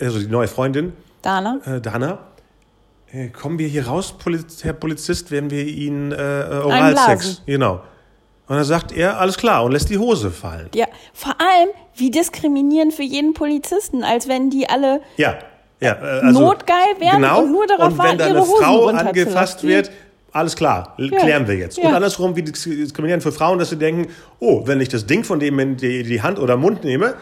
also 0.00 0.18
die 0.20 0.28
neue 0.28 0.46
Freundin, 0.46 0.92
Dana, 1.22 1.60
äh, 1.64 1.80
Dana, 1.80 2.20
äh, 3.10 3.28
kommen 3.28 3.58
wir 3.58 3.66
hier 3.66 3.86
raus, 3.86 4.16
Poliz 4.16 4.62
Herr 4.62 4.74
Polizist, 4.74 5.30
wenn 5.30 5.50
wir 5.50 5.66
Ihnen 5.66 6.12
äh, 6.12 6.16
äh, 6.16 6.62
Oralsex. 6.62 7.42
Genau. 7.46 7.82
Und 8.48 8.56
dann 8.56 8.64
sagt 8.64 8.92
er, 8.92 9.20
alles 9.20 9.36
klar, 9.36 9.62
und 9.64 9.72
lässt 9.72 9.90
die 9.90 9.98
Hose 9.98 10.30
fallen. 10.30 10.68
ja, 10.74 10.86
vor 11.12 11.34
allem, 11.38 11.68
wie 11.96 12.10
diskriminierend 12.10 12.94
für 12.94 13.02
jeden 13.02 13.34
Polizisten, 13.34 14.02
als 14.04 14.26
wenn 14.28 14.48
die 14.50 14.68
alle, 14.68 15.00
Ja, 15.18 15.38
ja. 15.80 15.92
Äh, 15.92 16.26
also, 16.26 16.40
Notgeil 16.40 16.94
wären 16.98 17.22
und 17.24 17.52
nur 17.52 17.66
darauf 17.66 17.88
und 17.92 17.98
wenn 17.98 18.04
warten, 18.04 18.18
da 18.18 18.26
ihre 18.28 18.36
eine 18.38 18.46
Hosen 18.46 18.64
Frau 18.64 18.86
angefasst 18.88 19.62
wird, 19.64 19.90
alles 20.32 20.56
klar, 20.56 20.94
l- 20.98 21.10
klären 21.10 21.46
wir 21.46 21.56
jetzt. 21.56 21.78
Ja. 21.78 21.88
Und 21.88 21.94
andersrum, 21.94 22.36
wie 22.36 22.42
diskriminierend 22.42 23.22
für 23.22 23.32
Frauen, 23.32 23.58
dass 23.58 23.70
sie 23.70 23.76
denken, 23.76 24.08
oh, 24.40 24.62
wenn 24.66 24.80
ich 24.80 24.88
das 24.88 25.06
Ding 25.06 25.24
von 25.24 25.40
dem 25.40 25.58
in 25.58 25.76
die, 25.76 26.02
die 26.02 26.22
Hand 26.22 26.38
oder 26.38 26.56
Mund 26.56 26.84
nehme, 26.84 27.14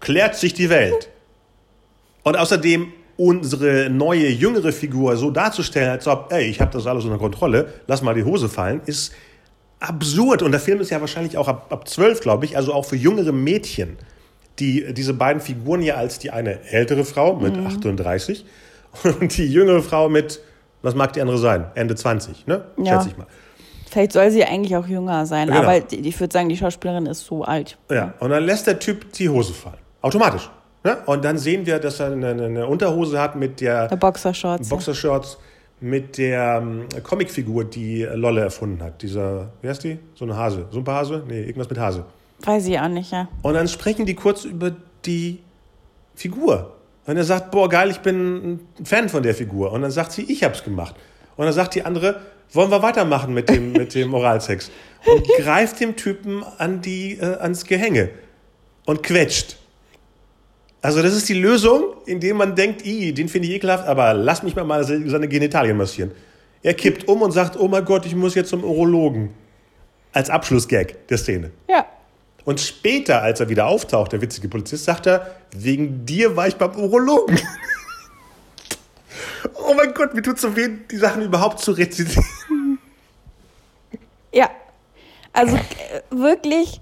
klärt 0.00 0.36
sich 0.36 0.54
die 0.54 0.70
Welt. 0.70 1.08
Und 2.24 2.36
außerdem 2.38 2.92
unsere 3.16 3.88
neue, 3.90 4.28
jüngere 4.28 4.72
Figur 4.72 5.16
so 5.16 5.30
darzustellen, 5.30 5.90
als 5.90 6.06
ob, 6.06 6.32
ey, 6.32 6.44
ich 6.44 6.60
habe 6.60 6.70
das 6.72 6.86
alles 6.86 7.04
unter 7.04 7.18
Kontrolle, 7.18 7.68
lass 7.86 8.02
mal 8.02 8.14
die 8.14 8.24
Hose 8.24 8.48
fallen, 8.48 8.80
ist 8.86 9.12
absurd. 9.88 10.42
Und 10.42 10.52
der 10.52 10.60
Film 10.60 10.80
ist 10.80 10.90
ja 10.90 11.00
wahrscheinlich 11.00 11.36
auch 11.36 11.48
ab, 11.48 11.66
ab 11.70 11.88
12, 11.88 12.20
glaube 12.20 12.44
ich, 12.44 12.56
also 12.56 12.72
auch 12.72 12.84
für 12.84 12.96
jüngere 12.96 13.32
Mädchen, 13.32 13.96
die 14.58 14.92
diese 14.94 15.14
beiden 15.14 15.40
Figuren 15.40 15.82
ja 15.82 15.96
als 15.96 16.18
die 16.18 16.30
eine 16.30 16.60
ältere 16.70 17.04
Frau 17.04 17.36
mit 17.36 17.56
Mhm. 17.56 17.66
38 17.66 18.44
und 19.20 19.36
die 19.36 19.46
jüngere 19.46 19.82
Frau 19.82 20.08
mit, 20.08 20.40
was 20.82 20.94
mag 20.94 21.12
die 21.12 21.20
andere 21.22 21.38
sein? 21.38 21.66
Ende 21.74 21.94
20, 21.94 22.46
ne? 22.46 22.64
Ja. 22.78 22.94
Schätze 22.96 23.08
ich 23.10 23.16
mal. 23.16 23.26
vielleicht 23.90 24.12
soll 24.12 24.30
sie 24.30 24.44
eigentlich 24.44 24.74
auch 24.76 24.86
jünger 24.86 25.26
sein, 25.26 25.48
Genau. 25.48 25.60
aber 25.62 25.76
ich 25.92 26.18
würde 26.20 26.32
sagen, 26.32 26.48
die 26.48 26.56
Schauspielerin 26.56 27.06
ist 27.06 27.24
so 27.26 27.42
alt. 27.44 27.76
Ja, 27.90 28.14
und 28.20 28.30
dann 28.30 28.44
lässt 28.44 28.66
der 28.66 28.78
Typ 28.78 29.12
die 29.12 29.28
Hose 29.28 29.52
fallen. 29.52 29.76
Automatisch. 30.00 30.50
Ne? 30.84 30.96
Und 31.06 31.24
dann 31.24 31.38
sehen 31.38 31.64
wir, 31.66 31.78
dass 31.78 32.00
er 32.00 32.06
eine, 32.12 32.30
eine 32.30 32.66
Unterhose 32.66 33.20
hat 33.20 33.36
mit 33.36 33.60
der 33.60 33.88
Der 33.88 33.96
Boxershorts. 33.96 34.68
Boxershorts, 34.68 35.38
mit 35.82 36.18
der 36.18 36.60
ähm, 36.62 36.86
Comicfigur, 37.02 37.64
die 37.64 38.02
Lolle 38.02 38.42
erfunden 38.42 38.82
hat. 38.82 39.02
Dieser, 39.02 39.52
wie 39.60 39.68
heißt 39.68 39.84
die? 39.84 39.98
So 40.14 40.24
eine 40.24 40.36
Hase. 40.36 40.66
So 40.70 40.78
ein 40.78 40.84
paar 40.84 40.96
Hase? 40.96 41.24
Nee, 41.26 41.40
irgendwas 41.42 41.68
mit 41.68 41.78
Hase. 41.78 42.04
Weiß 42.40 42.66
ich 42.66 42.78
auch 42.78 42.88
nicht, 42.88 43.12
ja. 43.12 43.28
Und 43.42 43.54
dann 43.54 43.68
sprechen 43.68 44.06
die 44.06 44.14
kurz 44.14 44.44
über 44.44 44.74
die 45.04 45.40
Figur. 46.14 46.76
Und 47.06 47.16
er 47.16 47.24
sagt, 47.24 47.50
boah, 47.50 47.68
geil, 47.68 47.90
ich 47.90 47.98
bin 47.98 48.60
ein 48.78 48.84
Fan 48.84 49.08
von 49.08 49.22
der 49.22 49.34
Figur. 49.34 49.72
Und 49.72 49.82
dann 49.82 49.90
sagt 49.90 50.12
sie, 50.12 50.22
ich 50.22 50.44
hab's 50.44 50.62
gemacht. 50.62 50.94
Und 51.36 51.44
dann 51.44 51.54
sagt 51.54 51.74
die 51.74 51.84
andere, 51.84 52.20
wollen 52.52 52.70
wir 52.70 52.82
weitermachen 52.82 53.34
mit 53.34 53.48
dem, 53.48 53.72
mit 53.72 53.94
dem 53.94 54.14
Oralsex? 54.14 54.70
Und 55.04 55.26
greift 55.38 55.80
dem 55.80 55.96
Typen 55.96 56.44
an 56.58 56.80
die, 56.80 57.14
äh, 57.14 57.38
ans 57.38 57.64
Gehänge 57.64 58.10
und 58.86 59.02
quetscht. 59.02 59.56
Also 60.82 61.00
das 61.00 61.14
ist 61.14 61.28
die 61.28 61.34
Lösung, 61.34 61.94
indem 62.06 62.38
man 62.38 62.56
denkt, 62.56 62.84
i, 62.84 63.14
den 63.14 63.28
finde 63.28 63.48
ich 63.48 63.54
ekelhaft, 63.54 63.86
aber 63.86 64.14
lass 64.14 64.42
mich 64.42 64.56
mal, 64.56 64.64
mal 64.64 64.82
seine 64.84 65.28
Genitalien 65.28 65.76
massieren. 65.76 66.10
Er 66.60 66.74
kippt 66.74 67.08
um 67.08 67.22
und 67.22 67.30
sagt, 67.30 67.58
oh 67.58 67.68
mein 67.68 67.84
Gott, 67.84 68.04
ich 68.04 68.16
muss 68.16 68.34
jetzt 68.34 68.50
zum 68.50 68.64
Urologen. 68.64 69.30
Als 70.12 70.28
Abschlussgag 70.28 71.06
der 71.08 71.18
Szene. 71.18 71.52
Ja. 71.70 71.86
Und 72.44 72.60
später, 72.60 73.22
als 73.22 73.40
er 73.40 73.48
wieder 73.48 73.66
auftaucht, 73.66 74.12
der 74.12 74.20
witzige 74.20 74.48
Polizist, 74.48 74.84
sagt 74.84 75.06
er, 75.06 75.36
wegen 75.56 76.04
dir 76.04 76.36
war 76.36 76.48
ich 76.48 76.56
beim 76.56 76.76
Urologen. 76.76 77.38
oh 79.54 79.74
mein 79.74 79.94
Gott, 79.94 80.14
mir 80.14 80.22
tut 80.22 80.38
so 80.38 80.54
weh, 80.56 80.68
die 80.90 80.96
Sachen 80.96 81.22
überhaupt 81.22 81.60
zu 81.60 81.72
rezitieren. 81.72 82.26
Ja. 84.32 84.50
Also 85.32 85.56
äh, 85.56 85.60
wirklich, 86.10 86.80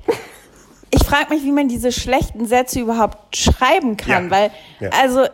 ich 0.90 1.04
frage 1.04 1.32
mich, 1.34 1.42
wie 1.44 1.52
man 1.52 1.68
diese 1.68 1.92
schlechten 1.92 2.46
Sätze 2.46 2.80
überhaupt 2.80 3.36
schreiben 3.36 3.96
kann, 3.96 4.24
Ja. 4.24 4.30
weil, 4.30 4.50
Ja. 4.80 4.90
also, 5.00 5.26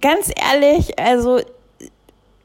ganz 0.00 0.30
ehrlich, 0.34 0.98
also, 0.98 1.40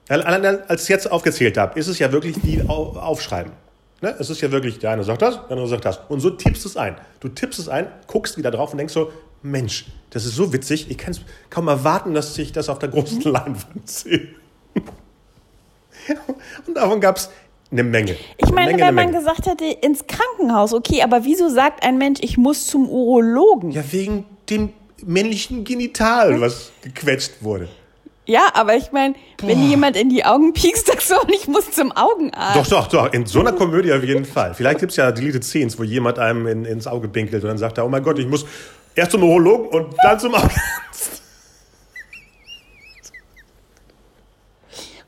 als 0.10 0.84
ich 0.84 0.90
jetzt 0.90 1.10
aufgezählt 1.12 1.58
habe, 1.58 1.80
ist 1.80 1.88
es 1.88 2.00
ja 2.00 2.12
wirklich 2.12 2.36
au- 2.70 2.98
aufschreiben. 3.00 3.54
Ne? 4.02 4.14
Es 4.20 4.30
ist 4.30 4.42
ja 4.42 4.52
wirklich, 4.52 4.80
der 4.80 4.92
eine 4.92 5.04
sagt 5.04 5.22
das, 5.22 5.36
der 5.36 5.52
andere 5.52 5.68
sagt 5.68 5.86
das. 5.86 6.00
Und 6.10 6.20
so 6.20 6.32
tippst 6.32 6.66
du 6.66 6.70
es 6.70 6.76
ein. 6.76 6.96
Du 7.20 7.30
tippst 7.30 7.60
es 7.60 7.70
ein, 7.70 7.88
guckst 8.08 8.38
wieder 8.38 8.52
drauf 8.52 8.72
und 8.72 8.78
denkst 8.80 8.94
so, 8.94 9.12
Mensch, 9.44 9.86
das 10.10 10.26
ist 10.26 10.36
so 10.36 10.52
witzig, 10.54 10.90
ich 10.92 10.98
kann 10.98 11.12
es 11.12 11.22
kaum 11.50 11.68
erwarten, 11.68 12.14
dass 12.14 12.38
ich 12.38 12.52
das 12.52 12.68
auf 12.68 12.80
der 12.80 12.90
großen 12.90 13.22
Leinwand 13.22 13.90
sehe. 13.90 14.28
Und 16.68 16.76
davon 16.76 17.00
gab 17.00 17.18
es 17.18 17.30
eine 17.72 17.84
Menge. 17.84 18.16
ich 18.38 18.46
Eine 18.46 18.54
meine, 18.56 18.72
Menge, 18.72 18.84
wenn 18.84 18.96
man 18.96 19.06
Menge. 19.06 19.18
gesagt 19.20 19.46
hätte, 19.48 19.66
ins 19.66 20.06
Krankenhaus, 20.08 20.74
okay, 20.74 21.02
aber 21.04 21.24
wieso 21.24 21.50
sagt 21.50 21.84
ein 21.84 21.98
Mensch, 21.98 22.20
ich 22.22 22.38
muss 22.38 22.68
zum 22.68 22.90
Urologen? 22.90 23.72
Ja, 23.72 23.84
wegen 23.92 24.26
dem 24.50 24.70
männlichen 25.06 25.64
Genital, 25.64 26.42
was 26.42 26.72
gequetscht 26.82 27.32
wurde. 27.42 27.70
Ja, 28.26 28.44
aber 28.54 28.76
ich 28.76 28.92
meine, 28.92 29.16
wenn 29.42 29.68
jemand 29.68 29.98
in 29.98 30.10
die 30.10 30.24
Augen 30.24 30.54
piekst, 30.54 30.88
sagst 30.88 31.10
du 31.10 31.16
ich 31.34 31.48
muss 31.48 31.72
zum 31.72 31.92
Augenarzt. 31.92 32.56
Doch, 32.56 32.68
doch, 32.68 32.88
doch. 32.88 33.14
In 33.14 33.26
so 33.26 33.40
einer 33.40 33.52
Komödie 33.52 33.92
auf 33.92 34.04
jeden 34.04 34.26
Fall. 34.26 34.54
Vielleicht 34.54 34.80
gibt 34.80 34.92
es 34.92 34.98
ja 34.98 35.12
Deleted 35.12 35.44
Scenes, 35.44 35.78
wo 35.80 35.84
jemand 35.84 36.20
einem 36.20 36.46
in, 36.48 36.66
ins 36.66 36.88
Auge 36.88 37.08
pinkelt 37.08 37.44
und 37.44 37.50
dann 37.50 37.58
sagt 37.58 37.78
er, 37.78 37.86
oh 37.86 37.90
mein 37.90 38.04
Gott, 38.04 38.20
ich 38.20 38.28
muss 38.28 38.46
erst 38.96 39.12
zum 39.12 39.24
Urologen 39.24 39.68
und 39.68 39.96
dann 40.04 40.20
zum 40.20 40.36
Augenarzt. 40.36 41.21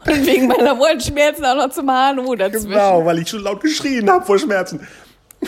Und 0.08 0.26
wegen 0.26 0.48
meiner 0.48 0.80
Ohrenschmerzen 0.80 1.46
auch 1.46 1.56
noch 1.56 1.70
zum 1.70 1.88
HNO 1.88 2.36
dazwischen. 2.36 2.70
Genau, 2.70 3.06
weil 3.06 3.20
ich 3.20 3.30
schon 3.30 3.42
laut 3.42 3.62
geschrien 3.62 4.10
habe 4.10 4.26
vor 4.26 4.38
Schmerzen. 4.40 4.86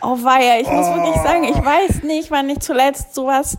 Oh 0.00 0.16
weia, 0.22 0.60
ich 0.60 0.68
muss 0.68 0.86
wirklich 0.86 1.16
sagen, 1.24 1.42
ich 1.44 1.56
weiß 1.56 2.04
nicht, 2.04 2.30
wann 2.30 2.48
ich 2.48 2.60
zuletzt 2.60 3.16
sowas 3.16 3.58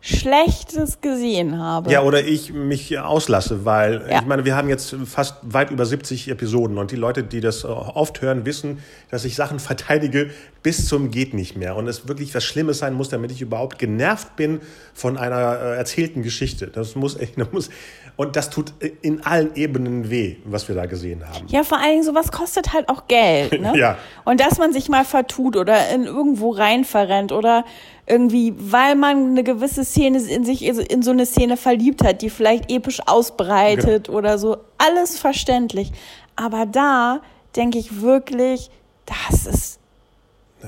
Schlechtes 0.00 1.00
gesehen 1.00 1.58
habe. 1.58 1.90
Ja, 1.90 2.02
oder 2.02 2.22
ich 2.24 2.52
mich 2.52 2.98
auslasse, 2.98 3.64
weil 3.64 4.06
Ja. 4.10 4.20
ich 4.20 4.26
meine, 4.26 4.44
wir 4.44 4.54
haben 4.54 4.68
jetzt 4.68 4.94
fast 5.06 5.36
weit 5.42 5.70
über 5.70 5.86
70 5.86 6.28
Episoden 6.28 6.76
und 6.76 6.90
die 6.90 6.96
Leute, 6.96 7.22
die 7.22 7.40
das 7.40 7.64
äh, 7.64 7.68
oft 7.68 8.20
hören, 8.20 8.44
wissen, 8.44 8.82
dass 9.10 9.24
ich 9.24 9.34
Sachen 9.34 9.58
verteidige 9.60 10.30
bis 10.62 10.88
zum 10.88 11.10
geht 11.10 11.32
nicht 11.32 11.56
mehr 11.56 11.74
und 11.76 11.86
es 11.88 12.06
wirklich 12.08 12.34
was 12.34 12.44
Schlimmes 12.44 12.78
sein 12.78 12.92
muss, 12.94 13.08
damit 13.08 13.30
ich 13.32 13.40
überhaupt 13.40 13.78
genervt 13.78 14.36
bin 14.36 14.60
von 14.92 15.16
einer 15.16 15.58
äh, 15.58 15.76
erzählten 15.76 16.22
Geschichte. 16.22 16.66
Das 16.66 16.94
muss 16.96 17.16
echt, 17.18 17.38
das 17.38 17.50
muss 17.52 17.70
und 18.16 18.36
das 18.36 18.50
tut 18.50 18.72
äh, 18.80 18.92
in 19.02 19.24
allen 19.24 19.54
Ebenen 19.56 20.08
weh, 20.10 20.36
was 20.44 20.68
wir 20.68 20.74
da 20.74 20.86
gesehen 20.86 21.28
haben. 21.28 21.46
Ja, 21.48 21.64
vor 21.64 21.78
allen 21.78 21.90
Dingen, 21.90 22.02
sowas 22.04 22.30
kostet 22.30 22.72
halt 22.72 22.88
auch 22.88 23.08
Geld. 23.08 23.60
Ne? 23.60 23.72
Ja. 23.76 23.98
Und 24.24 24.40
dass 24.40 24.58
man 24.58 24.72
sich 24.72 24.88
mal 24.88 25.04
vertut 25.04 25.56
oder 25.56 25.88
in 25.90 26.04
irgendwo 26.04 26.50
rein 26.50 26.84
verrennt 26.84 27.32
oder 27.32 27.64
irgendwie, 28.06 28.54
weil 28.56 28.94
man 28.96 29.30
eine 29.30 29.42
gewisse 29.42 29.84
Szene 29.84 30.18
in 30.18 30.44
sich 30.44 30.64
in 30.64 31.02
so 31.02 31.10
eine 31.10 31.26
Szene 31.26 31.56
verliebt 31.56 32.04
hat, 32.04 32.22
die 32.22 32.30
vielleicht 32.30 32.70
episch 32.70 33.00
ausbreitet 33.06 34.06
Genau. 34.06 34.18
oder 34.18 34.38
so. 34.38 34.58
Alles 34.78 35.18
verständlich. 35.18 35.90
Aber 36.36 36.66
da 36.66 37.20
denke 37.56 37.78
ich 37.78 38.00
wirklich, 38.02 38.70
das 39.06 39.46
ist 39.46 39.78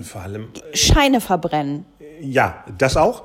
Vor 0.03 0.23
allem 0.23 0.49
Scheine 0.75 1.21
verbrennen. 1.21 1.85
Ja, 2.21 2.65
das 2.79 2.97
auch. 2.97 3.25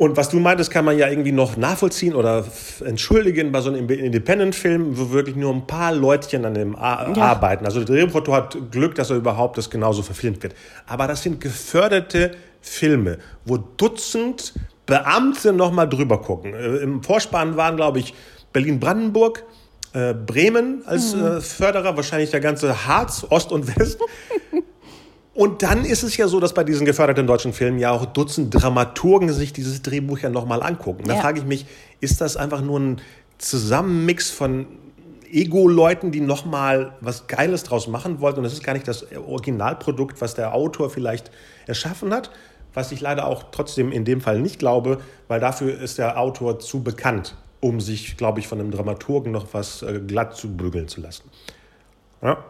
Und 0.00 0.16
was 0.16 0.30
du 0.30 0.40
meintest, 0.40 0.70
kann 0.70 0.86
man 0.86 0.96
ja 0.96 1.08
irgendwie 1.10 1.30
noch 1.30 1.58
nachvollziehen 1.58 2.14
oder 2.14 2.42
entschuldigen 2.82 3.52
bei 3.52 3.60
so 3.60 3.68
einem 3.68 3.86
Independent-Film, 3.86 4.96
wo 4.96 5.10
wirklich 5.10 5.36
nur 5.36 5.52
ein 5.52 5.66
paar 5.66 5.92
Leutchen 5.92 6.46
an 6.46 6.54
dem 6.54 6.74
A 6.74 7.12
Ja. 7.14 7.22
arbeiten. 7.22 7.66
Also 7.66 7.84
der 7.84 7.96
Drehbuchautor 7.96 8.34
hat 8.34 8.56
Glück, 8.70 8.94
dass 8.94 9.10
er 9.10 9.16
überhaupt 9.16 9.58
das 9.58 9.68
genauso 9.68 10.00
verfilmt 10.02 10.42
wird. 10.42 10.54
Aber 10.86 11.06
das 11.06 11.22
sind 11.22 11.38
geförderte 11.38 12.30
Filme, 12.62 13.18
wo 13.44 13.58
Dutzend 13.58 14.54
Beamte 14.86 15.52
nochmal 15.52 15.86
drüber 15.86 16.18
gucken. 16.22 16.54
Äh, 16.54 16.76
Im 16.78 17.02
Vorspann 17.02 17.58
waren, 17.58 17.76
glaube 17.76 17.98
ich, 17.98 18.14
Berlin-Brandenburg, 18.54 19.44
äh, 19.92 20.14
Bremen 20.14 20.82
als 20.86 21.12
äh, 21.12 21.42
Förderer, 21.42 21.94
wahrscheinlich 21.94 22.30
der 22.30 22.40
ganze 22.40 22.86
Harz, 22.86 23.26
Ost 23.28 23.52
und 23.52 23.76
West. 23.78 24.00
Und 25.32 25.62
dann 25.62 25.84
ist 25.84 26.02
es 26.02 26.16
ja 26.16 26.26
so, 26.26 26.40
dass 26.40 26.54
bei 26.54 26.64
diesen 26.64 26.84
geförderten 26.84 27.26
deutschen 27.26 27.52
Filmen 27.52 27.78
ja 27.78 27.92
auch 27.92 28.04
Dutzend 28.04 28.52
Dramaturgen 28.52 29.32
sich 29.32 29.52
dieses 29.52 29.80
Drehbuch 29.82 30.18
ja 30.18 30.28
nochmal 30.28 30.62
angucken. 30.62 31.04
Da 31.06 31.14
Ja. 31.14 31.20
frage 31.20 31.38
ich 31.38 31.44
mich, 31.46 31.66
ist 32.00 32.20
das 32.20 32.36
einfach 32.36 32.60
nur 32.62 32.80
ein 32.80 33.00
Zusammenmix 33.38 34.30
von 34.30 34.66
Ego-Leuten, 35.30 36.10
die 36.10 36.20
nochmal 36.20 36.94
was 37.00 37.28
Geiles 37.28 37.62
draus 37.62 37.86
machen 37.86 38.20
wollten? 38.20 38.38
Und 38.38 38.44
das 38.44 38.52
ist 38.52 38.64
gar 38.64 38.72
nicht 38.72 38.88
das 38.88 39.06
Originalprodukt, 39.16 40.20
was 40.20 40.34
der 40.34 40.52
Autor 40.54 40.90
vielleicht 40.90 41.30
erschaffen 41.66 42.12
hat, 42.12 42.30
was 42.74 42.90
ich 42.90 43.00
leider 43.00 43.26
auch 43.26 43.44
trotzdem 43.52 43.92
in 43.92 44.04
dem 44.04 44.20
Fall 44.20 44.40
nicht 44.40 44.58
glaube, 44.58 44.98
weil 45.28 45.38
dafür 45.38 45.80
ist 45.80 45.98
der 45.98 46.18
Autor 46.20 46.58
zu 46.58 46.82
bekannt, 46.82 47.36
um 47.60 47.80
sich, 47.80 48.16
glaube 48.16 48.40
ich, 48.40 48.48
von 48.48 48.58
einem 48.58 48.72
Dramaturgen 48.72 49.30
noch 49.30 49.46
was 49.52 49.82
äh, 49.82 50.00
glatt 50.04 50.36
zu 50.36 50.56
bügeln 50.56 50.88
zu 50.88 51.00
lassen. 51.00 51.30
Ja. 52.20 52.44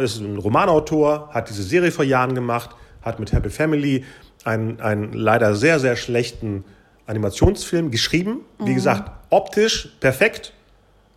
Ist 0.00 0.20
ein 0.20 0.36
Romanautor, 0.36 1.30
hat 1.32 1.48
diese 1.48 1.62
Serie 1.62 1.92
vor 1.92 2.04
Jahren 2.04 2.34
gemacht, 2.34 2.70
hat 3.02 3.20
mit 3.20 3.32
Happy 3.32 3.50
Family 3.50 4.04
einen, 4.44 4.80
einen 4.80 5.12
leider 5.12 5.54
sehr, 5.54 5.78
sehr 5.78 5.96
schlechten 5.96 6.64
Animationsfilm 7.06 7.90
geschrieben. 7.90 8.40
Wie 8.58 8.74
gesagt, 8.74 9.10
optisch 9.30 9.88
perfekt. 10.00 10.52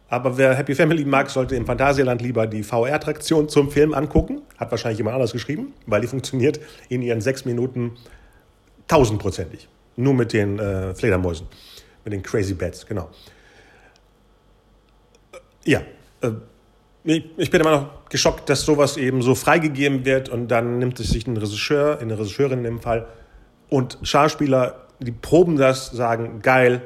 Aber 0.10 0.38
wer 0.38 0.54
Happy 0.56 0.76
Family 0.76 1.06
mag, 1.06 1.30
sollte 1.30 1.56
im 1.56 1.66
Phantasialand 1.66 2.22
lieber 2.22 2.46
die 2.46 2.64
VR-Traktion 2.64 3.50
zum 3.50 3.72
Film 3.72 3.94
angucken. 3.94 4.42
Hat 4.58 4.70
wahrscheinlich 4.70 4.98
jemand 4.98 5.16
anders 5.16 5.32
geschrieben, 5.32 5.74
weil 5.86 6.02
die 6.02 6.08
funktioniert 6.08 6.60
in 6.90 7.02
ihren 7.02 7.22
sechs 7.22 7.46
Minuten 7.46 7.94
tausendprozentig. 8.88 9.70
Nur 9.96 10.14
mit 10.14 10.34
den 10.34 10.60
äh, 10.60 10.94
Fledermäusen, 10.94 11.48
mit 12.04 12.14
den 12.14 12.22
Crazy 12.24 12.54
Bats, 12.54 12.86
genau. 12.86 13.10
Ja, 15.64 15.82
äh, 16.22 16.32
ich, 17.04 17.26
ich 17.38 17.50
bin 17.50 17.62
immer 17.62 17.72
noch 17.72 18.01
geschockt, 18.12 18.50
dass 18.50 18.64
sowas 18.64 18.98
eben 18.98 19.22
so 19.22 19.36
freigegeben 19.36 20.06
wird 20.06 20.28
und 20.28 20.50
dann 20.50 20.80
nimmt 20.80 21.00
es 21.00 21.10
sich 21.10 21.26
ein 21.28 21.38
Regisseur, 21.38 21.98
eine 22.00 22.20
Regisseurin 22.20 22.60
in 22.60 22.66
dem 22.66 22.80
Fall 22.82 23.08
und 23.70 23.98
Schauspieler, 24.04 24.86
die 25.00 25.14
proben 25.14 25.56
das, 25.56 25.92
sagen, 25.92 26.42
geil, 26.42 26.82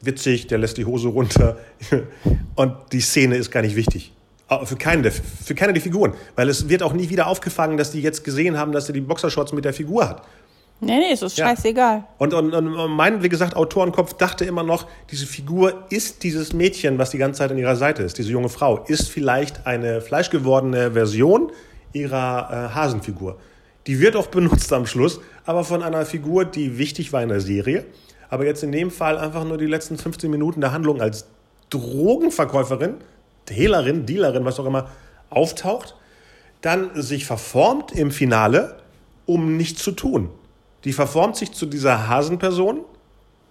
witzig, 0.00 0.46
der 0.46 0.58
lässt 0.58 0.78
die 0.78 0.86
Hose 0.86 1.08
runter 1.08 1.58
und 2.56 2.72
die 2.92 3.00
Szene 3.00 3.36
ist 3.36 3.50
gar 3.50 3.60
nicht 3.60 3.76
wichtig. 3.76 4.12
Für 4.64 4.76
keine, 4.76 5.10
für 5.10 5.54
keine 5.54 5.74
der 5.74 5.82
Figuren. 5.82 6.14
Weil 6.36 6.48
es 6.48 6.68
wird 6.68 6.82
auch 6.82 6.92
nie 6.92 7.10
wieder 7.10 7.26
aufgefangen, 7.26 7.76
dass 7.76 7.90
die 7.90 8.00
jetzt 8.00 8.24
gesehen 8.24 8.56
haben, 8.56 8.72
dass 8.72 8.88
er 8.88 8.94
die 8.94 9.00
Boxershorts 9.00 9.52
mit 9.52 9.64
der 9.64 9.74
Figur 9.74 10.08
hat. 10.08 10.22
Nee, 10.80 10.98
nee, 10.98 11.12
ist 11.12 11.22
das 11.22 11.36
Ja. 11.36 11.48
scheißegal. 11.48 12.04
Und, 12.18 12.34
und, 12.34 12.52
und 12.52 12.90
mein, 12.90 13.22
wie 13.22 13.28
gesagt, 13.30 13.56
Autorenkopf 13.56 14.14
dachte 14.14 14.44
immer 14.44 14.62
noch, 14.62 14.86
diese 15.10 15.26
Figur 15.26 15.84
ist 15.88 16.22
dieses 16.22 16.52
Mädchen, 16.52 16.98
was 16.98 17.10
die 17.10 17.18
ganze 17.18 17.38
Zeit 17.38 17.50
an 17.50 17.58
ihrer 17.58 17.76
Seite 17.76 18.02
ist, 18.02 18.18
diese 18.18 18.30
junge 18.30 18.50
Frau, 18.50 18.84
ist 18.86 19.08
vielleicht 19.08 19.66
eine 19.66 20.00
fleischgewordene 20.02 20.92
Version 20.92 21.50
ihrer 21.92 22.68
äh, 22.70 22.74
Hasenfigur. 22.74 23.38
Die 23.86 24.00
wird 24.00 24.16
auch 24.16 24.26
benutzt 24.26 24.72
am 24.72 24.86
Schluss, 24.86 25.20
aber 25.46 25.64
von 25.64 25.82
einer 25.82 26.04
Figur, 26.04 26.44
die 26.44 26.76
wichtig 26.76 27.12
war 27.12 27.22
in 27.22 27.30
der 27.30 27.40
Serie, 27.40 27.86
aber 28.28 28.44
jetzt 28.44 28.62
in 28.62 28.72
dem 28.72 28.90
Fall 28.90 29.16
einfach 29.16 29.44
nur 29.44 29.56
die 29.56 29.66
letzten 29.66 29.96
15 29.96 30.30
Minuten 30.30 30.60
der 30.60 30.72
Handlung 30.72 31.00
als 31.00 31.26
Drogenverkäuferin, 31.70 32.94
Hehlerin, 33.48 34.04
Dealerin, 34.06 34.44
was 34.44 34.58
auch 34.58 34.66
immer, 34.66 34.88
auftaucht, 35.30 35.94
dann 36.60 36.90
sich 37.00 37.24
verformt 37.26 37.92
im 37.92 38.10
Finale, 38.10 38.76
um 39.24 39.56
nichts 39.56 39.82
zu 39.82 39.92
tun. 39.92 40.30
Die 40.86 40.92
verformt 40.92 41.34
sich 41.36 41.50
zu 41.52 41.66
dieser 41.66 42.06
Hasenperson, 42.08 42.80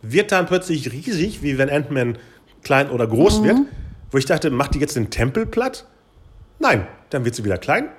wird 0.02 0.32
dann 0.32 0.46
plötzlich 0.46 0.92
riesig, 0.94 1.44
wie 1.44 1.58
wenn 1.58 1.70
Ant-Man 1.70 2.18
klein 2.64 2.90
oder 2.90 3.06
groß 3.06 3.44
wird, 3.44 3.58
wo 4.10 4.18
ich 4.18 4.26
dachte, 4.26 4.50
macht 4.50 4.74
die 4.74 4.80
jetzt 4.80 4.96
den 4.96 5.10
Tempel 5.10 5.46
platt? 5.46 5.86
Nein, 6.60 6.88
dann 7.10 7.26
wird 7.26 7.36
sie 7.36 7.44
wieder 7.44 7.58
klein, 7.58 7.90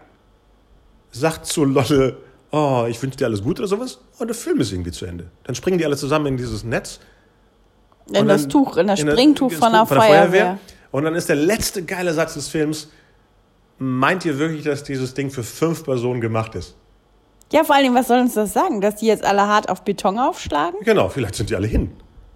sagt 1.10 1.44
zu 1.46 1.64
Lotte, 1.64 2.16
oh, 2.50 2.86
ich 2.88 3.00
wünsche 3.02 3.18
dir 3.18 3.26
alles 3.26 3.42
Gute 3.42 3.60
oder 3.62 3.68
sowas, 3.68 3.98
und 4.18 4.28
der 4.28 4.34
Film 4.34 4.58
ist 4.60 4.72
irgendwie 4.72 4.90
zu 4.92 5.04
Ende. 5.04 5.30
Dann 5.44 5.54
springen 5.54 5.76
die 5.78 5.84
alle 5.84 5.96
zusammen 5.98 6.26
in 6.26 6.36
dieses 6.38 6.64
Netz 6.64 6.98
In 8.14 8.26
das 8.28 8.42
dann- 8.42 8.50
Tuch, 8.50 8.78
in 8.78 8.86
das 8.86 9.00
in 9.00 9.06
der- 9.06 9.12
Springtuch 9.14 9.50
das 9.50 9.58
von 9.58 9.72
der 9.72 9.82
Tuch 9.82 9.96
Feuerwehr. 9.96 10.58
Und 10.92 11.04
dann 11.04 11.14
ist 11.14 11.28
der 11.28 11.36
letzte 11.36 11.84
geile 11.84 12.14
Satz 12.14 12.34
des 12.34 12.48
Films, 12.48 12.88
meint 13.78 14.24
ihr 14.24 14.38
wirklich, 14.38 14.62
dass 14.64 14.82
dieses 14.82 15.12
Ding 15.12 15.30
für 15.30 15.42
fünf 15.42 15.84
Personen 15.84 16.22
gemacht 16.22 16.54
ist? 16.54 16.74
Ja, 17.52 17.64
vor 17.64 17.74
allen 17.74 17.84
Dingen, 17.84 17.94
was 17.94 18.08
soll 18.08 18.20
uns 18.20 18.34
das 18.34 18.52
sagen? 18.52 18.80
Dass 18.80 18.96
die 18.96 19.06
jetzt 19.06 19.24
alle 19.24 19.42
hart 19.42 19.68
auf 19.68 19.82
Beton 19.82 20.18
aufschlagen? 20.18 20.80
Genau, 20.84 21.08
vielleicht 21.08 21.36
sind 21.36 21.50
die 21.50 21.54
alle 21.54 21.66
hin. 21.66 21.90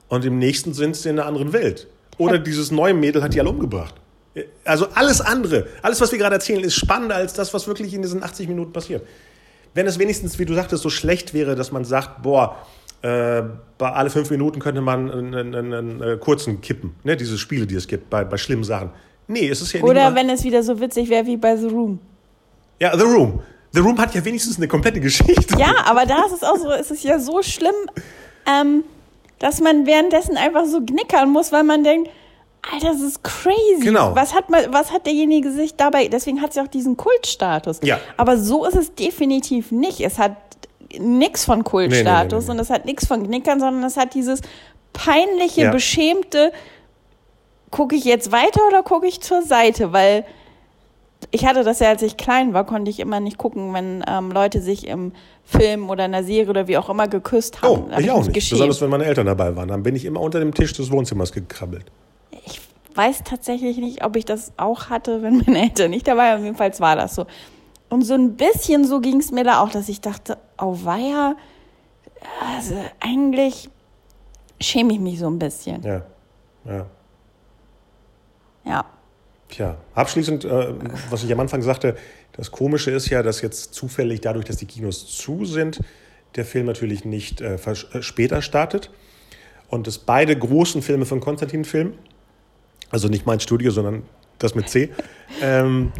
Und 0.08 0.24
im 0.24 0.38
nächsten 0.38 0.72
sind 0.74 0.96
sie 0.96 1.08
in 1.08 1.18
einer 1.18 1.26
anderen 1.26 1.52
Welt. 1.52 1.88
Oder 2.18 2.38
dieses 2.38 2.70
neue 2.70 2.94
Mädel 2.94 3.22
hat 3.22 3.34
die 3.34 3.40
alle 3.40 3.50
umgebracht. 3.50 3.94
Also 4.64 4.86
alles 4.94 5.20
andere, 5.20 5.66
alles, 5.82 6.00
was 6.00 6.12
wir 6.12 6.18
gerade 6.18 6.34
erzählen, 6.36 6.62
ist 6.62 6.74
spannender 6.76 7.16
als 7.16 7.32
das, 7.32 7.52
was 7.52 7.66
wirklich 7.66 7.92
in 7.92 8.02
diesen 8.02 8.22
80 8.22 8.48
Minuten 8.48 8.72
passiert. 8.72 9.02
Wenn 9.74 9.86
es 9.86 9.98
wenigstens, 9.98 10.38
wie 10.38 10.44
du 10.44 10.54
sagtest, 10.54 10.82
so 10.82 10.90
schlecht 10.90 11.34
wäre, 11.34 11.56
dass 11.56 11.72
man 11.72 11.84
sagt, 11.84 12.22
boah, 12.22 12.56
äh, 13.02 13.42
bei 13.78 13.90
alle 13.92 14.10
fünf 14.10 14.30
Minuten 14.30 14.60
könnte 14.60 14.80
man 14.80 15.10
einen, 15.10 15.34
einen, 15.34 15.54
einen, 15.54 15.72
einen 15.74 16.02
äh, 16.02 16.16
kurzen 16.18 16.60
kippen. 16.60 16.94
Ne? 17.02 17.16
Diese 17.16 17.38
Spiele, 17.38 17.66
die 17.66 17.74
es 17.74 17.86
gibt 17.88 18.10
bei, 18.10 18.24
bei 18.24 18.36
schlimmen 18.36 18.64
Sachen. 18.64 18.90
Nee, 19.26 19.48
es 19.48 19.62
ist 19.62 19.72
ja 19.72 19.80
nicht 19.80 19.88
Oder 19.88 20.10
mal- 20.10 20.14
wenn 20.16 20.30
es 20.30 20.44
wieder 20.44 20.62
so 20.62 20.78
witzig 20.80 21.08
wäre 21.08 21.26
wie 21.26 21.36
bei 21.36 21.56
The 21.56 21.66
Room. 21.68 21.98
Ja, 22.80 22.96
The 22.96 23.04
Room. 23.04 23.42
The 23.72 23.80
Room 23.80 23.98
hat 24.00 24.14
ja 24.14 24.24
wenigstens 24.24 24.56
eine 24.56 24.66
komplette 24.68 25.00
Geschichte. 25.00 25.56
Ja, 25.58 25.74
aber 25.84 26.06
da 26.06 26.24
ist 26.26 26.32
es 26.32 26.42
auch 26.42 26.56
so, 26.56 26.70
es 26.70 26.90
ist 26.90 27.04
ja 27.04 27.18
so 27.18 27.42
schlimm, 27.42 27.74
ähm, 28.46 28.84
dass 29.38 29.60
man 29.60 29.86
währenddessen 29.86 30.36
einfach 30.36 30.66
so 30.66 30.80
knickern 30.80 31.30
muss, 31.30 31.52
weil 31.52 31.62
man 31.64 31.84
denkt, 31.84 32.10
Alter, 32.72 32.88
das 32.92 33.00
ist 33.00 33.22
crazy. 33.24 33.80
Genau. 33.80 34.14
Was 34.14 34.34
hat, 34.34 34.50
man, 34.50 34.72
was 34.72 34.92
hat 34.92 35.06
derjenige 35.06 35.50
sich 35.52 35.76
dabei, 35.76 36.08
deswegen 36.08 36.42
hat 36.42 36.52
sie 36.52 36.60
auch 36.60 36.68
diesen 36.68 36.96
Kultstatus. 36.96 37.78
Ja. 37.82 37.98
Aber 38.16 38.36
so 38.36 38.66
ist 38.66 38.76
es 38.76 38.94
definitiv 38.94 39.70
nicht. 39.72 40.00
Es 40.00 40.18
hat 40.18 40.36
nichts 40.98 41.44
von 41.44 41.64
Kultstatus 41.64 42.04
Nee, 42.04 42.38
nee, 42.38 42.44
nee, 42.46 42.50
und 42.50 42.58
es 42.58 42.70
hat 42.70 42.84
nichts 42.84 43.06
von 43.06 43.22
Knickern, 43.24 43.60
sondern 43.60 43.84
es 43.84 43.96
hat 43.96 44.12
dieses 44.14 44.40
peinliche, 44.92 45.62
Ja. 45.62 45.70
beschämte, 45.70 46.52
gucke 47.70 47.94
ich 47.94 48.04
jetzt 48.04 48.32
weiter 48.32 48.60
oder 48.68 48.82
gucke 48.82 49.06
ich 49.06 49.20
zur 49.20 49.42
Seite? 49.42 49.92
Weil 49.92 50.26
ich 51.30 51.46
hatte 51.46 51.62
das 51.62 51.78
ja, 51.78 51.88
als 51.88 52.02
ich 52.02 52.16
klein 52.16 52.54
war, 52.54 52.64
konnte 52.64 52.90
ich 52.90 52.98
immer 53.00 53.20
nicht 53.20 53.38
gucken, 53.38 53.72
wenn 53.72 54.04
ähm, 54.08 54.32
Leute 54.32 54.60
sich 54.60 54.86
im 54.86 55.12
Film 55.44 55.88
oder 55.88 56.06
in 56.06 56.14
einer 56.14 56.24
Serie 56.24 56.50
oder 56.50 56.66
wie 56.68 56.76
auch 56.76 56.88
immer 56.88 57.08
geküsst 57.08 57.62
haben. 57.62 57.84
Oh, 57.90 57.98
ich 57.98 58.10
auch 58.10 58.18
nicht. 58.18 58.34
geschämt. 58.34 58.58
Besonders 58.58 58.80
wenn 58.80 58.90
meine 58.90 59.04
Eltern 59.04 59.26
dabei 59.26 59.54
waren. 59.54 59.68
Dann 59.68 59.82
bin 59.82 59.94
ich 59.94 60.04
immer 60.04 60.20
unter 60.20 60.40
dem 60.40 60.52
Tisch 60.54 60.72
des 60.72 60.90
Wohnzimmers 60.90 61.32
gekrabbelt. 61.32 61.86
Ich 62.46 62.60
weiß 62.94 63.22
tatsächlich 63.24 63.78
nicht, 63.78 64.04
ob 64.04 64.16
ich 64.16 64.24
das 64.24 64.52
auch 64.56 64.90
hatte, 64.90 65.22
wenn 65.22 65.38
meine 65.46 65.62
Eltern 65.62 65.90
nicht 65.90 66.08
dabei 66.08 66.32
waren. 66.32 66.44
Jedenfalls 66.44 66.80
war 66.80 66.96
das 66.96 67.14
so. 67.14 67.26
Und 67.88 68.02
so 68.02 68.14
ein 68.14 68.36
bisschen 68.36 68.84
so 68.84 69.00
ging 69.00 69.18
es 69.18 69.30
mir 69.32 69.44
da 69.44 69.62
auch, 69.62 69.70
dass 69.70 69.88
ich 69.88 70.00
dachte, 70.00 70.38
oh 70.60 70.78
weia, 70.82 71.34
also 72.54 72.74
eigentlich 73.00 73.68
schäme 74.60 74.92
ich 74.92 75.00
mich 75.00 75.18
so 75.18 75.28
ein 75.28 75.38
bisschen. 75.38 75.82
Ja, 75.82 76.02
ja. 76.64 76.86
Ja. 78.64 78.84
Tja, 79.50 79.76
abschließend, 79.94 80.44
äh, 80.44 80.74
was 81.10 81.24
ich 81.24 81.32
am 81.32 81.40
Anfang 81.40 81.62
sagte, 81.62 81.96
das 82.32 82.50
Komische 82.50 82.90
ist 82.90 83.08
ja, 83.10 83.22
dass 83.22 83.42
jetzt 83.42 83.74
zufällig 83.74 84.20
dadurch, 84.20 84.44
dass 84.44 84.56
die 84.56 84.66
Kinos 84.66 85.06
zu 85.06 85.44
sind, 85.44 85.80
der 86.36 86.44
Film 86.44 86.66
natürlich 86.66 87.04
nicht 87.04 87.40
äh, 87.40 87.56
äh, 87.56 88.02
später 88.02 88.42
startet. 88.42 88.90
Und 89.68 89.86
dass 89.86 89.98
beide 89.98 90.36
großen 90.36 90.82
Filme 90.82 91.06
von 91.06 91.20
Konstantin 91.20 91.64
filmen, 91.64 91.94
also 92.90 93.08
nicht 93.08 93.26
mein 93.26 93.40
Studio, 93.40 93.70
sondern 93.70 94.02
das 94.38 94.54
mit 94.54 94.68
C, 94.68 94.90
ähm, 95.42 95.92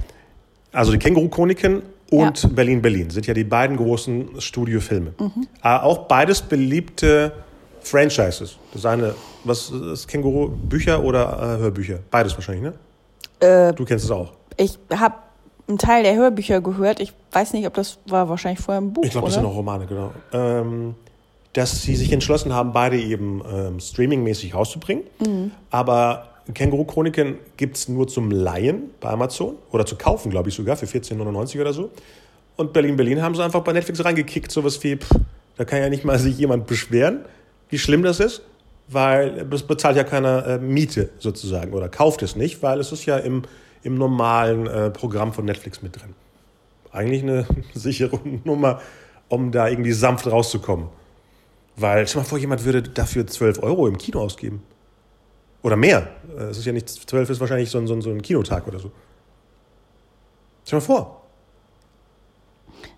also 0.73 0.93
die 0.93 0.99
Känguru-Chroniken 0.99 1.83
und 2.11 2.43
Ja. 2.43 2.49
Berlin 2.49 2.83
Berlin 2.83 3.11
sind 3.11 3.27
ja 3.27 3.35
die 3.35 3.45
beiden 3.45 3.77
großen 3.77 4.41
Studiofilme. 4.41 5.15
Äh, 5.63 5.69
auch 5.69 6.07
beides 6.09 6.43
beliebte 6.43 7.33
Franchises. 7.81 8.59
Das 8.73 8.85
eine, 8.87 9.15
was 9.45 9.71
ist 9.71 10.07
Känguru? 10.09 10.49
Bücher 10.49 11.03
oder 11.03 11.57
äh, 11.57 11.63
Hörbücher? 11.63 12.01
Beides 12.11 12.35
wahrscheinlich, 12.35 12.65
ne? 12.65 12.75
Äh, 13.41 13.73
Du 13.75 13.85
kennst 13.85 14.05
es 14.05 14.11
auch. 14.11 14.33
ich 14.57 14.79
habe 14.95 15.15
einen 15.69 15.79
Teil 15.79 16.03
der 16.03 16.15
Hörbücher 16.17 16.61
gehört. 16.61 17.01
Ich 17.01 17.13
weiß 17.33 17.53
nicht, 17.53 17.67
ob 17.67 17.75
das 17.75 17.99
war 18.07 18.29
wahrscheinlich 18.29 18.61
vorher 18.61 18.81
ein 18.81 18.93
Buch, 18.93 19.05
Ich 19.05 19.11
glaube, 19.11 19.27
das 19.29 19.35
sind 19.35 19.45
auch 19.45 19.55
Romane, 19.55 19.87
genau. 19.87 20.11
Ähm, 20.33 20.95
dass 21.53 21.83
sie 21.83 21.97
sich 21.97 22.13
entschlossen 22.13 22.53
haben, 22.53 22.73
beide 22.73 22.97
eben 22.99 23.43
ähm, 23.53 23.81
streamingmäßig 23.81 24.55
rauszubringen. 24.55 25.05
Aber 25.71 26.27
Känguru-Chroniken 26.53 27.39
gibt 27.57 27.77
es 27.77 27.89
nur 27.89 28.09
zum 28.09 28.31
Leihen 28.31 28.91
bei 29.01 29.11
Amazon 29.11 29.55
oder 29.73 29.87
zu 29.87 29.97
kaufen, 29.97 30.31
glaube 30.31 30.49
ich 30.49 30.55
sogar, 30.55 30.77
für 30.77 30.87
14,99 30.87 31.61
oder 31.61 31.73
so. 31.73 31.91
Und 32.57 32.73
Berlin-Berlin 32.73 33.23
haben 33.23 33.35
sie 33.35 33.43
einfach 33.43 33.63
bei 33.63 33.73
Netflix 33.73 34.05
reingekickt, 34.05 34.51
sowas 34.53 34.83
wie, 34.83 34.97
pff, 34.97 35.11
da 35.57 35.65
kann 35.65 35.81
ja 35.81 35.89
nicht 35.89 36.05
mal 36.05 36.19
sich 36.19 36.37
jemand 36.39 36.67
beschweren, 36.67 37.21
wie 37.69 37.79
schlimm 37.79 38.03
das 38.03 38.21
ist, 38.21 38.43
weil 38.91 39.47
es 39.53 39.63
bezahlt 39.63 39.97
ja 39.97 40.05
keiner 40.05 40.47
äh, 40.47 40.59
Miete 40.59 41.11
sozusagen 41.19 41.73
oder 41.73 41.89
kauft 41.89 42.23
es 42.23 42.37
nicht, 42.37 42.63
weil 42.63 42.81
es 42.81 42.93
ist 42.93 43.07
ja 43.07 43.17
im, 43.19 43.43
im 43.83 43.95
normalen 43.97 44.67
äh, 44.67 44.91
Programm 44.91 45.33
von 45.33 45.45
Netflix 45.45 45.83
mit 45.83 45.97
drin 46.01 46.15
eigentlich 46.93 47.23
eine 47.23 47.47
sichere 47.75 48.19
Nummer, 48.45 48.81
um 49.29 49.53
da 49.53 49.69
irgendwie 49.69 49.93
sanft 49.93 50.27
rauszukommen. 50.27 50.87
Weil, 51.77 52.07
stell 52.07 52.23
mal 52.23 52.29
vor, 52.29 52.39
jemand 52.39 52.65
würde 52.65 52.83
dafür 52.83 53.27
12 53.27 53.63
Euro 53.63 53.87
im 53.87 53.97
Kino 53.97 54.21
ausgeben. 54.21 54.63
Oder 55.63 55.77
mehr. 55.77 56.09
Äh, 56.37 56.45
Es 56.45 56.59
ist 56.59 56.65
ja 56.67 56.73
nicht, 56.73 56.89
12 56.89 57.31
ist 57.31 57.41
wahrscheinlich 57.41 57.71
so 57.71 57.79
ein, 57.79 57.87
so 57.87 57.95
ein, 57.95 58.03
so 58.03 58.11
ein 58.11 58.23
Kinotag 58.23 58.67
oder 58.67 58.79
so. 58.79 58.91
Stell 60.67 60.79
mal 60.79 60.85
vor, 60.85 61.23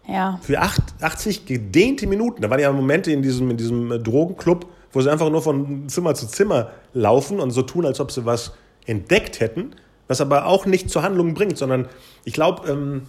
Ja. 0.08 0.38
für 0.42 0.58
acht, 0.60 0.82
80 1.00 1.46
gedehnte 1.46 2.06
Minuten, 2.06 2.42
da 2.42 2.50
waren 2.50 2.60
ja 2.60 2.72
Momente 2.72 3.12
in 3.12 3.22
diesem, 3.22 3.50
in 3.50 3.56
diesem 3.56 3.92
äh, 3.92 3.98
Drogenclub, 3.98 4.66
wo 4.92 5.00
sie 5.00 5.10
einfach 5.10 5.30
nur 5.30 5.42
von 5.42 5.88
Zimmer 5.88 6.14
zu 6.14 6.26
Zimmer 6.26 6.70
laufen 6.92 7.40
und 7.40 7.50
so 7.50 7.62
tun, 7.62 7.86
als 7.86 8.00
ob 8.00 8.12
sie 8.12 8.24
was 8.24 8.52
entdeckt 8.86 9.40
hätten, 9.40 9.74
was 10.08 10.20
aber 10.20 10.46
auch 10.46 10.66
nicht 10.66 10.90
zur 10.90 11.02
Handlung 11.02 11.34
bringt, 11.34 11.56
sondern 11.56 11.88
ich 12.24 12.32
glaube, 12.32 12.70
ähm, 12.70 13.02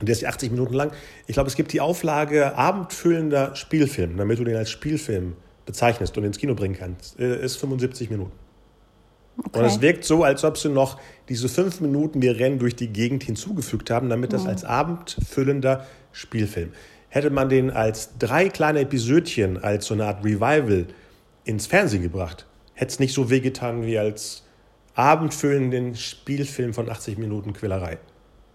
der 0.00 0.12
ist 0.12 0.22
ja 0.22 0.28
80 0.28 0.50
Minuten 0.52 0.74
lang, 0.74 0.92
ich 1.26 1.34
glaube, 1.34 1.48
es 1.48 1.56
gibt 1.56 1.72
die 1.72 1.80
Auflage 1.80 2.56
abendfüllender 2.56 3.54
Spielfilm, 3.54 4.16
damit 4.16 4.38
du 4.38 4.44
den 4.44 4.56
als 4.56 4.70
Spielfilm 4.70 5.34
bezeichnest 5.66 6.16
und 6.16 6.24
ins 6.24 6.38
Kino 6.38 6.54
bringen 6.54 6.76
kannst, 6.78 7.18
äh, 7.18 7.42
ist 7.44 7.56
75 7.56 8.10
Minuten. 8.10 8.32
Und 9.52 9.64
es 9.64 9.80
wirkt 9.80 10.04
so, 10.04 10.22
als 10.24 10.44
ob 10.44 10.58
sie 10.58 10.68
noch 10.68 10.98
diese 11.28 11.48
fünf 11.48 11.80
Minuten, 11.80 12.20
wir 12.20 12.38
rennen 12.38 12.58
durch 12.58 12.76
die 12.76 12.88
Gegend 12.88 13.22
hinzugefügt 13.22 13.90
haben, 13.90 14.08
damit 14.10 14.32
das 14.32 14.46
als 14.46 14.64
abendfüllender 14.64 15.86
Spielfilm. 16.12 16.72
Hätte 17.08 17.30
man 17.30 17.48
den 17.48 17.70
als 17.70 18.10
drei 18.18 18.48
kleine 18.48 18.80
Episödchen, 18.80 19.62
als 19.62 19.86
so 19.86 19.94
eine 19.94 20.04
Art 20.04 20.24
Revival 20.24 20.86
ins 21.44 21.66
Fernsehen 21.66 22.02
gebracht, 22.02 22.46
hätte 22.74 22.92
es 22.92 22.98
nicht 22.98 23.14
so 23.14 23.30
wehgetan 23.30 23.84
wie 23.84 23.98
als 23.98 24.44
abendfüllenden 24.94 25.94
Spielfilm 25.96 26.74
von 26.74 26.88
80 26.88 27.18
Minuten 27.18 27.52
Quälerei. 27.52 27.98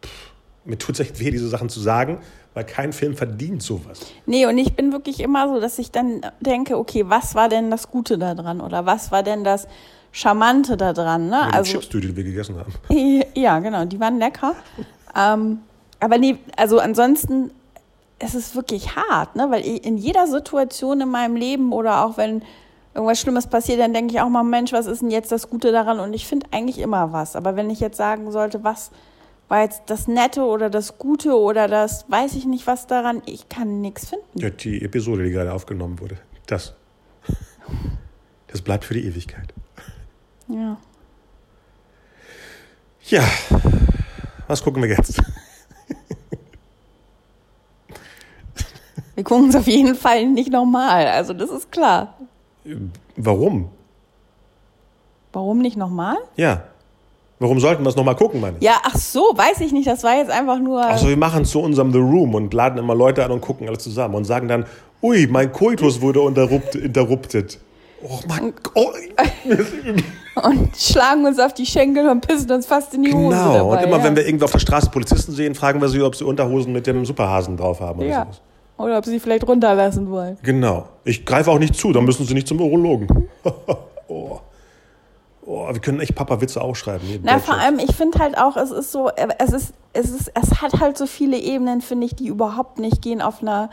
Pff, 0.04 0.32
mir 0.66 0.78
tut 0.78 0.96
es 0.96 1.02
echt 1.02 1.20
weh, 1.20 1.32
diese 1.32 1.48
Sachen 1.48 1.70
zu 1.70 1.80
sagen, 1.80 2.20
weil 2.54 2.66
kein 2.66 2.94
Film 2.94 3.16
verdient 3.16 3.62
sowas. 3.62 4.00
Nee, 4.26 4.46
und 4.46 4.58
ich 4.58 4.76
bin 4.76 4.92
wirklich 4.92 5.20
immer 5.20 5.50
so, 5.50 5.60
dass 5.60 5.78
ich 5.78 5.92
dann 5.92 6.22
denke, 6.40 6.78
okay, 6.78 7.04
was 7.08 7.36
war 7.36 7.50
denn 7.50 7.70
das 7.70 7.90
Gute 7.90 8.18
da 8.18 8.34
dran? 8.34 8.62
Oder 8.62 8.86
was 8.86 9.12
war 9.12 9.24
denn 9.24 9.44
das 9.44 9.68
Charmante 10.12 10.78
da 10.78 10.94
dran? 10.94 11.30
Ne? 11.30 11.54
Also, 11.54 11.74
Chipstüte, 11.74 12.08
die 12.08 12.16
wir 12.16 12.24
gegessen 12.24 12.56
haben. 12.58 12.74
ja, 13.36 13.60
genau, 13.60 13.86
die 13.86 14.00
waren 14.00 14.18
lecker. 14.20 14.56
ähm, 15.18 15.60
aber 16.00 16.18
nee, 16.18 16.38
also 16.56 16.80
ansonsten, 16.80 17.52
es 18.20 18.36
ist 18.36 18.56
wirklich 18.56 18.96
hart, 18.96 19.36
ne? 19.36 19.48
Weil 19.50 19.66
in 19.66 19.98
jeder 19.98 20.28
Situation 20.28 21.02
in 21.02 21.10
meinem 21.10 21.36
Leben 21.36 21.74
oder 21.74 22.06
auch 22.06 22.18
wenn 22.18 22.44
irgendwas 22.96 23.20
Schlimmes 23.20 23.48
passiert, 23.48 23.80
dann 23.80 23.94
denke 23.94 24.14
ich 24.14 24.22
auch 24.22 24.30
mal, 24.30 24.44
Mensch, 24.44 24.72
was 24.72 24.88
ist 24.88 25.02
denn 25.02 25.12
jetzt 25.12 25.32
das 25.32 25.50
Gute 25.50 25.72
daran? 25.72 26.00
Und 26.00 26.14
ich 26.14 26.26
finde 26.26 26.48
eigentlich 26.52 26.80
immer 26.80 27.12
was. 27.12 27.36
Aber 27.36 27.56
wenn 27.56 27.70
ich 27.70 27.82
jetzt 27.82 27.98
sagen 27.98 28.32
sollte, 28.32 28.64
was 28.64 28.90
war 29.50 29.62
jetzt 29.62 29.84
das 29.88 30.08
Nette 30.08 30.44
oder 30.44 30.70
das 30.70 30.98
Gute 30.98 31.38
oder 31.38 31.68
das, 31.68 32.06
weiß 32.10 32.36
ich 32.36 32.46
nicht, 32.46 32.66
was 32.66 32.88
daran, 32.88 33.22
ich 33.26 33.50
kann 33.50 33.82
nichts 33.82 34.10
finden. 34.10 34.40
Ja, 34.40 34.50
die 34.50 34.82
Episode, 34.82 35.24
die 35.26 35.32
gerade 35.32 35.54
aufgenommen 35.54 36.00
wurde. 36.00 36.18
Das. 36.48 36.74
Das 38.48 38.62
bleibt 38.62 38.86
für 38.86 38.94
die 38.94 39.06
Ewigkeit. 39.06 39.54
Ja. 40.48 40.78
Ja, 43.08 43.24
was 44.48 44.64
gucken 44.64 44.82
wir 44.82 44.90
jetzt? 44.90 45.22
Wir 49.16 49.24
gucken 49.24 49.50
es 49.50 49.56
auf 49.56 49.68
jeden 49.68 49.96
Fall 49.96 50.26
nicht 50.26 50.52
nochmal. 50.52 51.08
Also 51.08 51.34
das 51.34 51.50
ist 51.50 51.72
klar. 51.72 52.18
Warum? 53.16 53.70
Warum 55.34 55.60
nicht 55.60 55.78
nochmal? 55.78 56.18
Ja. 56.36 56.64
Warum 57.40 57.60
sollten 57.60 57.84
wir 57.84 57.90
es 57.90 57.98
nochmal 57.98 58.16
gucken, 58.16 58.40
meine 58.40 58.58
ich? 58.58 58.64
Ja, 58.64 58.76
ach 58.84 58.96
so, 58.96 59.20
weiß 59.36 59.60
ich 59.60 59.74
nicht. 59.74 59.88
Das 59.88 60.04
war 60.04 60.16
jetzt 60.16 60.32
einfach 60.32 60.58
nur. 60.60 60.82
Also 60.82 61.10
wir 61.10 61.18
machen 61.18 61.44
zu 61.44 61.60
unserem 61.60 61.92
The 61.92 62.00
Room 62.00 62.34
und 62.34 62.54
laden 62.54 62.78
immer 62.80 62.96
Leute 62.96 63.26
an 63.26 63.32
und 63.32 63.42
gucken 63.42 63.68
alle 63.68 63.78
zusammen 63.78 64.16
und 64.16 64.24
sagen 64.24 64.48
dann, 64.48 64.66
ui, 65.04 65.28
mein 65.28 65.52
Koitus 65.52 66.00
wurde 66.00 66.22
interrupt, 66.22 66.76
interrupted. 66.76 67.60
Oh 68.02 68.20
mein 68.28 68.54
Gott. 68.64 68.96
und 70.44 70.78
schlagen 70.78 71.26
uns 71.26 71.40
auf 71.40 71.54
die 71.54 71.66
Schenkel 71.66 72.08
und 72.08 72.26
pissen 72.26 72.52
uns 72.52 72.66
fast 72.66 72.94
in 72.94 73.04
die 73.04 73.14
Hose. 73.14 73.36
Genau. 73.36 73.72
Und 73.74 73.84
immer 73.84 73.98
ja. 73.98 74.04
wenn 74.04 74.16
wir 74.16 74.26
irgendwie 74.26 74.46
auf 74.46 74.52
der 74.52 74.60
Straße 74.60 74.90
Polizisten 74.90 75.34
sehen, 75.34 75.56
fragen 75.56 75.82
wir 75.82 75.90
sie, 75.90 76.02
ob 76.02 76.16
sie 76.16 76.24
Unterhosen 76.24 76.72
mit 76.72 76.88
dem 76.88 77.06
Superhasen 77.06 77.58
drauf 77.58 77.82
haben 77.82 78.00
oder 78.00 78.08
Ja. 78.08 78.22
sowas. 78.24 78.42
Oder 78.78 78.98
ob 78.98 79.06
sie 79.06 79.20
vielleicht 79.20 79.48
runterlassen 79.48 80.10
wollen. 80.10 80.38
Genau. 80.44 80.88
Ich 81.06 81.26
greife 81.26 81.52
auch 81.52 81.60
nicht 81.60 81.76
zu, 81.76 81.94
dann 81.94 82.04
müssen 82.04 82.26
sie 82.26 82.34
nicht 82.34 82.48
zum 82.48 82.60
Urologen. 82.60 83.30
oh. 84.08 84.40
Oh, 85.48 85.68
wir 85.72 85.80
können 85.80 86.00
echt 86.00 86.16
Papa-Witze 86.16 86.60
auch 86.60 86.76
schreiben. 86.76 87.06
neben 87.08 87.24
Na, 87.24 87.38
vor 87.38 87.56
allem, 87.56 87.78
ich 87.78 87.96
finde 87.96 88.18
halt 88.18 88.36
auch, 88.38 88.58
es 88.58 88.72
ist 88.72 88.92
so, 88.92 89.12
es 89.38 89.54
ist, 89.54 89.74
es 89.94 90.10
ist, 90.10 90.32
es 90.34 90.62
hat 90.62 90.80
halt 90.80 90.98
so 90.98 91.06
viele 91.06 91.38
Ebenen, 91.38 91.82
finde 91.82 92.08
ich, 92.08 92.16
die 92.16 92.28
überhaupt 92.28 92.80
nicht 92.80 93.02
gehen 93.04 93.22
auf 93.22 93.42
einer 93.42 93.70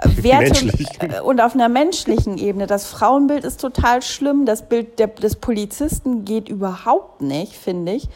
Werte 0.04 0.66
äh, 0.98 1.20
und 1.20 1.40
auf 1.40 1.54
einer 1.54 1.68
menschlichen 1.68 2.38
Ebene. 2.38 2.66
Das 2.66 2.86
Frauenbild 2.86 3.44
ist 3.44 3.60
total 3.60 4.02
schlimm, 4.02 4.46
das 4.46 4.68
Bild 4.68 4.98
der, 4.98 5.06
des 5.06 5.36
Polizisten 5.36 6.24
geht 6.24 6.48
überhaupt 6.48 7.22
nicht, 7.22 7.54
finde 7.54 7.92
ich. 7.92 8.08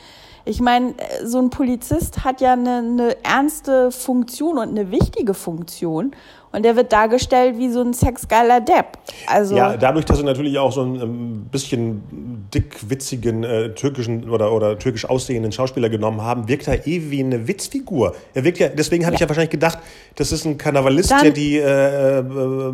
Ich 0.46 0.60
meine, 0.60 0.90
äh, 0.98 1.26
so 1.26 1.38
ein 1.38 1.50
Polizist 1.50 2.24
hat 2.24 2.40
ja 2.40 2.52
eine, 2.52 2.78
eine 2.78 3.16
ernste 3.24 3.90
Funktion 3.90 4.58
und 4.58 4.68
eine 4.68 4.90
wichtige 4.90 5.34
Funktion. 5.34 6.12
Und 6.52 6.62
der 6.64 6.76
wird 6.76 6.92
dargestellt 6.92 7.58
wie 7.58 7.68
so 7.68 7.80
ein 7.80 7.92
sexgeiler 7.94 8.60
Depp. 8.60 8.96
Also, 9.26 9.56
Ja, 9.56 9.76
dadurch, 9.76 10.04
dass 10.04 10.18
sie 10.18 10.22
natürlich 10.24 10.56
auch 10.56 10.70
so 10.70 10.82
einen 10.82 11.00
ähm, 11.00 11.46
bisschen 11.50 12.46
dickwitzigen 12.54 13.42
äh, 13.42 13.74
türkischen 13.74 14.30
oder, 14.30 14.52
oder 14.52 14.78
türkisch 14.78 15.04
aussehenden 15.04 15.50
Schauspieler 15.50 15.88
genommen 15.88 16.22
haben, 16.22 16.46
wirkt 16.46 16.68
er 16.68 16.86
eh 16.86 17.10
wie 17.10 17.24
eine 17.24 17.48
Witzfigur. 17.48 18.14
Er 18.34 18.44
wirkt 18.44 18.58
ja, 18.58 18.68
deswegen 18.68 19.04
habe 19.04 19.14
ich 19.14 19.20
ja 19.20 19.28
wahrscheinlich 19.28 19.50
gedacht, 19.50 19.80
das 20.14 20.30
ist 20.30 20.44
ein 20.44 20.56
Karnevalist, 20.56 21.10
Dann- 21.10 21.22
der 21.22 21.32
die 21.32 21.56
äh, 21.56 22.18
äh, 22.20 22.72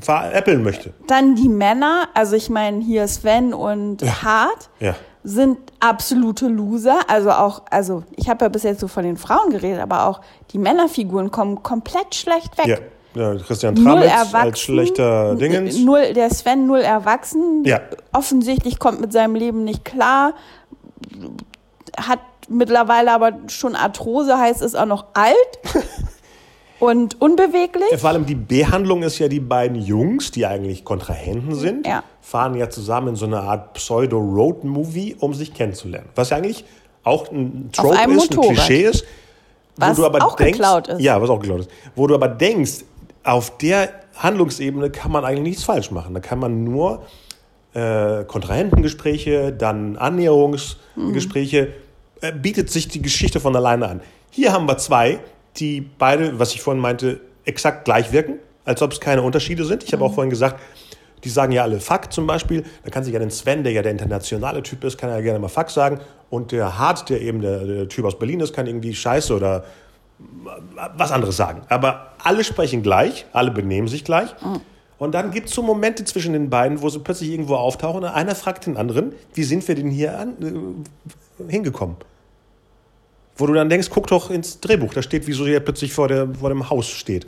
veräppeln 0.00 0.62
möchte. 0.62 0.92
Dann 1.06 1.34
die 1.34 1.48
Männer, 1.48 2.08
also 2.12 2.36
ich 2.36 2.50
meine 2.50 2.82
hier 2.84 3.08
Sven 3.08 3.54
und 3.54 4.02
Hart, 4.22 4.68
Ja. 4.78 4.94
Sind 5.24 5.58
absolute 5.80 6.48
Loser. 6.48 6.98
Also 7.08 7.30
auch, 7.30 7.62
also 7.70 8.02
ich 8.16 8.28
habe 8.28 8.44
ja 8.44 8.48
bis 8.48 8.62
jetzt 8.64 8.80
so 8.80 8.88
von 8.88 9.04
den 9.04 9.16
Frauen 9.16 9.50
geredet, 9.50 9.80
aber 9.80 10.06
auch 10.06 10.20
die 10.52 10.58
Männerfiguren 10.58 11.30
kommen 11.30 11.62
komplett 11.62 12.14
schlecht 12.14 12.58
weg. 12.58 12.66
Ja. 13.14 13.32
ja 13.34 13.38
Christian 13.38 13.76
Tramitz 13.76 14.34
als 14.34 14.60
schlechter 14.60 15.34
Dingens. 15.36 15.78
Null, 15.78 16.12
der 16.14 16.30
Sven 16.30 16.66
null 16.66 16.80
erwachsen. 16.80 17.64
Ja. 17.64 17.80
Offensichtlich 18.12 18.78
kommt 18.78 19.00
mit 19.00 19.12
seinem 19.12 19.34
Leben 19.34 19.64
nicht 19.64 19.84
klar. 19.84 20.34
Hat 21.96 22.20
mittlerweile 22.48 23.12
aber 23.12 23.32
schon 23.48 23.76
Arthrose, 23.76 24.38
heißt 24.38 24.62
ist 24.62 24.76
auch 24.76 24.86
noch 24.86 25.06
alt 25.14 25.36
und 26.82 27.20
unbeweglich. 27.20 27.96
Vor 27.96 28.10
allem 28.10 28.26
die 28.26 28.34
Behandlung 28.34 29.04
ist 29.04 29.20
ja, 29.20 29.28
die 29.28 29.38
beiden 29.38 29.76
Jungs, 29.80 30.32
die 30.32 30.44
eigentlich 30.46 30.84
Kontrahenten 30.84 31.54
sind, 31.54 31.86
Ja. 31.86 32.02
fahren 32.20 32.56
ja 32.56 32.68
zusammen 32.70 33.08
in 33.08 33.16
so 33.16 33.24
eine 33.24 33.40
Art 33.40 33.74
Pseudo-Road-Movie, 33.74 35.16
um 35.20 35.32
sich 35.32 35.54
kennenzulernen. 35.54 36.08
Was 36.16 36.30
ja 36.30 36.38
eigentlich 36.38 36.64
auch 37.04 37.30
ein 37.30 37.70
Trope 37.72 37.94
ist, 37.94 38.00
ein 38.00 38.10
Motorrad. 38.14 38.48
Klischee 38.48 38.82
ist. 38.82 39.04
Was 39.76 39.98
auch 40.00 40.36
geklaut 40.36 40.88
ist. 40.88 41.00
Ja, 41.00 41.22
was 41.22 41.30
auch 41.30 41.38
geklaut 41.40 41.60
ist. 41.60 41.70
Wo 41.94 42.08
du 42.08 42.14
aber 42.14 42.26
denkst, 42.28 42.84
auf 43.22 43.56
der 43.58 43.88
Handlungsebene 44.16 44.90
kann 44.90 45.12
man 45.12 45.24
eigentlich 45.24 45.42
nichts 45.44 45.64
falsch 45.64 45.92
machen. 45.92 46.14
Da 46.14 46.20
kann 46.20 46.40
man 46.40 46.64
nur 46.64 47.04
äh, 47.74 48.24
Kontrahentengespräche, 48.24 49.52
dann 49.52 49.96
Annäherungsgespräche, 49.96 51.68
äh, 52.20 52.32
bietet 52.32 52.70
sich 52.70 52.88
die 52.88 53.00
Geschichte 53.00 53.38
von 53.38 53.54
alleine 53.54 53.86
an. 53.88 54.00
Hier 54.30 54.52
haben 54.52 54.66
wir 54.66 54.78
zwei, 54.78 55.20
die 55.56 55.80
beide, 55.80 56.38
was 56.38 56.54
ich 56.54 56.60
vorhin 56.60 56.80
meinte, 56.80 57.20
exakt 57.44 57.84
gleich 57.84 58.12
wirken, 58.12 58.38
als 58.64 58.82
ob 58.82 58.92
es 58.92 59.00
keine 59.00 59.22
Unterschiede 59.22 59.64
sind. 59.64 59.82
Ich 59.84 59.92
habe 59.92 60.04
auch 60.04 60.14
vorhin 60.14 60.30
gesagt, 60.30 60.60
die 61.24 61.28
sagen 61.28 61.52
ja 61.52 61.62
alle 61.62 61.80
Fuck 61.80 62.12
zum 62.12 62.26
Beispiel. 62.26 62.64
Da 62.84 62.90
kann 62.90 63.04
sich 63.04 63.12
ja 63.12 63.18
den 63.18 63.30
Sven, 63.30 63.62
der 63.62 63.72
ja 63.72 63.82
der 63.82 63.92
internationale 63.92 64.62
Typ 64.62 64.82
ist, 64.84 64.98
kann 64.98 65.10
ja 65.10 65.20
gerne 65.20 65.38
mal 65.38 65.48
Fuck 65.48 65.70
sagen. 65.70 66.00
Und 66.30 66.52
der 66.52 66.78
Hart, 66.78 67.08
der 67.10 67.20
eben 67.20 67.40
der, 67.40 67.64
der 67.64 67.88
Typ 67.88 68.04
aus 68.04 68.18
Berlin 68.18 68.40
ist, 68.40 68.54
kann 68.54 68.66
irgendwie 68.66 68.94
Scheiße 68.94 69.34
oder 69.34 69.64
was 70.96 71.12
anderes 71.12 71.36
sagen. 71.36 71.62
Aber 71.68 72.12
alle 72.22 72.44
sprechen 72.44 72.82
gleich, 72.82 73.26
alle 73.32 73.50
benehmen 73.50 73.88
sich 73.88 74.04
gleich. 74.04 74.30
Und 74.98 75.12
dann 75.16 75.32
gibt 75.32 75.48
es 75.48 75.54
so 75.54 75.62
Momente 75.62 76.04
zwischen 76.04 76.32
den 76.32 76.48
beiden, 76.48 76.80
wo 76.80 76.88
sie 76.88 77.00
plötzlich 77.00 77.30
irgendwo 77.30 77.56
auftauchen 77.56 78.04
und 78.04 78.10
einer 78.10 78.36
fragt 78.36 78.66
den 78.66 78.76
anderen, 78.76 79.12
wie 79.34 79.42
sind 79.42 79.66
wir 79.66 79.74
denn 79.74 79.90
hier 79.90 80.16
an, 80.16 80.76
äh, 81.40 81.50
hingekommen? 81.50 81.96
Wo 83.36 83.46
du 83.46 83.54
dann 83.54 83.68
denkst, 83.68 83.88
guck 83.90 84.06
doch 84.08 84.30
ins 84.30 84.60
Drehbuch, 84.60 84.92
da 84.92 85.02
steht, 85.02 85.26
wieso 85.26 85.46
er 85.46 85.60
plötzlich 85.60 85.92
vor, 85.92 86.08
der, 86.08 86.28
vor 86.34 86.50
dem 86.50 86.68
Haus 86.68 86.88
steht. 86.88 87.26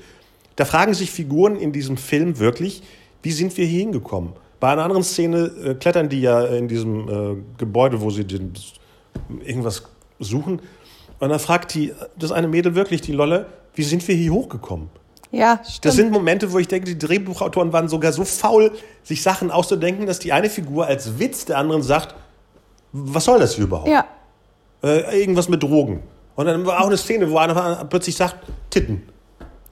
Da 0.57 0.65
fragen 0.65 0.95
sich 0.95 1.11
Figuren 1.11 1.57
in 1.57 1.73
diesem 1.73 1.97
Film 1.97 2.39
wirklich, 2.39 2.83
wie 3.23 3.33
sind 3.33 3.57
wir 3.57 3.67
hier 3.67 3.81
hingekommen? 3.81 4.35
Bei 4.61 4.73
einer 4.73 4.85
anderen 4.85 5.03
Szene 5.03 5.51
äh, 5.65 5.75
klettern 5.75 6.09
die 6.09 6.21
ja 6.21 6.45
in 6.45 6.69
diesem 6.69 7.09
äh, 7.09 7.37
Gebäude, 7.59 8.01
wo 8.01 8.11
sie 8.11 8.25
den, 8.25 8.53
irgendwas 9.45 9.83
suchen. 10.21 10.61
Und 11.19 11.29
dann 11.29 11.39
fragt 11.39 11.75
die, 11.75 11.93
das 12.19 12.33
eine 12.33 12.49
Mädel 12.49 12.75
wirklich, 12.75 13.01
die 13.01 13.13
Lolle, 13.13 13.47
wie 13.75 13.83
sind 13.83 14.07
wir 14.07 14.15
hier 14.15 14.33
hochgekommen? 14.33 14.91
Ja, 15.33 15.61
stimmt. 15.65 15.85
Das 15.85 15.97
sind 15.97 16.13
Momente, 16.13 16.53
wo 16.53 16.59
ich 16.59 16.69
denke, 16.69 16.87
die 16.87 16.99
Drehbuchautoren 16.99 17.73
waren 17.73 17.89
sogar 17.89 18.13
so 18.13 18.25
faul, 18.25 18.71
sich 19.03 19.23
Sachen 19.23 19.51
auszudenken, 19.51 20.07
dass 20.07 20.21
die 20.21 20.33
eine 20.33 20.49
Figur 20.49 20.87
als 20.87 21.19
Witz 21.19 21.45
der 21.45 21.59
anderen 21.59 21.83
sagt, 21.83 22.15
was 22.93 23.25
soll 23.25 23.41
das 23.41 23.57
hier 23.57 23.65
überhaupt? 23.65 23.89
ja. 23.89 24.05
Äh, 24.85 25.21
irgendwas 25.21 25.49
mit 25.49 25.63
Drogen. 25.63 26.03
Und 26.37 26.47
dann 26.47 26.67
war 26.67 26.81
auch 26.81 26.87
eine 26.87 26.97
Szene, 26.97 27.31
wo 27.31 27.39
einer 27.39 27.85
plötzlich 27.89 28.17
sagt, 28.17 28.37
Titten. 28.71 29.03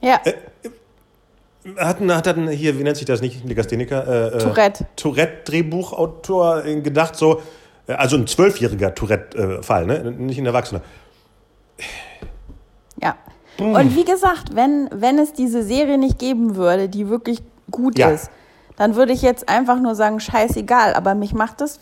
Ja. 0.01 0.19
Äh, 0.25 0.33
Hat, 1.77 2.01
ein- 2.01 2.13
hat 2.13 2.25
dann 2.27 2.49
hier, 2.49 2.77
wie 2.77 2.83
nennt 2.83 2.97
sich 2.97 3.05
das 3.05 3.21
nicht, 3.21 3.45
Legastheniker? 3.45 4.07
Äh, 4.33 4.35
äh, 4.35 4.37
Tourette. 4.39 4.85
Tourette-Drehbuchautor 4.97 6.65
äh, 6.65 6.81
gedacht, 6.81 7.15
so, 7.15 7.41
äh, 7.87 7.93
also 7.93 8.17
ein 8.17 8.27
zwölfjähriger 8.27 8.93
Tourette-Fall, 8.95 9.85
ne? 9.85 10.11
nicht 10.11 10.37
ein 10.39 10.45
Erwachsener. 10.45 10.81
Ja. 13.01 13.15
Und 13.59 13.95
wie 13.95 14.03
gesagt, 14.03 14.55
wenn, 14.55 14.89
wenn 14.93 15.19
es 15.19 15.33
diese 15.33 15.63
Serie 15.63 15.97
nicht 15.97 16.17
geben 16.19 16.55
würde, 16.55 16.89
die 16.89 17.07
wirklich 17.09 17.41
gut 17.71 17.97
Ja. 17.97 18.09
ist, 18.09 18.29
dann 18.75 18.95
würde 18.95 19.13
ich 19.13 19.21
jetzt 19.21 19.49
einfach 19.49 19.79
nur 19.79 19.95
sagen, 19.95 20.19
scheißegal. 20.19 20.93
Aber 20.93 21.15
mich 21.15 21.33
macht 21.33 21.61
das, 21.61 21.79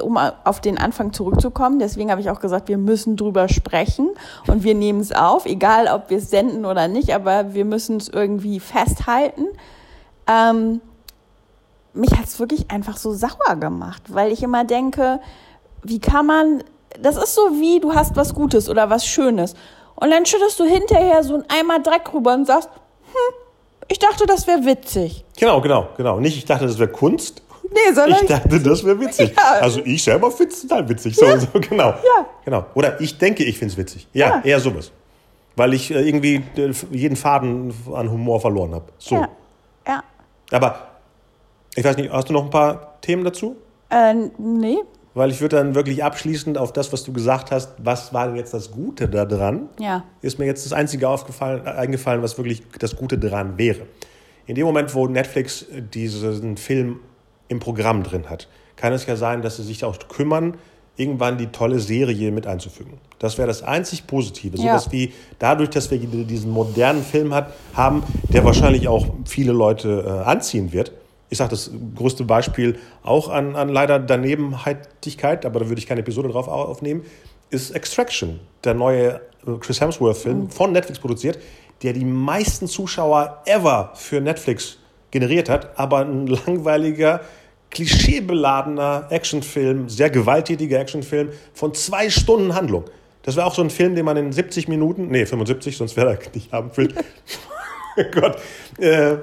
um 0.00 0.16
auf 0.16 0.60
den 0.60 0.78
Anfang 0.78 1.12
zurückzukommen, 1.12 1.78
deswegen 1.78 2.10
habe 2.10 2.20
ich 2.20 2.30
auch 2.30 2.40
gesagt, 2.40 2.68
wir 2.68 2.78
müssen 2.78 3.16
drüber 3.16 3.48
sprechen 3.48 4.10
und 4.46 4.64
wir 4.64 4.74
nehmen 4.74 5.00
es 5.00 5.12
auf, 5.12 5.46
egal 5.46 5.88
ob 5.88 6.10
wir 6.10 6.18
es 6.18 6.30
senden 6.30 6.64
oder 6.64 6.88
nicht, 6.88 7.14
aber 7.14 7.54
wir 7.54 7.64
müssen 7.64 7.96
es 7.96 8.08
irgendwie 8.08 8.60
festhalten. 8.60 9.46
Ähm, 10.26 10.80
mich 11.92 12.12
hat 12.12 12.24
es 12.24 12.38
wirklich 12.38 12.70
einfach 12.70 12.96
so 12.96 13.12
sauer 13.12 13.56
gemacht, 13.58 14.02
weil 14.08 14.32
ich 14.32 14.42
immer 14.42 14.64
denke, 14.64 15.20
wie 15.82 16.00
kann 16.00 16.26
man, 16.26 16.64
das 17.00 17.16
ist 17.16 17.34
so 17.34 17.52
wie, 17.52 17.80
du 17.80 17.94
hast 17.94 18.16
was 18.16 18.34
Gutes 18.34 18.68
oder 18.68 18.90
was 18.90 19.06
Schönes 19.06 19.54
und 19.96 20.10
dann 20.10 20.26
schüttest 20.26 20.58
du 20.58 20.64
hinterher 20.64 21.22
so 21.22 21.36
ein 21.36 21.44
Eimer 21.48 21.78
Dreck 21.78 22.12
rüber 22.12 22.34
und 22.34 22.46
sagst, 22.46 22.68
hm, 23.12 23.34
ich 23.88 23.98
dachte, 23.98 24.26
das 24.26 24.46
wäre 24.46 24.64
witzig. 24.64 25.24
Genau, 25.38 25.60
genau, 25.60 25.88
genau. 25.96 26.20
Nicht, 26.20 26.36
ich 26.36 26.44
dachte, 26.44 26.66
das 26.66 26.78
wäre 26.78 26.90
Kunst. 26.90 27.42
Nee, 27.70 27.92
sondern 27.94 28.20
Ich 28.22 28.28
dachte, 28.28 28.60
das 28.60 28.84
wäre 28.84 29.00
witzig. 29.00 29.34
Ja. 29.36 29.60
Also 29.60 29.80
ich 29.84 30.02
selber 30.02 30.30
finde 30.30 30.52
es 30.52 30.62
total 30.62 30.88
witzig. 30.88 31.16
So, 31.16 31.26
so, 31.38 31.46
genau. 31.60 31.88
Ja. 31.90 32.26
genau. 32.44 32.66
Oder 32.74 33.00
ich 33.00 33.16
denke, 33.18 33.42
ich 33.44 33.58
finde 33.58 33.72
es 33.72 33.78
witzig. 33.78 34.06
Ja, 34.12 34.28
Ja. 34.36 34.42
eher 34.44 34.60
sowas. 34.60 34.92
Weil 35.56 35.72
ich 35.74 35.90
äh, 35.90 36.00
irgendwie 36.06 36.42
äh, 36.56 36.72
jeden 36.90 37.16
Faden 37.16 37.72
an 37.94 38.10
Humor 38.10 38.40
verloren 38.40 38.74
habe. 38.74 38.84
So. 38.98 39.14
ja, 39.16 39.28
ja. 39.86 40.02
Aber 40.50 40.78
ich 41.74 41.84
weiß 41.84 41.96
nicht, 41.96 42.12
hast 42.12 42.28
du 42.28 42.32
noch 42.32 42.44
ein 42.44 42.50
paar 42.50 43.00
Themen 43.00 43.24
dazu? 43.24 43.56
Äh, 43.90 44.14
nee, 44.38 44.78
Weil 45.14 45.30
ich 45.30 45.40
würde 45.40 45.56
dann 45.56 45.74
wirklich 45.76 46.02
abschließend 46.02 46.58
auf 46.58 46.72
das, 46.72 46.92
was 46.92 47.04
du 47.04 47.12
gesagt 47.12 47.52
hast, 47.52 47.72
was 47.78 48.12
war 48.12 48.26
denn 48.26 48.36
jetzt 48.36 48.52
das 48.52 48.72
Gute 48.72 49.08
daran? 49.08 49.68
ja. 49.78 50.04
ist 50.22 50.38
mir 50.38 50.46
jetzt 50.46 50.66
das 50.66 50.72
Einzige 50.72 51.08
aufgefallen, 51.08 51.62
äh, 51.64 51.70
eingefallen, 51.70 52.22
was 52.22 52.36
wirklich 52.36 52.62
das 52.78 52.96
Gute 52.96 53.16
daran 53.16 53.56
wäre. 53.56 53.82
In 54.46 54.56
dem 54.56 54.66
Moment, 54.66 54.94
wo 54.94 55.06
Netflix 55.06 55.62
äh, 55.62 55.82
diesen 55.82 56.56
Film 56.56 57.00
im 57.48 57.60
Programm 57.60 58.02
drin 58.02 58.28
hat, 58.28 58.48
kann 58.76 58.92
es 58.92 59.06
ja 59.06 59.16
sein, 59.16 59.40
dass 59.40 59.56
sie 59.56 59.62
sich 59.62 59.84
auch 59.84 59.96
kümmern, 60.08 60.56
irgendwann 60.96 61.38
die 61.38 61.46
tolle 61.46 61.80
Serie 61.80 62.30
mit 62.30 62.46
einzufügen. 62.46 62.98
Das 63.18 63.38
wäre 63.38 63.48
das 63.48 63.62
einzig 63.62 64.06
Positive. 64.06 64.56
So 64.56 64.64
Ja. 64.64 64.74
dass 64.74 64.92
wie 64.92 65.12
dadurch, 65.38 65.70
dass 65.70 65.90
wir 65.90 65.98
diesen 65.98 66.50
modernen 66.50 67.02
Film 67.02 67.34
hat, 67.34 67.52
haben, 67.74 68.02
der 68.28 68.44
wahrscheinlich 68.44 68.88
auch 68.88 69.06
viele 69.24 69.52
Leute 69.52 70.04
äh, 70.06 70.28
anziehen 70.28 70.72
wird. 70.72 70.92
Ich 71.30 71.38
sage 71.38 71.50
das 71.50 71.70
größte 71.96 72.24
Beispiel 72.24 72.78
auch 73.02 73.28
an, 73.28 73.56
an 73.56 73.68
leider 73.68 73.98
Danebenheitigkeit, 73.98 75.44
aber 75.46 75.60
da 75.60 75.68
würde 75.68 75.78
ich 75.80 75.86
keine 75.86 76.00
Episode 76.00 76.28
drauf 76.28 76.48
au- 76.48 76.64
aufnehmen, 76.64 77.04
ist 77.50 77.70
Extraction, 77.70 78.40
der 78.64 78.74
neue 78.74 79.20
äh, 79.46 79.52
Chris 79.60 79.80
Hemsworth-Film 79.80 80.50
von 80.50 80.72
Netflix 80.72 80.98
produziert, 80.98 81.38
der 81.82 81.92
die 81.92 82.04
meisten 82.04 82.66
Zuschauer 82.66 83.42
ever 83.46 83.92
für 83.94 84.20
Netflix 84.20 84.78
generiert 85.10 85.48
hat, 85.48 85.78
aber 85.78 86.00
ein 86.00 86.26
langweiliger, 86.26 87.20
klischeebeladener 87.70 89.06
Actionfilm, 89.10 89.88
sehr 89.88 90.10
gewalttätiger 90.10 90.78
Actionfilm 90.80 91.30
von 91.52 91.74
zwei 91.74 92.10
Stunden 92.10 92.54
Handlung. 92.54 92.84
Das 93.22 93.36
wäre 93.36 93.46
auch 93.46 93.54
so 93.54 93.62
ein 93.62 93.70
Film, 93.70 93.94
den 93.94 94.04
man 94.04 94.16
in 94.16 94.32
70 94.32 94.68
Minuten, 94.68 95.08
nee, 95.08 95.24
75, 95.26 95.76
sonst 95.76 95.96
wäre 95.96 96.10
er 96.12 96.18
nicht 96.34 96.52
abendfüllt. 96.52 96.94
Gott, 98.12 98.36
äh, 98.78 99.16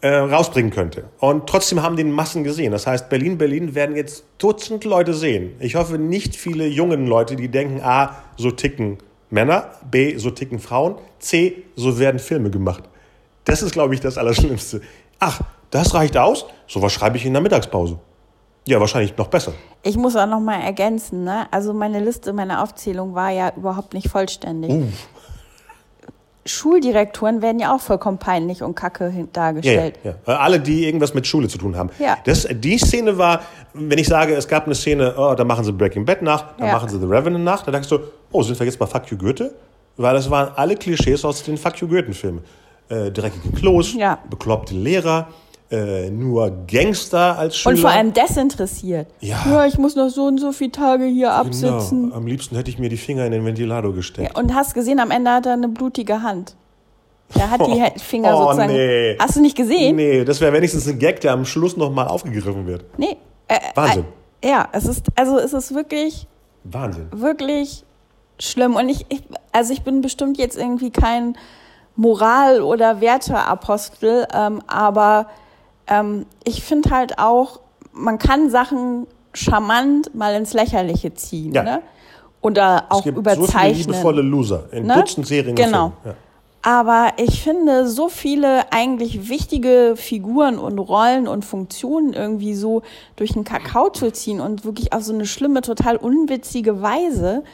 äh, 0.00 0.08
rausbringen 0.08 0.70
könnte. 0.70 1.04
Und 1.18 1.48
trotzdem 1.48 1.82
haben 1.82 1.96
den 1.96 2.12
Massen 2.12 2.44
gesehen. 2.44 2.72
Das 2.72 2.86
heißt, 2.86 3.08
Berlin, 3.08 3.38
Berlin 3.38 3.74
werden 3.74 3.96
jetzt 3.96 4.24
Dutzend 4.38 4.84
Leute 4.84 5.14
sehen. 5.14 5.56
Ich 5.58 5.74
hoffe 5.74 5.98
nicht 5.98 6.36
viele 6.36 6.66
jungen 6.66 7.06
Leute, 7.06 7.36
die 7.36 7.48
denken, 7.48 7.80
A, 7.82 8.16
so 8.36 8.50
ticken 8.50 8.98
Männer, 9.30 9.72
B, 9.90 10.16
so 10.16 10.30
ticken 10.30 10.58
Frauen, 10.58 10.96
C, 11.18 11.64
so 11.76 11.98
werden 11.98 12.18
Filme 12.18 12.50
gemacht. 12.50 12.84
Das 13.44 13.62
ist, 13.62 13.72
glaube 13.72 13.94
ich, 13.94 14.00
das 14.00 14.18
Allerschlimmste. 14.18 14.80
Ach, 15.18 15.40
das 15.70 15.94
reicht 15.94 16.16
aus? 16.16 16.46
So 16.66 16.80
was 16.80 16.92
schreibe 16.92 17.16
ich 17.16 17.26
in 17.26 17.32
der 17.32 17.42
Mittagspause. 17.42 17.98
Ja, 18.66 18.80
wahrscheinlich 18.80 19.16
noch 19.16 19.28
besser. 19.28 19.52
Ich 19.82 19.96
muss 19.96 20.14
auch 20.14 20.26
noch 20.26 20.40
mal 20.40 20.60
ergänzen, 20.60 21.24
ne? 21.24 21.46
Also 21.50 21.72
meine 21.72 22.00
Liste, 22.00 22.32
meine 22.32 22.62
Aufzählung 22.62 23.14
war 23.14 23.30
ja 23.30 23.52
überhaupt 23.56 23.94
nicht 23.94 24.08
vollständig. 24.08 24.70
Uh. 24.70 24.88
Schuldirektoren 26.48 27.42
werden 27.42 27.58
ja 27.60 27.74
auch 27.74 27.80
vollkommen 27.80 28.18
peinlich 28.18 28.62
und 28.62 28.74
kacke 28.74 29.04
Ja, 29.08 29.20
ja, 29.20 29.26
dargestellt. 29.32 29.94
ja. 30.04 30.14
Äh, 30.26 30.30
Alle, 30.32 30.60
die 30.60 30.84
irgendwas 30.86 31.14
mit 31.14 31.26
Schule 31.26 31.48
zu 31.48 31.58
tun 31.58 31.76
haben. 31.76 31.90
Ja. 31.98 32.16
Das, 32.24 32.46
die 32.50 32.78
Szene 32.78 33.18
war, 33.18 33.40
wenn 33.74 33.98
ich 33.98 34.08
sage, 34.08 34.34
es 34.34 34.48
gab 34.48 34.66
eine 34.66 34.74
Szene, 34.74 35.14
oh, 35.16 35.34
da 35.34 35.44
machen 35.44 35.64
sie 35.64 35.72
Breaking 35.72 36.04
Bad 36.04 36.22
nach, 36.22 36.56
da 36.56 36.66
Ja. 36.66 36.72
machen 36.72 36.88
sie 36.88 36.98
The 36.98 37.06
Revenant 37.06 37.44
nach, 37.44 37.62
da 37.64 37.70
denkst 37.72 37.88
du, 37.88 37.98
oh, 38.32 38.42
sind 38.42 38.58
wir 38.58 38.66
jetzt 38.66 38.78
bei 38.78 38.86
Fuck 38.86 39.10
You 39.10 39.16
Goethe? 39.18 39.54
Weil 39.96 40.14
das 40.14 40.30
waren 40.30 40.52
alle 40.56 40.76
Klischees 40.76 41.24
aus 41.24 41.42
den 41.42 41.56
Fuck 41.56 41.80
You 41.80 41.88
Goethe-Filmen. 41.88 42.42
Äh, 42.88 43.10
dreckige 43.10 43.50
Klos, 43.54 43.94
Ja. 43.94 44.18
bekloppte 44.30 44.74
Lehrer, 44.74 45.28
äh, 45.70 46.08
nur 46.10 46.50
Gangster 46.66 47.38
als 47.38 47.56
Schüler. 47.56 47.74
Und 47.74 47.80
vor 47.80 47.90
allem 47.90 48.12
desinteressiert. 48.14 49.06
Ja. 49.20 49.66
ich 49.66 49.76
muss 49.78 49.96
noch 49.96 50.08
so 50.08 50.24
und 50.24 50.38
so 50.38 50.52
viele 50.52 50.72
Tage 50.72 51.04
hier 51.04 51.32
absitzen. 51.32 52.04
Genau. 52.04 52.16
Am 52.16 52.26
liebsten 52.26 52.56
hätte 52.56 52.70
ich 52.70 52.78
mir 52.78 52.88
die 52.88 52.96
Finger 52.96 53.26
in 53.26 53.32
den 53.32 53.44
Ventilator 53.44 53.92
gesteckt. 53.94 54.36
Und 54.38 54.54
hast 54.54 54.74
gesehen, 54.74 54.98
am 55.00 55.10
Ende 55.10 55.30
hat 55.30 55.46
er 55.46 55.52
eine 55.54 55.68
blutige 55.68 56.22
Hand. 56.22 56.56
Er 57.34 57.50
hat 57.50 57.60
die 57.66 57.72
He- 57.82 57.98
Finger 57.98 58.34
Oh, 58.34 58.44
sozusagen. 58.44 58.72
nee. 58.72 59.16
Hast 59.18 59.36
du 59.36 59.40
nicht 59.42 59.56
gesehen? 59.56 59.96
Nee, 59.96 60.24
das 60.24 60.40
wäre 60.40 60.52
wenigstens 60.54 60.88
ein 60.88 60.98
Gag, 60.98 61.20
der 61.20 61.32
am 61.32 61.44
Schluss 61.44 61.76
nochmal 61.76 62.08
aufgegriffen 62.08 62.66
wird. 62.66 62.84
Nee. 62.96 63.16
Äh, 63.48 63.56
Wahnsinn. 63.74 64.04
Äh, 64.40 64.48
ja, 64.50 64.68
es 64.72 64.86
ist, 64.86 65.04
also 65.16 65.36
es 65.38 65.52
ist 65.52 65.74
wirklich, 65.74 66.26
Wahnsinn. 66.64 67.08
wirklich 67.10 67.84
schlimm. 68.38 68.76
Und 68.76 68.88
ich, 68.88 69.04
ich, 69.10 69.22
also 69.52 69.72
ich 69.74 69.82
bin 69.82 70.00
bestimmt 70.00 70.38
jetzt 70.38 70.56
irgendwie 70.56 70.90
kein 70.90 71.36
Moral- 71.96 72.62
oder 72.62 73.00
Werteapostel, 73.02 74.26
ähm, 74.32 74.62
aber 74.66 75.26
ähm, 75.88 76.26
ich 76.44 76.62
finde 76.62 76.90
halt 76.90 77.18
auch, 77.18 77.60
man 77.92 78.18
kann 78.18 78.50
Sachen 78.50 79.06
charmant 79.32 80.14
mal 80.14 80.34
ins 80.34 80.52
Lächerliche 80.52 81.14
ziehen. 81.14 81.52
Ja. 81.54 81.62
Ne? 81.62 81.82
Oder 82.40 82.86
auch 82.88 82.98
es 82.98 83.04
gibt 83.04 83.16
so 83.16 83.20
überzeichnen. 83.20 83.74
viele 83.74 83.92
liebevolle 83.92 84.22
Loser 84.22 84.64
in 84.72 84.86
Ne? 84.86 84.94
Dutzend 84.94 85.26
Serien. 85.26 85.56
Genau. 85.56 85.92
Filmen. 86.02 86.16
Aber 86.62 87.12
ich 87.16 87.42
finde, 87.42 87.88
so 87.88 88.08
viele 88.08 88.72
eigentlich 88.72 89.28
wichtige 89.28 89.94
Figuren 89.96 90.58
und 90.58 90.78
Rollen 90.78 91.28
und 91.28 91.44
Funktionen 91.44 92.12
irgendwie 92.12 92.54
so 92.54 92.82
durch 93.16 93.32
den 93.32 93.44
Kakao 93.44 93.90
zu 93.90 94.12
ziehen 94.12 94.40
und 94.40 94.64
wirklich 94.64 94.92
auf 94.92 95.02
so 95.02 95.14
eine 95.14 95.24
schlimme, 95.24 95.62
total 95.62 95.96
unwitzige 95.96 96.82
Weise, 96.82 97.44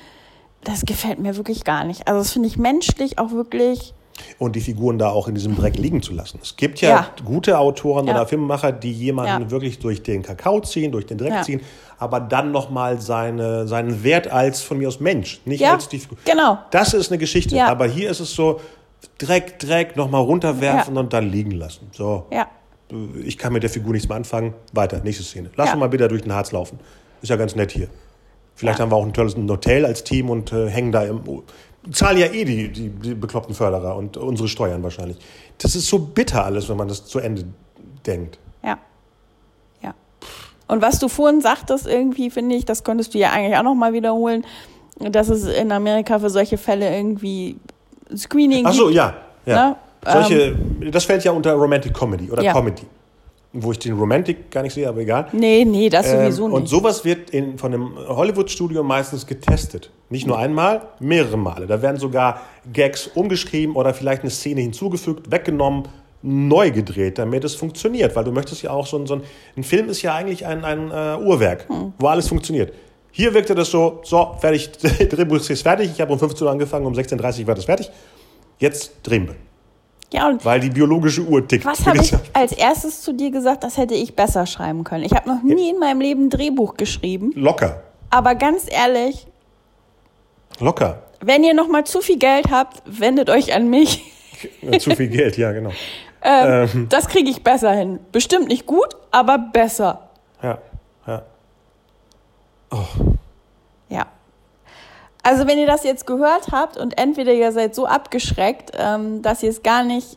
das 0.65 0.87
gefällt 0.87 1.19
mir 1.19 1.37
wirklich 1.37 1.65
gar 1.65 1.85
nicht. 1.85 2.09
Also 2.09 2.21
das 2.21 2.33
finde 2.33 2.49
ich 2.49 2.57
menschlich 2.57 3.19
auch 3.19 3.31
wirklich. 3.33 3.95
Und 4.39 4.55
die 4.57 4.61
Figuren 4.61 4.99
da 4.99 5.09
auch 5.11 5.27
in 5.29 5.35
diesem 5.35 5.57
Dreck 5.57 5.77
liegen 5.77 6.01
zu 6.03 6.13
lassen. 6.13 6.39
Es 6.43 6.57
gibt 6.57 6.81
ja, 6.81 6.89
Ja. 6.91 7.07
gute 7.25 7.59
Autoren 7.59 8.07
Ja. 8.07 8.15
oder 8.15 8.27
Filmemacher, 8.27 8.71
die 8.73 8.93
jemanden 8.93 9.43
Ja. 9.45 9.51
wirklich 9.51 9.79
durch 9.81 10.03
den 10.03 10.23
Kakao 10.23 10.61
ziehen, 10.61 10.93
durch 10.93 11.07
den 11.07 11.19
Dreck 11.19 11.45
ziehen, 11.45 11.61
aber 11.99 12.21
dann 12.21 12.53
nochmal 12.53 13.01
seine, 13.01 13.67
seinen 13.67 14.05
Wert 14.05 14.29
als 14.31 14.61
von 14.63 14.79
mir 14.79 14.87
aus 14.89 15.01
Mensch, 15.01 15.41
nicht 15.45 15.61
Ja, 15.61 15.73
als 15.75 15.89
die 15.89 15.99
Figur. 15.99 16.19
genau. 16.25 16.59
Das 16.71 16.95
ist 16.95 17.11
eine 17.11 17.19
Geschichte. 17.19 17.63
Aber 17.65 17.87
hier 17.87 18.11
ist 18.11 18.21
es 18.21 18.35
so, 18.35 18.61
Dreck, 19.19 19.59
Dreck, 19.59 19.97
nochmal 19.97 20.23
runterwerfen 20.23 20.97
und 20.97 21.13
dann 21.13 21.29
liegen 21.31 21.51
lassen. 21.53 21.89
So. 21.93 22.27
Ich 23.25 23.37
kann 23.39 23.53
mit 23.53 23.63
der 23.63 23.71
Figur 23.71 23.93
nichts 23.93 24.09
mehr 24.09 24.17
anfangen. 24.17 24.55
Weiter, 24.73 25.01
nächste 25.03 25.25
Szene. 25.25 25.51
Lass 25.57 25.71
uns 25.71 25.79
mal 25.81 25.91
wieder 25.93 26.09
durch 26.09 26.23
den 26.23 26.33
Harz 26.33 26.53
laufen. 26.53 26.79
Ist 27.21 27.29
ja 27.31 27.37
ganz 27.37 27.55
nett 27.57 27.73
hier. 27.73 27.89
Vielleicht 28.55 28.79
haben 28.79 28.91
wir 28.93 28.97
auch 28.97 29.05
ein 29.05 29.13
tolles 29.13 29.35
Hotel 29.37 29.85
als 29.85 30.05
Team 30.05 30.31
und 30.31 30.53
äh, 30.53 30.69
hängen 30.69 30.93
da 30.93 31.03
im. 31.03 31.21
Zahlen 31.93 32.19
ja 32.19 32.27
eh 32.27 32.45
die, 32.45 32.69
die, 32.73 32.89
die 32.89 33.15
bekloppten 33.15 33.55
Förderer 33.55 33.97
und 33.97 34.17
unsere 34.17 34.49
Steuern 34.49 34.83
wahrscheinlich. 34.83 35.19
Das 35.59 35.75
ist 35.77 35.87
so 35.89 35.99
bitter 35.99 36.45
alles, 36.45 36.69
wenn 36.69 36.77
man 36.77 36.89
das 36.89 37.05
zu 37.07 37.19
Ende 37.19 37.45
denkt. 38.07 38.39
ja, 38.63 38.79
ja. 39.83 39.95
Und 40.67 40.81
was 40.83 40.99
du 40.99 41.09
vorhin 41.09 41.41
sagtest, 41.41 41.87
irgendwie 41.87 42.31
finde 42.31 42.57
ich, 42.57 42.65
das 42.65 42.85
könntest 42.85 43.15
du 43.15 43.19
ja 43.19 43.31
eigentlich 43.33 43.57
auch 43.57 43.63
noch 43.63 43.75
mal 43.75 43.93
wiederholen, 43.93 44.45
dass 44.99 45.29
es 45.29 45.45
in 45.47 45.73
Amerika 45.73 46.19
für 46.19 46.31
solche 46.31 46.57
Fälle 46.57 46.95
irgendwie 46.95 47.57
Screening 48.17 48.65
Ach 48.67 48.73
so, 48.73 48.85
gibt. 48.85 48.97
ja. 48.97 49.15
ja. 49.47 49.69
Ne? 49.71 49.77
Solche, 50.07 50.57
das 50.91 51.05
fällt 51.05 51.25
ja 51.25 51.33
unter 51.33 51.53
Romantic 51.55 51.95
Comedy 51.95 52.31
oder 52.31 52.43
Ja. 52.43 52.53
Comedy. 52.53 52.83
Wo 53.57 53.71
ich 53.71 53.79
den 53.79 53.97
Romantic 53.97 54.51
gar 54.51 54.63
nicht 54.63 54.75
sehe, 54.75 54.89
aber 54.89 55.01
egal. 55.03 55.29
Nee, 55.33 55.65
nee, 55.65 55.89
das 55.89 56.11
sowieso 56.11 56.47
Ähm, 56.47 56.53
und 56.55 56.63
nicht. 56.63 56.71
sowas 56.71 57.05
wird 57.05 57.31
in, 57.31 57.57
von 57.57 57.73
einem 57.73 57.97
Hollywood-Studio 58.09 58.83
meistens 58.83 59.25
getestet. 59.27 59.91
Nicht 60.11 60.27
nur 60.27 60.37
einmal, 60.39 60.83
mehrere 60.99 61.37
Male. 61.37 61.67
Da 61.69 61.81
werden 61.81 61.99
sogar 61.99 62.41
Gags 62.73 63.07
umgeschrieben 63.15 63.77
oder 63.77 63.95
vielleicht 63.95 64.23
eine 64.23 64.31
Szene 64.31 64.61
hinzugefügt, 64.61 65.31
weggenommen, 65.31 65.85
neu 66.23 66.73
gedreht, 66.73 67.19
damit 67.19 67.45
es 67.45 67.55
funktioniert. 67.55 68.17
Weil 68.17 68.25
du 68.25 68.33
möchtest 68.33 68.63
ja 68.63 68.71
auch 68.71 68.87
so 68.89 68.99
ein, 68.99 69.07
so 69.07 69.15
ein, 69.15 69.23
ein 69.57 69.63
Film 69.63 69.89
ist 69.89 70.03
ja 70.03 70.15
eigentlich 70.17 70.45
ein, 70.47 70.65
ein 70.65 70.91
äh, 70.91 71.23
Uhrwerk, 71.25 71.69
Hm. 71.69 71.93
wo 71.99 72.09
alles 72.09 72.27
funktioniert. 72.29 72.73
Hier 73.13 73.33
wirkte 73.35 73.55
das 73.55 73.71
so, 73.71 74.01
so, 74.03 74.35
fertig, 74.41 74.73
Drehbuch 75.11 75.37
ist 75.49 75.63
fertig, 75.63 75.91
ich 75.95 76.01
habe 76.01 76.13
um 76.13 76.19
15 76.19 76.45
Uhr 76.45 76.51
angefangen, 76.51 76.87
um 76.87 76.95
16.30 76.95 77.43
Uhr 77.43 77.47
war 77.47 77.55
das 77.55 77.67
fertig. 77.67 77.89
Jetzt 78.59 78.95
drehen 79.05 79.29
wir. 79.29 79.37
Ja, 80.15 80.29
und 80.29 80.45
Weil 80.45 80.61
die 80.61 80.71
biologische 80.71 81.23
Uhr 81.23 81.47
tickt. 81.47 81.65
was 81.65 81.85
habe 81.87 81.99
ich 82.01 82.11
sagen. 82.11 82.23
als 82.33 82.53
erstes 82.53 83.03
zu 83.03 83.13
dir 83.13 83.31
gesagt, 83.31 83.65
das 83.65 83.77
hätte 83.77 83.95
ich 83.95 84.15
besser 84.17 84.47
schreiben 84.47 84.85
können? 84.85 85.05
Ich 85.05 85.13
habe 85.13 85.29
noch 85.29 85.43
nie 85.43 85.71
in 85.71 85.79
meinem 85.79 86.01
Leben 86.01 86.27
ein 86.27 86.31
Drehbuch 86.31 86.77
geschrieben, 86.77 87.33
Locker. 87.35 87.83
aber 88.11 88.35
ganz 88.35 88.67
ehrlich, 88.71 89.27
Locker. 90.61 91.03
wenn 91.21 91.43
ihr 91.45 91.55
noch 91.55 91.69
mal 91.69 91.85
zu 91.85 92.01
viel 92.01 92.19
Geld 92.19 92.51
habt, 92.51 92.83
wendet 92.87 93.29
euch 93.31 93.55
an 93.55 93.69
mich. 93.69 94.03
Zu 94.79 94.95
viel 94.95 95.09
Geld, 95.09 95.37
ja, 95.37 95.53
genau. 95.53 95.71
Ähm, 96.27 96.87
Das 96.89 97.09
kriege 97.09 97.29
ich 97.29 97.43
besser 97.45 97.73
hin. 97.73 98.01
Bestimmt 98.11 98.49
nicht 98.49 98.65
gut, 98.65 98.97
aber 99.11 99.37
besser. 99.37 100.09
Ja, 100.43 100.57
ja. 101.07 101.23
Ja. 102.73 102.85
Also 105.25 105.47
wenn 105.49 105.59
ihr 105.59 105.67
das 105.67 105.83
jetzt 105.85 106.07
gehört 106.07 106.53
habt 106.53 106.77
und 106.77 106.99
entweder 106.99 107.33
ihr 107.33 107.51
seid 107.51 107.75
so 107.75 107.87
abgeschreckt, 107.87 108.73
ähm, 108.79 109.23
dass 109.23 109.43
ihr 109.43 109.51
es 109.51 109.63
gar 109.63 109.83
nicht 109.83 110.17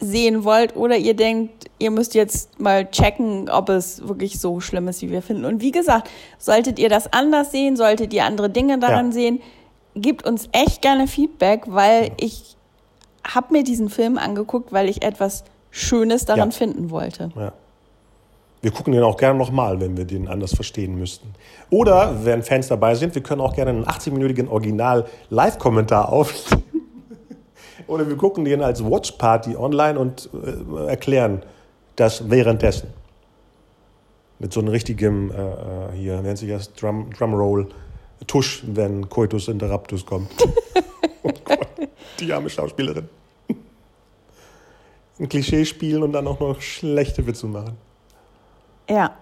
sehen 0.00 0.44
wollt 0.44 0.76
oder 0.76 0.96
ihr 0.96 1.14
denkt, 1.14 1.70
ihr 1.78 1.90
müsst 1.92 2.14
jetzt 2.14 2.58
mal 2.60 2.90
checken, 2.90 3.48
ob 3.48 3.68
es 3.68 4.06
wirklich 4.06 4.38
so 4.40 4.60
schlimm 4.60 4.88
ist, 4.88 5.00
wie 5.02 5.10
wir 5.10 5.22
finden. 5.22 5.44
Und 5.44 5.62
wie 5.62 5.70
gesagt, 5.70 6.10
solltet 6.36 6.78
ihr 6.78 6.88
das 6.88 7.12
anders 7.12 7.52
sehen, 7.52 7.76
solltet 7.76 8.12
ihr 8.12 8.24
andere 8.24 8.50
Dinge 8.50 8.78
daran 8.78 9.06
Ja. 9.06 9.12
sehen, 9.12 9.40
gebt 9.94 10.26
uns 10.26 10.48
echt 10.52 10.82
gerne 10.82 11.06
Feedback, 11.06 11.62
weil 11.68 12.10
ich 12.18 12.56
habe 13.26 13.52
mir 13.52 13.62
diesen 13.62 13.88
Film 13.88 14.18
angeguckt, 14.18 14.72
weil 14.72 14.88
ich 14.88 15.02
etwas 15.02 15.44
Schönes 15.70 16.24
daran 16.24 16.50
Ja. 16.50 16.56
finden 16.56 16.90
wollte. 16.90 17.30
Ja. 17.36 17.52
Wir 18.64 18.70
gucken 18.70 18.94
den 18.94 19.02
auch 19.02 19.18
gerne 19.18 19.38
nochmal, 19.38 19.78
wenn 19.78 19.94
wir 19.98 20.06
den 20.06 20.26
anders 20.26 20.54
verstehen 20.54 20.98
müssten. 20.98 21.34
Oder, 21.68 22.24
wenn 22.24 22.42
Fans 22.42 22.68
dabei 22.68 22.94
sind, 22.94 23.14
wir 23.14 23.22
können 23.22 23.42
auch 23.42 23.54
gerne 23.54 23.72
einen 23.72 23.84
80-minütigen 23.84 24.48
Original-Live-Kommentar 24.48 26.10
aufnehmen. 26.10 26.62
Oder 27.86 28.08
wir 28.08 28.16
gucken 28.16 28.46
den 28.46 28.62
als 28.62 28.82
Watch-Party 28.82 29.54
online 29.56 29.98
und 29.98 30.30
äh, 30.32 30.86
erklären 30.86 31.42
das 31.96 32.30
währenddessen. 32.30 32.88
Mit 34.38 34.54
so 34.54 34.60
einem 34.60 34.70
richtigen, 34.70 35.30
äh, 35.30 35.42
äh, 35.42 35.92
hier 35.94 36.22
nennt 36.22 36.38
sich 36.38 36.48
das 36.48 36.72
Drum, 36.72 37.10
Drumroll, 37.10 37.68
Tusch, 38.26 38.64
wenn 38.66 39.10
Coitus 39.10 39.48
Interruptus 39.48 40.06
kommt. 40.06 40.30
oh 41.22 41.32
Gott, 41.44 41.68
die 42.18 42.32
arme 42.32 42.48
Schauspielerin. 42.48 43.10
Ein 45.18 45.28
Klischee 45.28 45.66
spielen 45.66 46.02
und 46.02 46.12
dann 46.12 46.26
auch 46.26 46.40
noch 46.40 46.62
schlechte 46.62 47.26
Witze 47.26 47.46
machen. 47.46 47.83
Ja. 48.88 49.12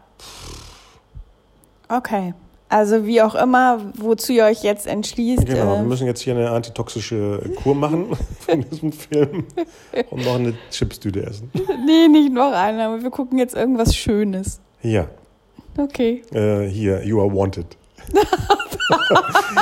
Okay. 1.89 2.35
Also 2.69 3.05
wie 3.07 3.21
auch 3.21 3.35
immer, 3.35 3.81
wozu 3.97 4.33
ihr 4.33 4.45
euch 4.45 4.63
jetzt 4.63 4.87
entschließt. 4.87 5.45
Genau, 5.45 5.75
wir 5.77 5.81
äh, 5.81 5.83
müssen 5.83 6.07
jetzt 6.07 6.23
hier 6.23 6.35
eine 6.35 6.51
antitoxische 6.51 7.39
Kur 7.63 7.75
machen 7.75 8.17
von 8.41 8.63
diesem 8.63 8.93
Film 8.93 9.45
und 10.11 10.25
noch 10.25 10.37
eine 10.37 10.55
Chipstüte 10.71 11.23
essen. 11.27 11.51
nee, 11.87 12.09
nicht 12.09 12.33
noch 12.33 12.53
einer, 12.53 12.87
aber 12.87 13.03
wir 13.03 13.11
gucken 13.11 13.39
jetzt 13.39 13.55
irgendwas 13.55 13.95
Schönes. 13.95 14.61
Ja, 14.83 15.07
Okay. 15.77 16.23
äh, 16.33 16.67
hier, 16.67 17.05
You 17.05 17.21
Are 17.21 17.31
Wanted. 17.35 17.67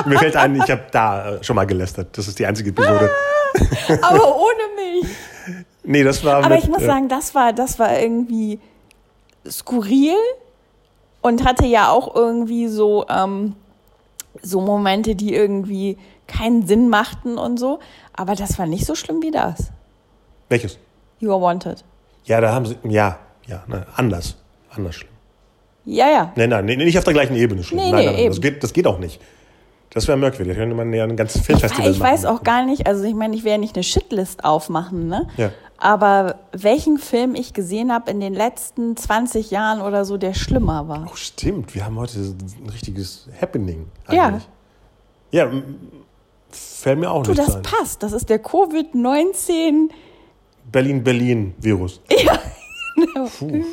Mir 0.07 0.19
fällt 0.19 0.37
ein, 0.37 0.57
ich 0.57 0.71
habe 0.71 0.83
da 0.91 1.35
äh, 1.35 1.45
schon 1.45 1.57
mal 1.57 1.67
gelästert. 1.67 2.17
Das 2.17 2.27
ist 2.27 2.39
die 2.39 2.47
einzige 2.47 2.71
Episode. 2.71 3.11
Aber 4.03 4.37
ohne 4.37 4.63
mich. 4.77 5.11
Nee, 5.85 6.03
das 6.05 6.25
war 6.25 6.37
Aber 6.37 6.49
mit, 6.55 6.65
ich 6.65 6.69
muss 6.71 6.83
äh, 6.83 6.87
sagen, 6.87 7.09
das 7.09 7.35
war, 7.35 7.53
das 7.53 7.79
war 7.79 7.99
irgendwie 7.99 8.59
skurril 9.49 10.14
und 11.22 11.45
hatte 11.45 11.66
ja 11.66 11.91
auch 11.91 12.14
irgendwie 12.14 12.68
so, 12.68 13.07
ähm, 13.09 13.55
so 14.43 14.61
Momente, 14.61 15.14
die 15.14 15.34
irgendwie 15.34 15.99
keinen 16.26 16.66
Sinn 16.66 16.88
machten 16.88 17.38
und 17.38 17.59
so. 17.59 17.80
Aber 18.12 18.34
das 18.34 18.59
war 18.59 18.66
nicht 18.66 18.86
so 18.86 18.95
schlimm 18.95 19.22
wie 19.22 19.30
das. 19.30 19.70
Welches? 20.49 20.78
You 21.18 21.32
are 21.32 21.41
wanted. 21.41 21.84
Ja, 22.24 22.41
da 22.41 22.53
haben 22.53 22.66
sie, 22.66 22.76
ja, 22.84 23.18
ja, 23.47 23.62
ne, 23.66 23.86
anders. 23.97 24.36
Anders 24.70 24.95
schlimm. 24.97 25.11
Ja, 25.84 26.09
ja. 26.09 26.32
Nein, 26.36 26.51
nein, 26.51 26.64
nicht 26.64 26.99
auf 26.99 27.05
der 27.05 27.14
gleichen 27.14 27.34
Ebene 27.34 27.62
schlimm. 27.62 27.80
Nee, 27.80 27.91
nein, 27.91 28.01
nee, 28.01 28.07
nein, 28.07 28.14
nein, 28.16 28.28
das 28.28 28.41
geht, 28.41 28.62
das 28.62 28.72
geht 28.72 28.86
auch 28.86 28.99
nicht. 28.99 29.20
Das 29.93 30.07
wäre 30.07 30.16
merkwürdig. 30.16 30.55
Da 30.55 30.61
könnte 30.61 30.76
man 30.76 30.93
ja 30.93 31.03
ein 31.05 31.16
ganzes 31.16 31.41
Ich, 31.41 31.47
Filmfestival 31.47 31.91
ich 31.91 31.99
weiß 31.99 32.22
machen. 32.22 32.36
auch 32.36 32.43
gar 32.45 32.64
nicht, 32.64 32.86
also 32.86 33.03
ich 33.03 33.14
meine, 33.14 33.34
ich 33.34 33.43
werde 33.43 33.61
nicht 33.61 33.74
eine 33.74 33.82
Shitlist 33.82 34.45
aufmachen, 34.45 35.09
ne? 35.09 35.26
Ja. 35.36 35.51
Aber 35.81 36.39
welchen 36.53 36.99
Film 36.99 37.35
ich 37.35 37.55
gesehen 37.55 37.91
habe 37.93 38.11
in 38.11 38.20
den 38.20 38.35
letzten 38.35 38.97
20 38.99 39.51
Jahren 39.51 39.81
oder 39.81 40.05
so, 40.05 40.18
der 40.18 40.35
schlimmer 40.35 40.87
war. 40.89 41.09
Oh, 41.11 41.16
stimmt. 41.16 41.74
Wir 41.74 41.87
haben 41.87 41.97
heute 41.99 42.18
ein 42.18 42.68
richtiges 42.70 43.26
Happening. 43.41 43.87
Ja. 44.11 44.26
Eigentlich. 44.26 44.49
Ja, 45.31 45.45
m- 45.47 45.76
fällt 46.51 46.99
mir 46.99 47.11
auch 47.11 47.22
Du, 47.22 47.31
nicht 47.31 47.41
das 47.43 47.57
ein. 47.57 47.62
passt. 47.62 48.03
Das 48.03 48.12
ist 48.12 48.28
der 48.28 48.43
Covid-19. 48.45 49.89
Berlin-Berlin-Virus. 50.70 52.01
Ja. 52.11 53.26
Puh. 53.39 53.64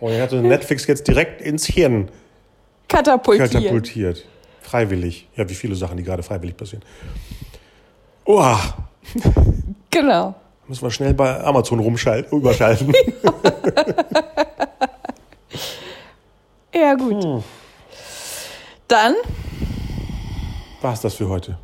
Und 0.00 0.10
er 0.10 0.22
hatte 0.22 0.36
Netflix 0.42 0.86
jetzt 0.86 1.08
direkt 1.08 1.40
ins 1.40 1.64
Hirn 1.66 2.10
Katapultiert. 2.88 3.50
katapultiert. 3.52 4.24
Freiwillig. 4.60 5.28
Ja, 5.36 5.48
wie 5.48 5.54
viele 5.54 5.74
Sachen, 5.74 5.96
die 5.96 6.02
gerade 6.02 6.22
freiwillig 6.22 6.54
passieren. 6.56 6.84
Uah, 8.26 8.60
Genau. 9.90 10.34
Müssen 10.68 10.82
wir 10.82 10.90
schnell 10.90 11.14
bei 11.14 11.42
Amazon 11.42 11.78
rumschalten, 11.80 12.38
überschalten. 12.38 12.92
Ja, 16.74 16.94
gut. 16.94 17.24
Hm. 17.24 17.42
Dann 18.86 19.14
War 20.80 20.92
es 20.92 21.00
das 21.00 21.14
für 21.14 21.28
heute? 21.28 21.58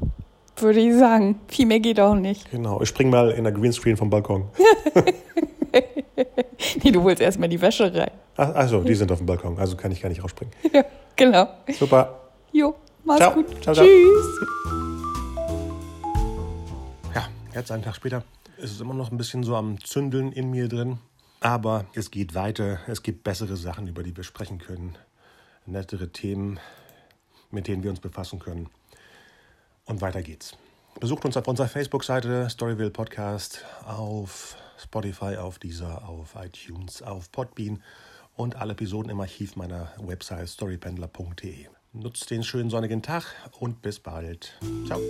würde 0.57 0.81
ich 0.81 0.95
sagen, 0.95 1.41
viel 1.49 1.67
mehr 1.67 1.81
geht 1.81 2.01
auch 2.01 2.15
nicht. 2.15 2.51
Genau. 2.51 2.81
Ich 2.81 2.89
spring 2.89 3.11
mal 3.11 3.31
in 3.33 3.45
der 3.45 3.53
Greenscreen 3.53 3.97
vom 3.97 4.11
Balkon. 4.11 4.47
Nee, 6.83 6.93
du 6.93 7.03
holst 7.03 7.21
erstmal 7.21 7.49
die 7.49 7.61
Wäsche 7.61 7.93
rein. 7.93 8.11
Ach, 8.37 8.55
also, 8.55 8.81
die 8.83 8.95
sind 8.95 9.11
auf 9.11 9.19
dem 9.19 9.27
Balkon, 9.27 9.59
also 9.59 9.77
kann 9.77 9.91
ich 9.93 10.01
gar 10.01 10.09
nicht 10.09 10.23
rausspringen. 10.23 10.55
Ja, 10.73 10.85
genau. 11.17 11.49
Super. 11.79 12.21
Jo, 12.53 12.75
mach's 13.05 13.19
Ciao. 13.21 13.33
gut. 13.35 13.63
Ciao, 13.63 13.75
ciao. 13.75 13.85
Tschüss. 13.85 14.27
Ja, 17.15 17.25
jetzt 17.55 17.71
einen 17.73 17.83
Tag 17.83 17.97
später 17.97 18.23
ist 18.59 18.73
es 18.73 18.81
immer 18.81 18.95
noch 18.95 19.11
ein 19.11 19.17
bisschen 19.17 19.43
so 19.43 19.57
am 19.57 19.83
Zündeln 19.83 20.33
in 20.33 20.51
mir 20.51 20.69
drin. 20.69 20.99
Aber 21.41 21.87
es 21.95 22.11
geht 22.11 22.35
weiter. 22.35 22.79
Es 22.87 23.03
gibt 23.03 23.25
bessere 23.25 23.57
Sachen, 23.57 23.87
über 23.87 24.03
die 24.03 24.17
wir 24.17 24.25
sprechen 24.25 24.59
können. 24.59 24.97
Nettere 25.67 26.11
Themen, 26.11 26.59
mit 27.51 27.69
denen 27.69 27.83
wir 27.83 27.91
uns 27.91 28.01
befassen 28.01 28.39
können. 28.39 28.69
Und 29.85 30.01
weiter 30.01 30.23
geht's. 30.23 30.57
Besucht 31.01 31.25
uns 31.25 31.37
auf 31.37 31.47
unserer 31.49 31.69
Facebook-Seite 31.69 32.49
Storyville 32.49 32.91
Podcast, 32.91 33.65
auf 33.85 34.57
Spotify, 34.79 35.37
auf 35.37 35.59
Deezer, 35.59 36.09
auf 36.09 36.35
iTunes, 36.37 37.03
auf 37.03 37.31
Podbean 37.33 37.83
und 38.37 38.57
alle 38.57 38.73
Episoden 38.73 39.11
im 39.11 39.21
Archiv 39.21 39.57
meiner 39.57 39.93
Website 39.99 40.49
storypendler.de. 40.49 41.67
Nutzt 41.93 42.31
den 42.31 42.43
schönen 42.43 42.71
sonnigen 42.71 43.03
Tag 43.03 43.25
und 43.59 43.83
bis 43.83 44.01
bald. 44.01 44.59
Ciao. 44.87 45.01